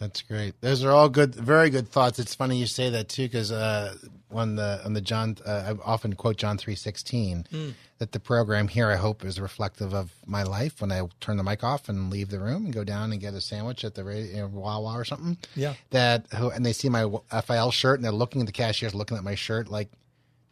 That's 0.00 0.22
great. 0.22 0.60
Those 0.60 0.84
are 0.84 0.90
all 0.90 1.08
good, 1.08 1.34
very 1.34 1.70
good 1.70 1.88
thoughts. 1.88 2.18
It's 2.18 2.34
funny 2.34 2.58
you 2.58 2.66
say 2.66 2.90
that 2.90 3.08
too, 3.08 3.22
because 3.22 3.52
uh, 3.52 3.94
on 4.30 4.56
the 4.56 4.80
on 4.84 4.92
the 4.92 5.00
John, 5.00 5.36
uh, 5.46 5.74
I 5.74 5.88
often 5.88 6.14
quote 6.14 6.36
John 6.36 6.58
three 6.58 6.74
sixteen 6.74 7.46
mm. 7.52 7.74
that 7.98 8.12
the 8.12 8.20
program 8.20 8.68
here, 8.68 8.90
I 8.90 8.96
hope, 8.96 9.24
is 9.24 9.40
reflective 9.40 9.94
of 9.94 10.12
my 10.26 10.42
life 10.42 10.80
when 10.80 10.90
I 10.90 11.02
turn 11.20 11.36
the 11.36 11.44
mic 11.44 11.62
off 11.62 11.88
and 11.88 12.10
leave 12.10 12.30
the 12.30 12.40
room 12.40 12.64
and 12.64 12.74
go 12.74 12.82
down 12.82 13.12
and 13.12 13.20
get 13.20 13.34
a 13.34 13.40
sandwich 13.40 13.84
at 13.84 13.94
the 13.94 14.04
you 14.04 14.36
know, 14.38 14.48
Wawa 14.48 14.98
or 14.98 15.04
something. 15.04 15.38
Yeah. 15.54 15.74
That 15.90 16.26
and 16.32 16.66
they 16.66 16.72
see 16.72 16.88
my 16.88 17.08
FIL 17.42 17.70
shirt 17.70 17.98
and 17.98 18.04
they're 18.04 18.12
looking 18.12 18.40
at 18.40 18.46
the 18.46 18.52
cashiers, 18.52 18.94
looking 18.94 19.16
at 19.16 19.24
my 19.24 19.36
shirt, 19.36 19.68
like 19.68 19.90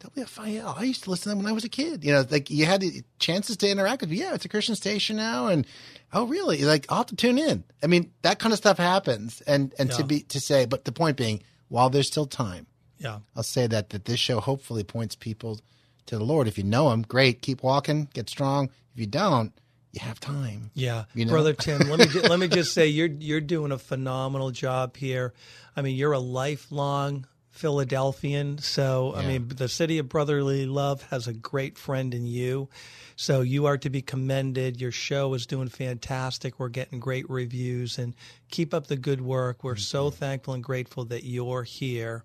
WFIL. 0.03 0.63
Oh, 0.65 0.75
I 0.77 0.83
used 0.83 1.03
to 1.05 1.09
listen 1.09 1.23
to 1.23 1.29
them 1.29 1.37
when 1.39 1.47
I 1.47 1.53
was 1.53 1.63
a 1.63 1.69
kid. 1.69 2.03
You 2.03 2.13
know, 2.13 2.25
like 2.29 2.49
you 2.49 2.65
had 2.65 2.83
chances 3.19 3.57
to 3.57 3.69
interact 3.69 4.01
with. 4.01 4.11
Yeah, 4.11 4.33
it's 4.33 4.45
a 4.45 4.49
Christian 4.49 4.75
station 4.75 5.15
now, 5.15 5.47
and 5.47 5.65
oh, 6.11 6.25
really? 6.25 6.63
Like 6.63 6.85
I'll 6.89 6.97
have 6.97 7.07
to 7.07 7.15
tune 7.15 7.37
in. 7.37 7.63
I 7.81 7.87
mean, 7.87 8.11
that 8.21 8.39
kind 8.39 8.51
of 8.51 8.57
stuff 8.57 8.77
happens, 8.77 9.41
and 9.41 9.73
and 9.79 9.89
yeah. 9.89 9.97
to 9.97 10.03
be 10.03 10.19
to 10.21 10.39
say, 10.39 10.65
but 10.65 10.85
the 10.85 10.91
point 10.91 11.17
being, 11.17 11.41
while 11.69 11.89
there's 11.89 12.07
still 12.07 12.25
time, 12.25 12.67
yeah, 12.97 13.19
I'll 13.35 13.43
say 13.43 13.67
that 13.67 13.91
that 13.91 14.05
this 14.05 14.19
show 14.19 14.39
hopefully 14.39 14.83
points 14.83 15.15
people 15.15 15.61
to 16.07 16.17
the 16.17 16.25
Lord. 16.25 16.47
If 16.47 16.57
you 16.57 16.63
know 16.63 16.91
Him, 16.91 17.03
great, 17.03 17.41
keep 17.41 17.63
walking, 17.63 18.09
get 18.13 18.29
strong. 18.29 18.69
If 18.93 18.99
you 18.99 19.07
don't, 19.07 19.53
you 19.93 20.01
have 20.01 20.19
time. 20.19 20.71
Yeah, 20.73 21.05
you 21.13 21.25
know? 21.25 21.31
brother 21.31 21.53
Tim. 21.59 21.89
Let 21.89 21.99
me 21.99 22.05
ju- 22.07 22.21
let 22.21 22.39
me 22.39 22.49
just 22.49 22.73
say 22.73 22.87
you're 22.87 23.07
you're 23.07 23.41
doing 23.41 23.71
a 23.71 23.77
phenomenal 23.77 24.51
job 24.51 24.97
here. 24.97 25.33
I 25.75 25.81
mean, 25.81 25.95
you're 25.95 26.11
a 26.11 26.19
lifelong 26.19 27.25
Philadelphian. 27.53 28.57
So, 28.57 29.13
I 29.15 29.25
mean, 29.25 29.47
the 29.47 29.69
city 29.69 29.99
of 29.99 30.09
brotherly 30.09 30.65
love 30.65 31.03
has 31.03 31.27
a 31.27 31.33
great 31.33 31.77
friend 31.77 32.13
in 32.13 32.25
you. 32.25 32.67
So, 33.15 33.41
you 33.41 33.67
are 33.67 33.77
to 33.77 33.89
be 33.89 34.01
commended. 34.01 34.81
Your 34.81 34.91
show 34.91 35.33
is 35.35 35.45
doing 35.45 35.69
fantastic. 35.69 36.59
We're 36.59 36.69
getting 36.69 36.99
great 36.99 37.29
reviews 37.29 37.99
and 37.99 38.15
keep 38.49 38.73
up 38.73 38.87
the 38.87 38.95
good 38.95 39.21
work. 39.21 39.63
We're 39.63 39.75
so 39.75 40.09
thankful 40.09 40.55
and 40.55 40.63
grateful 40.63 41.05
that 41.05 41.23
you're 41.23 41.63
here 41.63 42.23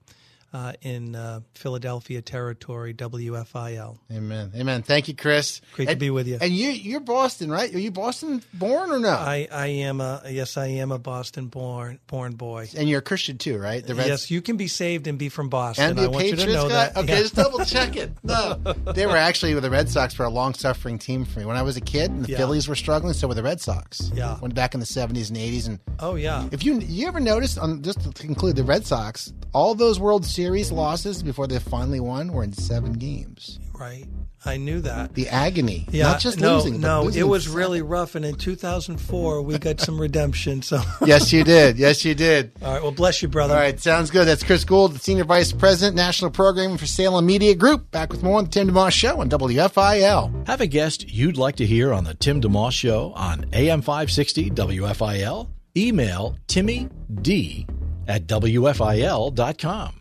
uh, 0.53 0.73
in 0.83 1.15
uh, 1.15 1.41
Philadelphia 1.55 2.23
territory, 2.23 2.95
WFIL. 2.95 3.99
Amen. 4.13 4.53
Amen. 4.57 4.83
Thank 4.83 5.09
you, 5.09 5.15
Chris. 5.15 5.61
Great 5.75 5.89
to 5.89 5.97
be 5.97 6.11
with 6.11 6.27
you. 6.27 6.39
And 6.41 6.53
you, 6.53 6.71
you're 6.71 7.01
Boston, 7.01 7.51
right? 7.51 7.73
Are 7.75 7.79
you 7.79 7.91
Boston 7.91 8.43
born 8.55 8.91
or 8.91 8.99
no? 8.99 9.11
I, 9.11 9.49
I 9.53 9.67
am 9.67 10.01
a 10.01 10.23
yes, 10.29 10.57
I 10.57 10.67
am 10.67 10.91
a 10.93 10.99
Boston 10.99 11.47
born 11.49 11.99
born 12.07 12.33
boy. 12.35 12.69
and 12.77 12.89
you're 12.89 13.01
a 13.01 13.03
Christian 13.03 13.39
too, 13.39 13.59
right? 13.59 13.85
Yes, 13.87 14.31
you 14.31 14.41
can 14.41 14.57
be 14.57 14.69
saved 14.69 15.07
and 15.07 15.19
be 15.19 15.29
from 15.29 15.49
Boston. 15.49 15.85
and 15.87 15.97
be 15.97 16.03
I 16.03 16.05
a 16.07 16.11
want 16.11 16.27
you 16.27 16.37
to 16.37 16.47
know 16.47 16.63
guy. 16.69 16.75
that. 16.89 16.97
Okay, 16.97 17.13
Yeah. 17.15 17.19
just 17.21 17.35
double 17.35 17.65
check 17.65 17.97
it. 17.97 18.13
No, 18.23 18.55
they 18.95 19.07
were 19.07 19.17
actually 19.17 19.55
with 19.55 19.63
the 19.65 19.71
Red 19.71 19.89
Sox 19.89 20.15
for 20.15 20.25
a 20.25 20.31
long 20.31 20.55
suffering 20.55 20.99
team 20.99 21.25
for 21.25 21.41
me 21.41 21.45
when 21.47 21.57
I 21.57 21.63
was 21.63 21.77
a 21.77 21.81
kid. 21.81 22.11
And 22.11 22.25
the 22.25 22.33
Yeah. 22.33 22.39
Phillies 22.39 22.69
were 22.69 22.75
struggling, 22.77 23.13
so 23.15 23.29
were 23.29 23.35
the 23.35 23.43
Red 23.43 23.61
Sox. 23.61 24.11
Yeah. 24.15 24.39
went 24.41 24.55
back 24.55 24.75
in 24.75 24.81
the 24.81 24.87
'70s 24.87 25.29
and 25.29 25.37
'80s, 25.39 25.67
and 25.67 25.79
Oh 25.99 26.15
yeah. 26.15 26.49
if 26.53 26.65
you 26.65 26.79
you 26.81 27.07
ever 27.07 27.21
noticed 27.21 27.59
on 27.59 27.83
just 27.83 28.01
to 28.01 28.11
conclude 28.13 28.57
the 28.57 28.65
Red 28.65 28.87
Sox, 28.87 29.33
all 29.53 29.75
those 29.75 29.99
World 30.01 30.25
Series 30.25 30.71
losses 30.73 31.23
before 31.23 31.47
they 31.47 31.59
finally 31.59 32.01
won 32.01 32.33
were 32.33 32.45
in 32.45 32.53
seven 32.53 32.93
games. 32.95 33.59
Right. 33.75 34.07
I 34.45 34.57
knew 34.57 34.81
that. 34.83 35.15
The 35.15 35.29
agony, 35.29 35.87
Yeah, 35.91 36.05
not 36.05 36.21
just 36.21 36.39
no, 36.41 36.57
losing. 36.57 36.75
but 36.75 36.81
no, 36.87 37.03
losing 37.05 37.21
it 37.21 37.25
was 37.25 37.49
in 37.49 37.55
really 37.55 37.83
rough. 37.83 38.15
And 38.15 38.25
in 38.25 38.37
2004, 38.37 39.43
we 39.43 39.59
got 39.59 39.81
some 39.81 40.01
redemption. 40.01 40.63
So, 40.63 40.81
Yes, 41.05 41.33
you 41.33 41.43
did. 41.45 41.77
Yes, 41.77 42.05
you 42.05 42.15
did. 42.15 42.53
all 42.63 42.73
right. 42.73 42.83
Well, 42.83 42.93
bless 42.93 43.21
you, 43.21 43.29
brother. 43.29 43.55
All 43.55 43.61
right, 43.61 43.79
sounds 43.81 44.11
good. 44.11 44.27
That's 44.27 44.45
Chris 44.45 44.65
Gould, 44.65 44.95
the 44.95 44.99
Senior 45.01 45.25
Vice 45.25 45.53
President, 45.53 45.97
National 45.97 46.31
Programming 46.31 46.79
for 46.79 46.87
Salem 46.87 47.27
Media 47.27 47.55
Group. 47.55 47.91
Back 47.91 48.13
with 48.13 48.23
more 48.23 48.39
on 48.39 48.45
the 48.45 48.51
Tim 48.51 48.69
DeMoss 48.71 48.93
Show 48.93 49.21
on 49.21 49.29
WFIL. 49.29 50.47
Have 50.47 50.61
a 50.61 50.67
guest 50.67 51.09
you'd 51.09 51.37
like 51.37 51.57
to 51.57 51.67
hear 51.67 51.93
on 51.93 52.05
the 52.05 52.15
Tim 52.15 52.41
DeMoss 52.41 52.73
Show 52.73 53.13
on 53.17 53.45
AM 53.53 53.83
560 53.83 54.51
WFIL? 54.51 55.49
Email 55.77 56.37
Timmy 56.49 56.89
D 57.23 57.67
at 58.09 58.27
WFIL.com. 58.27 60.01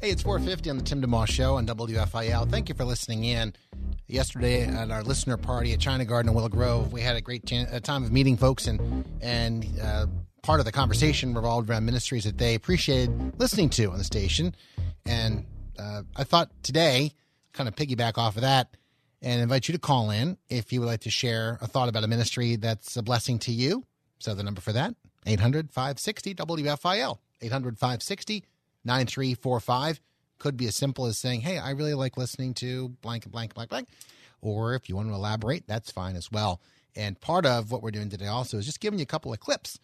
Hey, 0.00 0.10
it's 0.10 0.22
450 0.22 0.70
on 0.70 0.78
the 0.78 0.82
Tim 0.82 1.00
DeMoss 1.00 1.28
Show 1.28 1.56
on 1.56 1.66
WFIL. 1.66 2.50
Thank 2.50 2.68
you 2.68 2.74
for 2.74 2.84
listening 2.84 3.24
in. 3.24 3.54
Yesterday 4.08 4.64
at 4.64 4.90
our 4.90 5.02
listener 5.02 5.36
party 5.36 5.72
at 5.72 5.80
China 5.80 6.04
Garden 6.04 6.28
in 6.28 6.34
Willow 6.34 6.48
Grove, 6.48 6.92
we 6.92 7.00
had 7.00 7.16
a 7.16 7.20
great 7.20 7.46
time 7.46 8.04
of 8.04 8.12
meeting 8.12 8.36
folks, 8.36 8.66
and 8.66 9.04
and 9.22 9.64
uh, 9.80 10.06
part 10.42 10.58
of 10.58 10.66
the 10.66 10.72
conversation 10.72 11.32
revolved 11.32 11.70
around 11.70 11.86
ministries 11.86 12.24
that 12.24 12.36
they 12.36 12.54
appreciated 12.54 13.38
listening 13.38 13.70
to 13.70 13.90
on 13.90 13.98
the 13.98 14.04
station. 14.04 14.54
And 15.06 15.46
uh, 15.78 16.02
I 16.16 16.24
thought 16.24 16.50
today, 16.62 17.12
kind 17.52 17.68
of 17.68 17.76
piggyback 17.76 18.18
off 18.18 18.34
of 18.34 18.42
that, 18.42 18.76
and 19.22 19.40
invite 19.40 19.68
you 19.68 19.72
to 19.72 19.78
call 19.80 20.10
in 20.10 20.36
if 20.50 20.72
you 20.72 20.80
would 20.80 20.88
like 20.88 21.02
to 21.02 21.10
share 21.10 21.58
a 21.62 21.66
thought 21.66 21.88
about 21.88 22.04
a 22.04 22.08
ministry 22.08 22.56
that's 22.56 22.96
a 22.96 23.02
blessing 23.02 23.38
to 23.38 23.52
you. 23.52 23.84
So 24.18 24.34
the 24.34 24.42
number 24.42 24.60
for 24.60 24.72
that, 24.72 24.94
800 25.26 25.70
560 25.70 26.34
WFIL, 26.34 27.18
800 27.40 27.78
560 27.78 28.44
9345. 28.84 30.00
Could 30.38 30.56
be 30.56 30.66
as 30.66 30.74
simple 30.74 31.06
as 31.06 31.18
saying, 31.18 31.42
hey, 31.42 31.58
I 31.58 31.70
really 31.70 31.94
like 31.94 32.16
listening 32.16 32.54
to 32.54 32.88
blank, 33.00 33.30
blank, 33.30 33.54
blank, 33.54 33.70
blank. 33.70 33.88
Or 34.40 34.74
if 34.74 34.88
you 34.88 34.96
want 34.96 35.08
to 35.08 35.14
elaborate, 35.14 35.68
that's 35.68 35.92
fine 35.92 36.16
as 36.16 36.32
well. 36.32 36.60
And 36.96 37.20
part 37.20 37.46
of 37.46 37.70
what 37.70 37.82
we're 37.82 37.92
doing 37.92 38.08
today 38.08 38.26
also 38.26 38.58
is 38.58 38.66
just 38.66 38.80
giving 38.80 38.98
you 38.98 39.04
a 39.04 39.06
couple 39.06 39.32
of 39.32 39.40
clips 39.40 39.78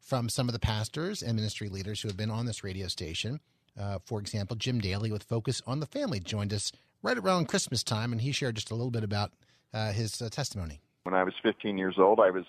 from 0.00 0.28
some 0.28 0.48
of 0.48 0.52
the 0.52 0.60
pastors 0.60 1.22
and 1.22 1.34
ministry 1.34 1.68
leaders 1.68 2.00
who 2.00 2.08
have 2.08 2.16
been 2.16 2.30
on 2.30 2.46
this 2.46 2.62
radio 2.62 2.86
station. 2.86 3.40
Uh, 3.78 3.98
for 4.04 4.20
example, 4.20 4.56
Jim 4.56 4.78
Daly 4.80 5.10
with 5.10 5.24
Focus 5.24 5.60
on 5.66 5.80
the 5.80 5.86
Family 5.86 6.20
joined 6.20 6.52
us 6.52 6.70
right 7.02 7.18
around 7.18 7.48
Christmas 7.48 7.82
time, 7.82 8.12
and 8.12 8.20
he 8.20 8.30
shared 8.30 8.54
just 8.54 8.70
a 8.70 8.74
little 8.74 8.90
bit 8.90 9.02
about 9.02 9.32
uh, 9.72 9.92
his 9.92 10.22
uh, 10.22 10.28
testimony. 10.28 10.80
when 11.02 11.14
I 11.14 11.24
was 11.24 11.34
15 11.42 11.76
years 11.76 11.96
old. 11.98 12.20
I 12.20 12.30
was, 12.30 12.44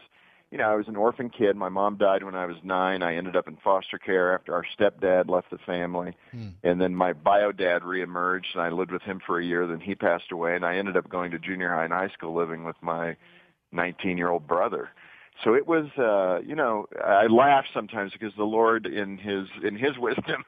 you 0.56 0.62
know, 0.62 0.72
I 0.72 0.76
was 0.76 0.88
an 0.88 0.95
orphan 0.95 1.30
kid. 1.30 1.58
My 1.58 1.68
mom 1.68 1.97
died 1.97 2.24
when 2.24 2.34
I 2.34 2.45
was 2.45 2.56
nine. 2.64 3.03
I 3.03 3.18
ended 3.18 3.36
up 3.36 3.49
in 3.49 3.58
foster 3.58 3.97
care 3.97 4.34
after 4.34 4.53
our 4.53 4.64
stepdad 4.80 5.30
left 5.30 5.49
the 5.51 5.58
family, 5.58 6.16
and 6.64 6.80
then 6.80 6.95
my 6.95 7.12
bio 7.12 7.51
dad 7.51 7.82
reemerged, 7.82 8.53
and 8.53 8.62
I 8.62 8.70
lived 8.70 8.91
with 8.91 9.01
him 9.01 9.20
for 9.28 9.38
a 9.38 9.43
year. 9.43 9.68
Then 9.68 9.82
he 9.82 9.95
passed 9.95 10.32
away, 10.32 10.56
and 10.56 10.66
I 10.66 10.78
ended 10.78 10.95
up 10.95 11.10
going 11.10 11.32
to 11.32 11.39
junior 11.39 11.74
high 11.74 11.84
and 11.84 11.91
high 11.91 12.08
school, 12.08 12.34
living 12.34 12.64
with 12.64 12.78
my 12.80 13.18
19-year-old 13.74 14.47
brother. 14.47 14.91
So 15.43 15.56
it 15.56 15.68
was, 15.68 15.88
uh, 15.97 16.39
you 16.47 16.56
know, 16.56 16.86
I 17.03 17.26
laugh 17.26 17.66
sometimes 17.74 18.14
because 18.14 18.32
the 18.38 18.45
Lord, 18.45 18.86
in 18.86 19.18
His 19.18 19.47
in 19.62 19.76
His 19.76 19.97
wisdom, 19.99 20.45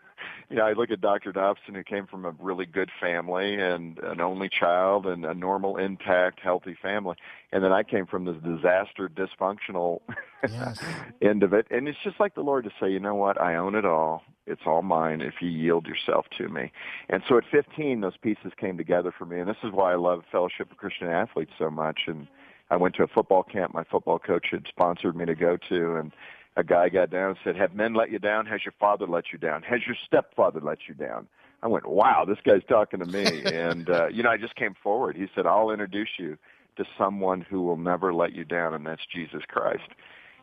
you 0.49 0.55
know, 0.55 0.65
I 0.65 0.73
look 0.73 0.91
at 0.91 1.01
Dr. 1.01 1.32
Dobson, 1.32 1.75
who 1.75 1.84
came 1.84 2.07
from 2.07 2.25
a 2.25 2.32
really 2.39 2.65
good 2.65 2.89
family 2.99 3.55
and 3.55 3.99
an 3.99 4.21
only 4.21 4.49
child 4.49 5.05
and 5.05 5.25
a 5.25 5.34
normal, 5.34 5.78
intact, 5.78 6.39
healthy 6.39 6.78
family, 6.82 7.15
and 7.51 7.63
then 7.63 7.71
I 7.71 7.84
came 7.84 8.05
from 8.05 8.25
this 8.25 8.38
disaster, 8.43 9.09
dysfunctional 9.09 10.01
Yes. 10.47 10.80
end 11.21 11.43
of 11.43 11.53
it. 11.53 11.67
And 11.71 11.88
it's 11.88 11.97
just 12.03 12.19
like 12.19 12.36
the 12.36 12.41
Lord 12.41 12.63
to 12.65 12.71
say, 12.80 12.91
you 12.91 12.99
know 12.99 13.15
what, 13.15 13.39
I 13.41 13.55
own 13.55 13.75
it 13.75 13.86
all. 13.86 14.23
It's 14.45 14.61
all 14.65 14.82
mine 14.82 15.21
if 15.21 15.36
you 15.41 15.49
yield 15.49 15.88
yourself 15.88 16.25
to 16.38 16.47
me. 16.47 16.71
And 17.09 17.21
so 17.28 17.38
at 17.38 17.43
15, 17.51 18.01
those 18.01 18.17
pieces 18.17 18.53
came 18.57 18.78
together 18.78 19.13
for 19.17 19.25
me. 19.25 19.39
And 19.39 19.49
this 19.49 19.57
is 19.63 19.71
why 19.71 19.91
I 19.91 19.95
love 19.95 20.23
Fellowship 20.32 20.71
of 20.71 20.78
Christian 20.78 21.07
Athletes 21.07 21.51
so 21.57 21.69
much. 21.69 22.01
And 22.07 22.28
I 22.69 22.78
went 22.78 22.95
to 22.95 23.03
a 23.03 23.07
football 23.07 23.43
camp 23.43 23.73
my 23.73 23.84
football 23.84 24.19
coach 24.19 24.47
had 24.51 24.65
sponsored 24.67 25.15
me 25.15 25.25
to 25.25 25.36
go 25.36 25.57
to. 25.69 25.95
And 25.97 26.13
a 26.58 26.64
guy 26.64 26.89
got 26.89 27.12
down 27.12 27.30
and 27.30 27.38
said, 27.43 27.55
have 27.55 27.76
men 27.76 27.93
let 27.93 28.12
you 28.12 28.18
down? 28.18 28.47
Has 28.47 28.66
your 28.66 28.74
father 28.80 29.05
let 29.05 29.26
you 29.32 29.38
down? 29.38 29.62
Has 29.62 29.82
your 29.86 29.95
stepfather 30.05 30.60
let 30.60 30.80
you 30.89 30.95
down? 30.95 31.28
I 31.62 31.68
went, 31.68 31.86
wow, 31.88 32.26
this 32.28 32.39
guy's 32.43 32.64
talking 32.68 32.99
to 32.99 33.05
me. 33.05 33.43
and, 33.45 33.89
uh, 33.89 34.08
you 34.08 34.24
know, 34.24 34.30
I 34.30 34.38
just 34.38 34.55
came 34.55 34.74
forward. 34.82 35.16
He 35.16 35.28
said, 35.36 35.45
I'll 35.45 35.70
introduce 35.70 36.10
you 36.18 36.36
to 36.78 36.86
someone 36.97 37.41
who 37.41 37.62
will 37.62 37.78
never 37.78 38.14
let 38.14 38.34
you 38.34 38.43
down, 38.43 38.74
and 38.74 38.86
that's 38.86 39.01
Jesus 39.14 39.43
Christ. 39.47 39.89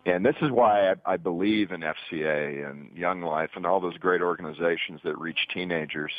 And 0.07 0.25
this 0.25 0.37
is 0.41 0.51
why 0.51 0.91
I, 0.91 1.15
I 1.15 1.17
believe 1.17 1.73
in 1.73 1.81
FCA 1.81 2.69
and 2.69 2.97
Young 2.97 3.23
Life 3.23 3.51
and 3.57 3.67
all 3.67 3.81
those 3.81 3.97
great 3.97 4.21
organizations 4.21 5.01
that 5.05 5.19
reach 5.19 5.39
teenagers 5.53 6.12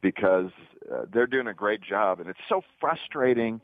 because 0.00 0.50
uh, 0.92 1.02
they're 1.12 1.26
doing 1.26 1.48
a 1.48 1.54
great 1.54 1.80
job. 1.82 2.20
And 2.20 2.28
it's 2.28 2.38
so 2.48 2.62
frustrating, 2.80 3.60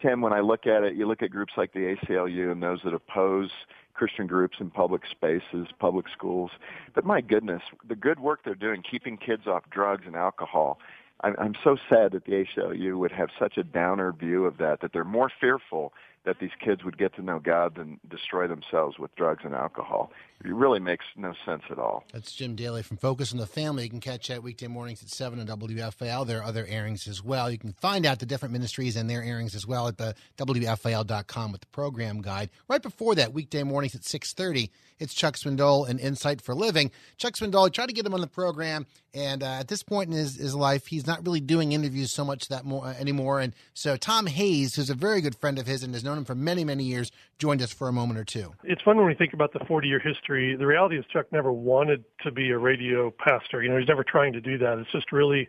Tim, 0.00 0.20
when 0.20 0.32
I 0.32 0.40
look 0.40 0.66
at 0.66 0.84
it. 0.84 0.94
You 0.94 1.06
look 1.06 1.22
at 1.22 1.30
groups 1.30 1.54
like 1.56 1.72
the 1.72 1.96
ACLU 1.96 2.52
and 2.52 2.62
those 2.62 2.80
that 2.84 2.94
oppose 2.94 3.50
Christian 3.98 4.28
groups 4.28 4.58
in 4.60 4.70
public 4.70 5.02
spaces, 5.10 5.66
public 5.80 6.06
schools. 6.16 6.52
But 6.94 7.04
my 7.04 7.20
goodness, 7.20 7.62
the 7.86 7.96
good 7.96 8.20
work 8.20 8.40
they're 8.44 8.54
doing, 8.54 8.82
keeping 8.88 9.16
kids 9.16 9.48
off 9.48 9.64
drugs 9.70 10.04
and 10.06 10.14
alcohol. 10.14 10.78
I'm, 11.22 11.34
I'm 11.36 11.54
so 11.64 11.76
sad 11.90 12.12
that 12.12 12.24
the 12.24 12.44
ACLU 12.44 12.96
would 12.96 13.10
have 13.10 13.28
such 13.36 13.56
a 13.56 13.64
downer 13.64 14.12
view 14.12 14.44
of 14.44 14.58
that, 14.58 14.80
that 14.82 14.92
they're 14.92 15.02
more 15.02 15.30
fearful 15.40 15.92
that 16.24 16.38
these 16.40 16.50
kids 16.62 16.84
would 16.84 16.98
get 16.98 17.14
to 17.14 17.22
know 17.22 17.38
God 17.38 17.78
and 17.78 17.98
destroy 18.08 18.46
themselves 18.46 18.98
with 18.98 19.14
drugs 19.16 19.44
and 19.44 19.54
alcohol. 19.54 20.12
It 20.44 20.54
really 20.54 20.78
makes 20.78 21.04
no 21.16 21.32
sense 21.44 21.62
at 21.68 21.78
all. 21.78 22.04
That's 22.12 22.32
Jim 22.32 22.54
Daly 22.54 22.82
from 22.82 22.96
Focus 22.96 23.32
on 23.32 23.38
the 23.38 23.46
Family. 23.46 23.84
You 23.84 23.90
can 23.90 24.00
catch 24.00 24.28
that 24.28 24.42
weekday 24.42 24.68
mornings 24.68 25.02
at 25.02 25.08
7 25.08 25.40
on 25.40 25.46
WFIL. 25.46 26.26
There 26.26 26.38
are 26.38 26.44
other 26.44 26.64
airings 26.68 27.08
as 27.08 27.24
well. 27.24 27.50
You 27.50 27.58
can 27.58 27.72
find 27.72 28.06
out 28.06 28.20
the 28.20 28.26
different 28.26 28.52
ministries 28.52 28.94
and 28.94 29.10
their 29.10 29.22
airings 29.22 29.56
as 29.56 29.66
well 29.66 29.88
at 29.88 29.98
the 29.98 30.14
WFIL.com 30.36 31.52
with 31.52 31.62
the 31.62 31.66
program 31.68 32.22
guide. 32.22 32.50
Right 32.68 32.82
before 32.82 33.16
that, 33.16 33.32
weekday 33.32 33.64
mornings 33.64 33.96
at 33.96 34.02
6.30, 34.02 34.70
it's 35.00 35.14
Chuck 35.14 35.34
Swindoll 35.34 35.88
and 35.88 35.98
Insight 35.98 36.40
for 36.40 36.54
Living. 36.54 36.90
Chuck 37.16 37.34
Swindoll, 37.34 37.72
try 37.72 37.86
to 37.86 37.92
get 37.92 38.06
him 38.06 38.14
on 38.14 38.20
the 38.20 38.26
program. 38.26 38.86
And 39.14 39.42
uh, 39.42 39.46
at 39.46 39.68
this 39.68 39.82
point 39.82 40.10
in 40.10 40.16
his, 40.16 40.36
his 40.36 40.54
life, 40.54 40.86
he's 40.86 41.06
not 41.06 41.24
really 41.24 41.40
doing 41.40 41.72
interviews 41.72 42.12
so 42.12 42.24
much 42.24 42.48
that 42.48 42.64
more 42.64 42.86
uh, 42.86 42.94
anymore. 42.94 43.40
And 43.40 43.54
so 43.74 43.96
Tom 43.96 44.26
Hayes, 44.26 44.74
who's 44.74 44.90
a 44.90 44.94
very 44.94 45.20
good 45.20 45.34
friend 45.34 45.58
of 45.58 45.66
his 45.66 45.82
and 45.82 45.94
has 45.94 46.04
known 46.04 46.17
him 46.18 46.24
for 46.24 46.34
many, 46.34 46.64
many 46.64 46.84
years, 46.84 47.10
joined 47.38 47.62
us 47.62 47.72
for 47.72 47.88
a 47.88 47.92
moment 47.92 48.18
or 48.18 48.24
two. 48.24 48.52
It's 48.64 48.82
fun 48.82 48.96
when 48.96 49.06
we 49.06 49.14
think 49.14 49.32
about 49.32 49.52
the 49.52 49.60
40 49.66 49.88
year 49.88 49.98
history. 49.98 50.56
The 50.56 50.66
reality 50.66 50.98
is, 50.98 51.04
Chuck 51.12 51.26
never 51.32 51.52
wanted 51.52 52.04
to 52.22 52.30
be 52.30 52.50
a 52.50 52.58
radio 52.58 53.10
pastor. 53.10 53.62
You 53.62 53.70
know, 53.70 53.78
he's 53.78 53.88
never 53.88 54.04
trying 54.04 54.32
to 54.34 54.40
do 54.40 54.58
that. 54.58 54.78
It's 54.78 54.92
just 54.92 55.12
really 55.12 55.48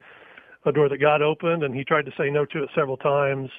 a 0.66 0.72
door 0.72 0.90
that 0.90 0.98
God 0.98 1.22
opened, 1.22 1.64
and 1.64 1.74
he 1.74 1.84
tried 1.84 2.06
to 2.06 2.12
say 2.18 2.30
no 2.30 2.46
to 2.46 2.64
it 2.64 2.70
several 2.76 2.98
times, 2.98 3.50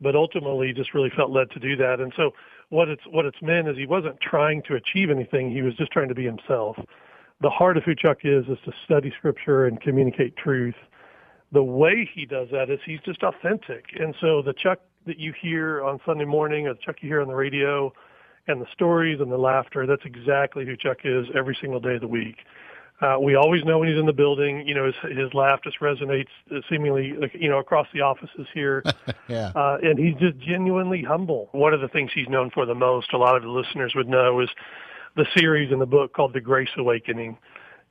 but 0.00 0.14
ultimately 0.14 0.72
just 0.72 0.94
really 0.94 1.10
felt 1.14 1.30
led 1.30 1.50
to 1.50 1.58
do 1.58 1.76
that. 1.76 2.00
And 2.00 2.12
so, 2.16 2.30
what 2.70 2.88
it's 2.88 3.02
what 3.10 3.24
it's 3.24 3.40
meant 3.42 3.68
is 3.68 3.76
he 3.76 3.86
wasn't 3.86 4.20
trying 4.20 4.62
to 4.68 4.74
achieve 4.74 5.10
anything. 5.10 5.50
He 5.50 5.62
was 5.62 5.74
just 5.76 5.90
trying 5.90 6.08
to 6.08 6.14
be 6.14 6.24
himself. 6.24 6.76
The 7.40 7.50
heart 7.50 7.76
of 7.76 7.84
who 7.84 7.94
Chuck 7.94 8.18
is 8.24 8.46
is 8.48 8.58
to 8.64 8.72
study 8.84 9.12
Scripture 9.16 9.66
and 9.66 9.80
communicate 9.80 10.36
truth. 10.36 10.74
The 11.52 11.62
way 11.62 12.08
he 12.12 12.26
does 12.26 12.48
that 12.52 12.68
is 12.68 12.78
he's 12.84 13.00
just 13.00 13.22
authentic. 13.22 13.86
And 13.98 14.14
so 14.20 14.42
the 14.42 14.52
Chuck 14.52 14.80
that 15.06 15.18
you 15.18 15.32
hear 15.40 15.82
on 15.84 16.00
Sunday 16.04 16.24
morning, 16.24 16.66
or 16.66 16.74
the 16.74 16.80
Chuck 16.80 16.96
you 17.00 17.08
hear 17.08 17.20
on 17.20 17.28
the 17.28 17.34
radio, 17.34 17.92
and 18.46 18.60
the 18.60 18.66
stories 18.72 19.20
and 19.20 19.30
the 19.30 19.38
laughter, 19.38 19.86
that's 19.86 20.04
exactly 20.04 20.64
who 20.64 20.76
Chuck 20.76 20.98
is 21.04 21.26
every 21.34 21.56
single 21.60 21.80
day 21.80 21.96
of 21.96 22.00
the 22.00 22.08
week. 22.08 22.38
Uh, 23.00 23.16
we 23.20 23.36
always 23.36 23.64
know 23.64 23.78
when 23.78 23.88
he's 23.88 23.98
in 23.98 24.06
the 24.06 24.12
building. 24.12 24.66
You 24.66 24.74
know, 24.74 24.86
his, 24.86 25.16
his 25.16 25.32
laugh 25.32 25.60
just 25.62 25.78
resonates 25.78 26.28
seemingly, 26.68 27.14
you 27.32 27.48
know, 27.48 27.58
across 27.58 27.86
the 27.92 28.00
offices 28.00 28.46
here. 28.52 28.82
Yeah. 29.28 29.52
Uh, 29.54 29.76
and 29.82 29.98
he's 29.98 30.14
just 30.14 30.38
genuinely 30.38 31.02
humble. 31.02 31.50
One 31.52 31.74
of 31.74 31.82
the 31.82 31.88
things 31.88 32.10
he's 32.14 32.30
known 32.30 32.48
for 32.48 32.64
the 32.64 32.74
most, 32.74 33.12
a 33.12 33.18
lot 33.18 33.36
of 33.36 33.42
the 33.42 33.50
listeners 33.50 33.92
would 33.94 34.08
know, 34.08 34.40
is 34.40 34.48
the 35.16 35.26
series 35.36 35.70
in 35.70 35.80
the 35.80 35.86
book 35.86 36.14
called 36.14 36.32
The 36.32 36.40
Grace 36.40 36.70
Awakening. 36.78 37.36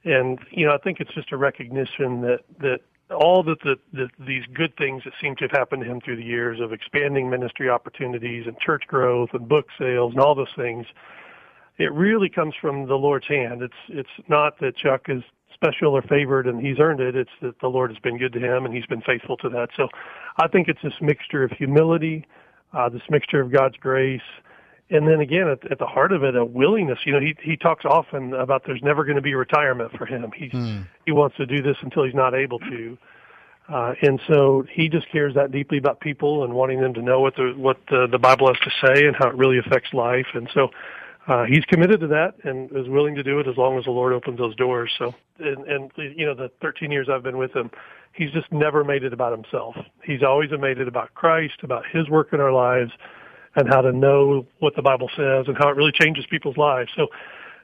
And 0.04 0.40
you 0.50 0.66
know, 0.66 0.74
I 0.74 0.80
think 0.80 1.00
it's 1.00 1.14
just 1.14 1.32
a 1.32 1.38
recognition 1.38 2.22
that 2.22 2.40
that 2.60 2.80
all 3.12 3.44
that 3.44 3.60
the, 3.64 3.76
the 3.94 4.10
these 4.26 4.44
good 4.54 4.76
things 4.78 5.04
that 5.06 5.14
seem 5.22 5.36
to 5.38 5.46
have 5.46 5.52
happened 5.52 5.84
to 5.84 5.90
him 5.90 6.02
through 6.02 6.18
the 6.18 6.24
years 6.24 6.60
of 6.60 6.74
expanding 6.74 7.30
ministry 7.30 7.70
opportunities 7.70 8.46
and 8.48 8.60
church 8.60 8.84
growth 8.88 9.30
and 9.34 9.48
book 9.48 9.68
sales 9.80 10.12
and 10.14 10.22
all 10.22 10.36
those 10.36 10.54
things, 10.56 10.86
it 11.78 11.92
really 11.94 12.30
comes 12.30 12.54
from 12.60 12.88
the 12.88 12.96
Lord's 12.96 13.28
hand. 13.28 13.62
It's 13.62 13.74
it's 13.90 14.28
not 14.28 14.60
that 14.60 14.76
Chuck 14.76 15.06
is 15.08 15.24
special 15.54 15.94
or 15.94 16.02
favored 16.04 16.48
and 16.48 16.60
he's 16.60 16.80
earned 16.80 17.00
it. 17.00 17.16
It's 17.16 17.32
that 17.42 17.60
the 17.62 17.68
Lord 17.68 17.92
has 17.92 18.00
been 18.00 18.18
good 18.18 18.34
to 18.34 18.40
him 18.40 18.66
and 18.66 18.74
he's 18.74 18.86
been 18.86 19.02
faithful 19.02 19.38
to 19.38 19.50
that. 19.50 19.70
So 19.76 19.88
I 20.38 20.48
think 20.48 20.68
it's 20.68 20.82
this 20.84 20.94
mixture 21.02 21.44
of 21.44 21.52
humility, 21.52 22.28
uh, 22.74 22.90
this 22.90 23.02
mixture 23.10 23.42
of 23.42 23.52
God's 23.52 23.78
grace, 23.78 24.22
and 24.90 25.08
then 25.08 25.20
again 25.20 25.48
at, 25.48 25.72
at 25.72 25.80
the 25.80 25.86
heart 25.86 26.12
of 26.12 26.24
it, 26.24 26.36
a 26.36 26.46
willingness. 26.46 27.00
You 27.06 27.14
know, 27.14 27.20
he 27.20 27.36
he 27.42 27.58
talks 27.58 27.86
often 27.86 28.34
about 28.34 28.64
there's 28.66 28.82
never 28.84 29.04
going 29.04 29.16
to 29.16 29.22
be 29.22 29.36
retirement 29.36 29.92
for 29.98 30.06
him. 30.06 30.32
He's 30.36 30.52
mm. 30.52 30.88
he 31.06 31.12
wants 31.12 31.38
to 31.38 31.46
do 31.46 31.62
this 31.62 31.78
until 31.82 32.04
he's 32.04 32.16
not 32.16 32.34
able 32.34 32.60
to. 32.60 32.98
Uh, 33.70 33.94
and 34.02 34.22
so 34.28 34.64
he 34.72 34.88
just 34.88 35.12
cares 35.12 35.36
that 35.36 35.52
deeply 35.52 35.78
about 35.78 36.00
people 36.00 36.46
and 36.46 36.54
wanting 36.54 36.80
them 36.80 36.94
to 36.94 37.02
know 37.02 37.20
what 37.20 37.36
the 37.36 37.54
what 37.58 37.78
the, 37.90 38.08
the 38.10 38.18
Bible 38.18 38.48
has 38.48 38.58
to 38.60 38.88
say 38.88 39.06
and 39.06 39.16
how 39.16 39.28
it 39.28 39.36
really 39.36 39.58
affects 39.58 39.94
life. 39.94 40.28
And 40.34 40.50
so 40.54 40.70
uh, 41.28 41.44
he's 41.44 41.66
committed 41.66 42.00
to 42.00 42.08
that 42.08 42.36
and 42.44 42.72
is 42.72 42.88
willing 42.88 43.16
to 43.16 43.24
do 43.24 43.40
it 43.40 43.48
as 43.48 43.58
long 43.58 43.78
as 43.78 43.84
the 43.84 43.92
Lord 43.92 44.14
opens 44.14 44.38
those 44.38 44.56
doors. 44.56 44.90
So, 44.98 45.14
and, 45.40 45.68
and 45.68 45.92
you 45.98 46.26
know, 46.26 46.34
the 46.34 46.50
13 46.62 46.90
years 46.90 47.10
I've 47.12 47.24
been 47.24 47.38
with 47.38 47.54
him, 47.54 47.70
he's 48.14 48.32
just 48.32 48.50
never 48.54 48.86
made 48.86 49.04
it 49.04 49.12
about 49.12 49.34
himself. 49.34 49.76
He's 50.02 50.24
always 50.24 50.50
made 50.58 50.78
it 50.78 50.88
about 50.88 51.14
Christ, 51.14 51.56
about 51.64 51.84
His 51.92 52.08
work 52.08 52.32
in 52.32 52.40
our 52.40 52.54
lives, 52.54 52.92
and 53.58 53.68
how 53.68 53.82
to 53.82 53.92
know 53.92 54.46
what 54.60 54.76
the 54.76 54.82
Bible 54.82 55.10
says 55.16 55.48
and 55.48 55.58
how 55.58 55.68
it 55.68 55.76
really 55.76 55.92
changes 55.92 56.26
people's 56.30 56.58
lives. 56.58 56.92
So, 56.96 57.08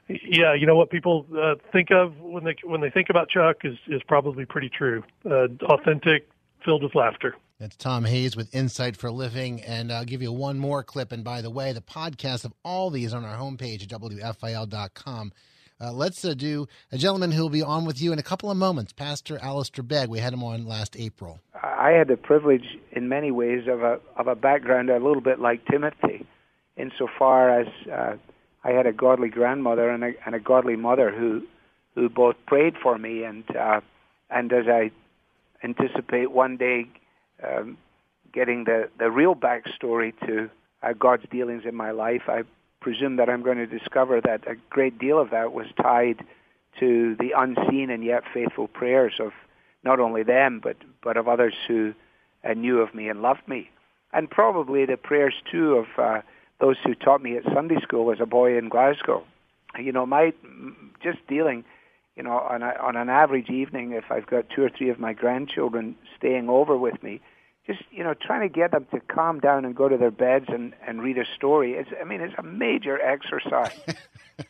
yeah, 0.08 0.52
you 0.52 0.66
know 0.66 0.76
what 0.76 0.90
people 0.90 1.24
uh, 1.40 1.54
think 1.72 1.90
of 1.90 2.18
when 2.20 2.44
they 2.44 2.56
when 2.62 2.82
they 2.82 2.90
think 2.90 3.08
about 3.08 3.30
Chuck 3.30 3.64
is 3.64 3.78
is 3.86 4.02
probably 4.06 4.44
pretty 4.44 4.68
true. 4.68 5.02
Uh, 5.24 5.46
authentic, 5.62 6.28
filled 6.62 6.82
with 6.82 6.94
laughter. 6.94 7.36
That's 7.58 7.76
Tom 7.76 8.04
Hayes 8.04 8.36
with 8.36 8.52
Insight 8.54 8.96
for 8.96 9.10
Living. 9.10 9.62
And 9.62 9.92
I'll 9.92 10.04
give 10.04 10.20
you 10.20 10.32
one 10.32 10.58
more 10.58 10.82
clip. 10.82 11.12
And 11.12 11.22
by 11.22 11.40
the 11.40 11.50
way, 11.50 11.72
the 11.72 11.80
podcast 11.80 12.44
of 12.44 12.52
all 12.64 12.90
these 12.90 13.14
on 13.14 13.24
our 13.24 13.38
homepage 13.38 13.82
at 13.82 14.00
WFIL.com. 14.00 15.32
Uh, 15.80 15.92
let's 15.92 16.24
uh, 16.24 16.34
do 16.34 16.66
a 16.92 16.98
gentleman 16.98 17.32
who 17.32 17.42
will 17.42 17.50
be 17.50 17.62
on 17.62 17.84
with 17.84 18.00
you 18.00 18.12
in 18.12 18.18
a 18.18 18.22
couple 18.22 18.50
of 18.50 18.56
moments, 18.56 18.92
Pastor 18.92 19.38
Alistair 19.42 19.82
Begg. 19.82 20.08
We 20.08 20.20
had 20.20 20.32
him 20.32 20.42
on 20.44 20.66
last 20.66 20.96
April. 20.96 21.40
I 21.62 21.90
had 21.90 22.08
the 22.08 22.16
privilege, 22.16 22.78
in 22.92 23.08
many 23.08 23.30
ways, 23.30 23.66
of 23.68 23.82
a 23.82 23.98
of 24.16 24.28
a 24.28 24.34
background 24.34 24.88
a 24.88 24.98
little 24.98 25.20
bit 25.20 25.40
like 25.40 25.66
Timothy, 25.66 26.26
insofar 26.76 27.60
as 27.60 27.66
uh, 27.92 28.16
I 28.62 28.70
had 28.70 28.86
a 28.86 28.92
godly 28.92 29.28
grandmother 29.28 29.90
and 29.90 30.04
a, 30.04 30.12
and 30.24 30.34
a 30.34 30.40
godly 30.40 30.76
mother 30.76 31.10
who 31.10 31.42
who 31.94 32.08
both 32.08 32.36
prayed 32.46 32.74
for 32.80 32.96
me, 32.96 33.24
and 33.24 33.44
uh, 33.56 33.80
and 34.30 34.52
as 34.52 34.66
I 34.68 34.92
anticipate 35.64 36.30
one 36.30 36.56
day 36.56 36.86
um, 37.42 37.78
getting 38.32 38.64
the, 38.64 38.88
the 38.98 39.10
real 39.10 39.34
backstory 39.34 40.12
to 40.26 40.50
uh, 40.82 40.92
God's 40.92 41.24
dealings 41.30 41.62
in 41.66 41.74
my 41.74 41.90
life, 41.90 42.22
I 42.28 42.42
presume 42.84 43.16
that 43.16 43.30
I'm 43.30 43.42
going 43.42 43.56
to 43.56 43.66
discover 43.66 44.20
that 44.20 44.46
a 44.46 44.56
great 44.68 44.98
deal 44.98 45.18
of 45.18 45.30
that 45.30 45.54
was 45.54 45.66
tied 45.80 46.22
to 46.78 47.16
the 47.18 47.32
unseen 47.34 47.88
and 47.88 48.04
yet 48.04 48.24
faithful 48.34 48.68
prayers 48.68 49.14
of 49.18 49.32
not 49.84 50.00
only 50.00 50.22
them, 50.22 50.60
but, 50.62 50.76
but 51.02 51.16
of 51.16 51.26
others 51.26 51.54
who 51.66 51.94
uh, 52.44 52.52
knew 52.52 52.80
of 52.80 52.94
me 52.94 53.08
and 53.08 53.22
loved 53.22 53.48
me. 53.48 53.70
And 54.12 54.30
probably 54.30 54.84
the 54.84 54.98
prayers, 54.98 55.32
too, 55.50 55.76
of 55.76 55.86
uh, 55.96 56.20
those 56.60 56.76
who 56.84 56.94
taught 56.94 57.22
me 57.22 57.38
at 57.38 57.44
Sunday 57.54 57.80
school 57.80 58.12
as 58.12 58.18
a 58.20 58.26
boy 58.26 58.58
in 58.58 58.68
Glasgow. 58.68 59.24
You 59.80 59.90
know, 59.90 60.04
my 60.04 60.34
just 61.02 61.26
dealing, 61.26 61.64
you 62.16 62.22
know, 62.22 62.32
on, 62.38 62.62
a, 62.62 62.74
on 62.82 62.96
an 62.96 63.08
average 63.08 63.48
evening, 63.48 63.92
if 63.92 64.04
I've 64.10 64.26
got 64.26 64.44
two 64.54 64.62
or 64.62 64.68
three 64.68 64.90
of 64.90 65.00
my 65.00 65.14
grandchildren 65.14 65.96
staying 66.18 66.50
over 66.50 66.76
with 66.76 67.02
me, 67.02 67.22
just 67.66 67.82
you 67.90 68.04
know 68.04 68.14
trying 68.14 68.46
to 68.46 68.52
get 68.52 68.70
them 68.72 68.86
to 68.92 69.00
calm 69.00 69.40
down 69.40 69.64
and 69.64 69.74
go 69.74 69.88
to 69.88 69.96
their 69.96 70.10
beds 70.10 70.46
and 70.48 70.74
and 70.86 71.02
read 71.02 71.18
a 71.18 71.24
story 71.34 71.72
it's 71.72 71.90
i 72.00 72.04
mean 72.04 72.20
it's 72.20 72.34
a 72.38 72.42
major 72.42 73.00
exercise. 73.00 73.78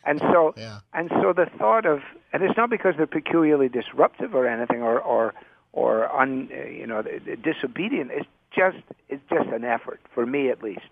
And 0.03 0.19
so 0.19 0.53
yeah. 0.57 0.79
and 0.95 1.11
so 1.21 1.31
the 1.31 1.45
thought 1.59 1.85
of 1.85 2.01
and 2.33 2.41
it's 2.41 2.57
not 2.57 2.71
because 2.71 2.95
they're 2.97 3.05
peculiarly 3.05 3.69
disruptive 3.69 4.33
or 4.33 4.47
anything 4.47 4.81
or 4.81 4.99
or 4.99 5.35
or 5.73 6.11
un 6.11 6.49
you 6.49 6.87
know 6.87 7.03
disobedient. 7.43 8.09
It's 8.11 8.27
just 8.55 8.77
it's 9.09 9.21
just 9.29 9.49
an 9.49 9.63
effort 9.63 9.99
for 10.13 10.25
me 10.25 10.49
at 10.49 10.63
least 10.63 10.87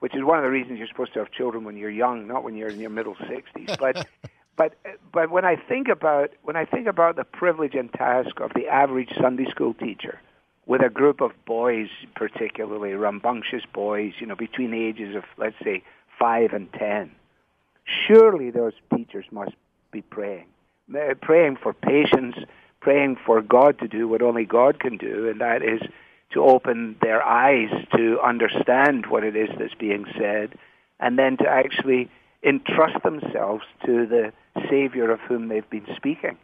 which 0.00 0.16
is 0.16 0.24
one 0.24 0.38
of 0.38 0.44
the 0.44 0.50
reasons 0.50 0.78
you're 0.78 0.88
supposed 0.88 1.12
to 1.12 1.20
have 1.20 1.30
children 1.30 1.64
when 1.64 1.76
you're 1.76 1.90
young 1.90 2.26
not 2.26 2.42
when 2.42 2.56
you're 2.56 2.68
in 2.68 2.80
your 2.80 2.90
middle 2.90 3.14
60s 3.14 3.78
but 3.78 4.06
but 4.56 4.74
but 5.12 5.30
when 5.30 5.44
i 5.44 5.54
think 5.54 5.88
about 5.88 6.30
when 6.42 6.56
i 6.56 6.64
think 6.64 6.86
about 6.86 7.16
the 7.16 7.24
privilege 7.24 7.74
and 7.74 7.92
task 7.92 8.40
of 8.40 8.50
the 8.54 8.66
average 8.66 9.10
sunday 9.20 9.44
school 9.50 9.74
teacher 9.74 10.18
with 10.66 10.82
a 10.82 10.88
group 10.88 11.20
of 11.20 11.32
boys, 11.44 11.88
particularly 12.14 12.92
rambunctious 12.92 13.64
boys, 13.72 14.12
you 14.18 14.26
know, 14.26 14.36
between 14.36 14.70
the 14.70 14.84
ages 14.84 15.16
of, 15.16 15.24
let's 15.36 15.56
say, 15.62 15.82
five 16.18 16.52
and 16.52 16.72
ten, 16.72 17.10
surely 18.06 18.50
those 18.50 18.74
teachers 18.94 19.26
must 19.30 19.52
be 19.90 20.02
praying, 20.02 20.46
praying 21.20 21.56
for 21.56 21.72
patience, 21.72 22.36
praying 22.80 23.16
for 23.26 23.42
God 23.42 23.78
to 23.80 23.88
do 23.88 24.06
what 24.06 24.22
only 24.22 24.44
God 24.44 24.78
can 24.78 24.96
do, 24.96 25.28
and 25.28 25.40
that 25.40 25.62
is 25.62 25.80
to 26.32 26.44
open 26.44 26.96
their 27.02 27.22
eyes 27.22 27.70
to 27.94 28.18
understand 28.20 29.06
what 29.06 29.24
it 29.24 29.36
is 29.36 29.50
that's 29.58 29.74
being 29.74 30.04
said, 30.18 30.54
and 31.00 31.18
then 31.18 31.36
to 31.38 31.48
actually 31.48 32.08
entrust 32.42 33.02
themselves 33.02 33.64
to 33.84 34.06
the 34.06 34.32
Savior 34.70 35.10
of 35.10 35.20
whom 35.20 35.48
they've 35.48 35.68
been 35.70 35.86
speaking. 35.96 36.38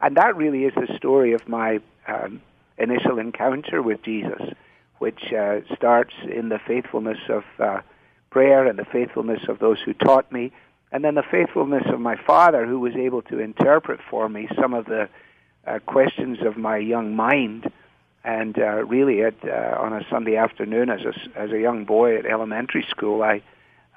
And 0.00 0.16
that 0.16 0.36
really 0.36 0.64
is 0.64 0.74
the 0.74 0.92
story 0.96 1.32
of 1.32 1.46
my 1.48 1.80
um, 2.06 2.40
initial 2.78 3.18
encounter 3.18 3.82
with 3.82 4.02
Jesus, 4.02 4.40
which 4.98 5.32
uh, 5.32 5.60
starts 5.74 6.14
in 6.30 6.48
the 6.48 6.58
faithfulness 6.66 7.18
of 7.28 7.44
uh, 7.58 7.80
prayer 8.30 8.66
and 8.66 8.78
the 8.78 8.84
faithfulness 8.84 9.40
of 9.48 9.58
those 9.58 9.78
who 9.84 9.92
taught 9.94 10.30
me, 10.32 10.52
and 10.90 11.04
then 11.04 11.14
the 11.14 11.22
faithfulness 11.22 11.84
of 11.86 12.00
my 12.00 12.16
father, 12.16 12.66
who 12.66 12.78
was 12.78 12.94
able 12.96 13.22
to 13.22 13.38
interpret 13.38 14.00
for 14.10 14.28
me 14.28 14.48
some 14.60 14.74
of 14.74 14.86
the 14.86 15.08
uh, 15.66 15.78
questions 15.80 16.38
of 16.44 16.56
my 16.56 16.78
young 16.78 17.14
mind. 17.14 17.70
And 18.24 18.58
uh, 18.58 18.84
really, 18.84 19.22
at, 19.22 19.34
uh, 19.44 19.76
on 19.78 19.92
a 19.92 20.04
Sunday 20.10 20.36
afternoon, 20.36 20.90
as 20.90 21.00
a, 21.02 21.38
as 21.38 21.50
a 21.50 21.58
young 21.58 21.84
boy 21.84 22.18
at 22.18 22.26
elementary 22.26 22.86
school, 22.90 23.22
I, 23.22 23.42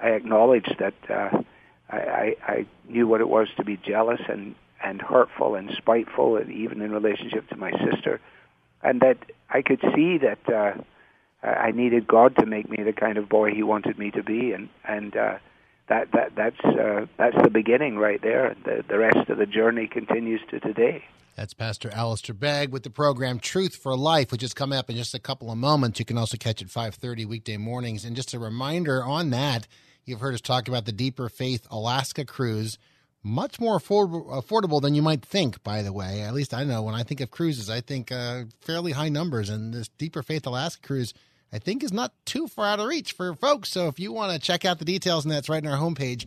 I 0.00 0.10
acknowledged 0.10 0.76
that 0.78 0.94
uh, 1.10 1.42
I, 1.90 2.36
I, 2.46 2.66
knew 2.88 3.06
what 3.06 3.20
it 3.20 3.28
was 3.28 3.48
to 3.56 3.64
be 3.64 3.76
jealous 3.76 4.20
and, 4.28 4.54
and 4.82 5.02
hurtful 5.02 5.54
and 5.54 5.70
spiteful, 5.76 6.36
and 6.36 6.50
even 6.50 6.80
in 6.80 6.92
relationship 6.92 7.48
to 7.48 7.56
my 7.56 7.72
sister 7.90 8.20
and 8.82 9.00
that 9.00 9.18
I 9.50 9.62
could 9.62 9.80
see 9.94 10.18
that 10.18 10.48
uh, 10.48 11.46
I 11.46 11.72
needed 11.72 12.06
God 12.06 12.36
to 12.36 12.46
make 12.46 12.68
me 12.70 12.82
the 12.82 12.92
kind 12.92 13.18
of 13.18 13.28
boy 13.28 13.52
He 13.52 13.62
wanted 13.62 13.98
me 13.98 14.10
to 14.12 14.22
be, 14.22 14.52
and 14.52 14.68
and 14.84 15.16
uh, 15.16 15.38
that 15.88 16.12
that 16.12 16.34
that's 16.36 16.60
uh, 16.64 17.06
that's 17.18 17.36
the 17.42 17.50
beginning 17.50 17.98
right 17.98 18.20
there. 18.22 18.54
The 18.64 18.84
the 18.86 18.98
rest 18.98 19.28
of 19.28 19.38
the 19.38 19.46
journey 19.46 19.86
continues 19.86 20.40
to 20.50 20.60
today. 20.60 21.04
That's 21.36 21.54
Pastor 21.54 21.90
Alistair 21.94 22.34
Begg 22.34 22.72
with 22.72 22.82
the 22.82 22.90
program 22.90 23.38
Truth 23.38 23.76
for 23.76 23.96
Life, 23.96 24.30
which 24.30 24.42
is 24.42 24.52
coming 24.52 24.78
up 24.78 24.90
in 24.90 24.96
just 24.96 25.14
a 25.14 25.18
couple 25.18 25.50
of 25.50 25.56
moments. 25.56 25.98
You 25.98 26.04
can 26.04 26.18
also 26.18 26.36
catch 26.36 26.60
it 26.60 26.68
5:30 26.68 27.24
weekday 27.26 27.56
mornings. 27.56 28.04
And 28.04 28.14
just 28.14 28.34
a 28.34 28.38
reminder 28.38 29.02
on 29.02 29.30
that, 29.30 29.66
you've 30.04 30.20
heard 30.20 30.34
us 30.34 30.40
talk 30.40 30.68
about 30.68 30.84
the 30.84 30.92
Deeper 30.92 31.28
Faith 31.28 31.66
Alaska 31.70 32.24
cruise 32.24 32.78
much 33.22 33.60
more 33.60 33.78
affordable, 33.78 34.26
affordable 34.42 34.80
than 34.80 34.94
you 34.94 35.02
might 35.02 35.24
think, 35.24 35.62
by 35.62 35.82
the 35.82 35.92
way. 35.92 36.22
At 36.22 36.34
least 36.34 36.52
I 36.52 36.64
know 36.64 36.82
when 36.82 36.94
I 36.94 37.02
think 37.02 37.20
of 37.20 37.30
cruises, 37.30 37.70
I 37.70 37.80
think 37.80 38.10
uh, 38.10 38.44
fairly 38.60 38.92
high 38.92 39.08
numbers. 39.08 39.48
And 39.48 39.72
this 39.72 39.88
Deeper 39.88 40.22
Faith 40.22 40.46
Alaska 40.46 40.86
cruise, 40.86 41.14
I 41.52 41.58
think, 41.58 41.84
is 41.84 41.92
not 41.92 42.12
too 42.24 42.48
far 42.48 42.66
out 42.66 42.80
of 42.80 42.86
reach 42.86 43.12
for 43.12 43.34
folks. 43.34 43.70
So 43.70 43.88
if 43.88 44.00
you 44.00 44.12
want 44.12 44.32
to 44.32 44.38
check 44.38 44.64
out 44.64 44.78
the 44.78 44.84
details, 44.84 45.24
and 45.24 45.32
that's 45.32 45.48
right 45.48 45.64
on 45.64 45.72
our 45.72 45.78
homepage, 45.78 46.26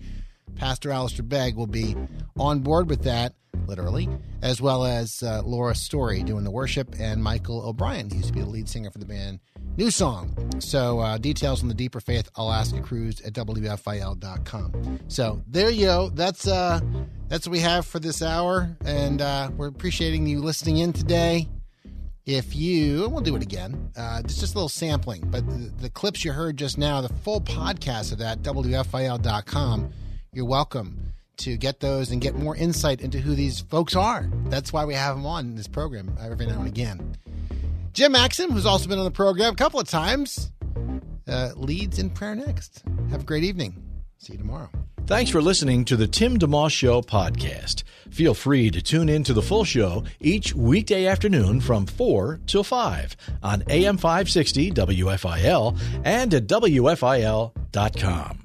Pastor 0.56 0.92
Alistair 0.92 1.24
Begg 1.24 1.56
will 1.56 1.68
be 1.68 1.96
on 2.38 2.60
board 2.60 2.90
with 2.90 3.04
that, 3.04 3.34
literally, 3.68 4.10
as 4.42 4.62
well 4.62 4.86
as 4.86 5.24
uh, 5.24 5.42
Laura 5.44 5.76
Story 5.76 6.24
doing 6.24 6.44
the 6.44 6.52
worship, 6.52 6.96
and 7.00 7.24
Michael 7.24 7.62
O'Brien, 7.62 8.10
who 8.10 8.18
used 8.18 8.28
to 8.30 8.34
be 8.34 8.42
the 8.42 8.50
lead 8.50 8.70
singer 8.70 8.92
for 8.92 9.00
the 9.00 9.06
band 9.06 9.40
New 9.78 9.92
Song. 9.92 10.36
So 10.60 11.00
uh, 11.00 11.18
details 11.18 11.62
on 11.62 11.68
the 11.68 11.74
Deeper 11.74 12.00
Faith 12.00 12.30
Alaska 12.36 12.82
cruise 12.82 13.22
at 13.22 13.34
WFIL.com. 13.34 15.00
So 15.08 15.42
there 15.48 15.70
you 15.70 15.86
go. 15.86 16.10
That's 16.10 16.48
uh, 16.48 16.80
that's 17.28 17.48
what 17.48 17.52
we 17.52 17.60
have 17.60 17.86
for 17.86 18.00
this 18.00 18.22
hour, 18.22 18.76
and 18.86 19.22
uh, 19.22 19.52
we're 19.56 19.68
appreciating 19.68 20.28
you 20.28 20.42
listening 20.42 20.78
in 20.78 20.94
today. 20.94 21.48
If 22.26 22.56
you, 22.56 23.08
we'll 23.10 23.22
do 23.22 23.36
it 23.36 23.44
again. 23.44 23.92
Uh, 23.96 24.22
it's 24.24 24.40
just 24.40 24.56
a 24.56 24.58
little 24.58 24.68
sampling, 24.68 25.30
but 25.30 25.48
the, 25.48 25.72
the 25.84 25.90
clips 25.92 26.26
you 26.26 26.32
heard 26.32 26.58
just 26.58 26.76
now, 26.76 27.00
the 27.02 27.10
full 27.10 27.40
podcast 27.40 28.12
of 28.12 28.18
that, 28.18 28.42
WFIL.com 28.42 29.94
you're 30.36 30.44
welcome 30.44 31.15
to 31.38 31.58
get 31.58 31.80
those 31.80 32.12
and 32.12 32.22
get 32.22 32.36
more 32.36 32.56
insight 32.56 33.02
into 33.02 33.20
who 33.20 33.36
these 33.36 33.62
folks 33.62 33.96
are. 33.96 34.30
That's 34.46 34.72
why 34.72 34.86
we 34.86 34.94
have 34.94 35.16
them 35.16 35.26
on 35.26 35.56
this 35.56 35.68
program 35.68 36.16
every 36.22 36.46
now 36.46 36.60
and 36.60 36.68
again. 36.68 37.18
Jim 37.94 38.12
Maxim, 38.12 38.52
who's 38.52 38.66
also 38.66 38.90
been 38.90 39.00
on 39.00 39.06
the 39.06 39.12
program 39.12 39.54
a 39.54 39.56
couple 39.56 39.80
of 39.80 39.88
times, 39.88 40.52
uh, 41.28 41.52
leads 41.56 41.98
in 42.00 42.10
prayer 42.10 42.36
next. 42.36 42.84
Have 43.10 43.22
a 43.22 43.26
great 43.26 43.44
evening. 43.44 43.82
See 44.18 44.34
you 44.34 44.40
tomorrow. 44.40 44.70
Thanks 45.08 45.30
for 45.30 45.42
listening 45.42 45.86
to 45.86 45.96
the 45.96 46.08
Tim 46.08 46.40
DeMoss 46.40 46.72
Show 46.72 47.02
podcast. 47.02 47.84
Feel 48.10 48.34
free 48.34 48.72
to 48.72 48.82
tune 48.82 49.08
in 49.08 49.24
to 49.26 49.34
the 49.34 49.42
full 49.42 49.64
show 49.64 50.04
each 50.20 50.56
weekday 50.56 51.06
afternoon 51.06 51.62
from 51.62 51.86
4 51.86 52.40
till 52.48 52.64
5 52.64 53.16
on 53.44 53.64
AM 53.70 53.98
560 53.98 54.72
WFIL 54.72 55.80
and 56.04 56.34
at 56.34 56.48
WFIL.com. 56.48 58.45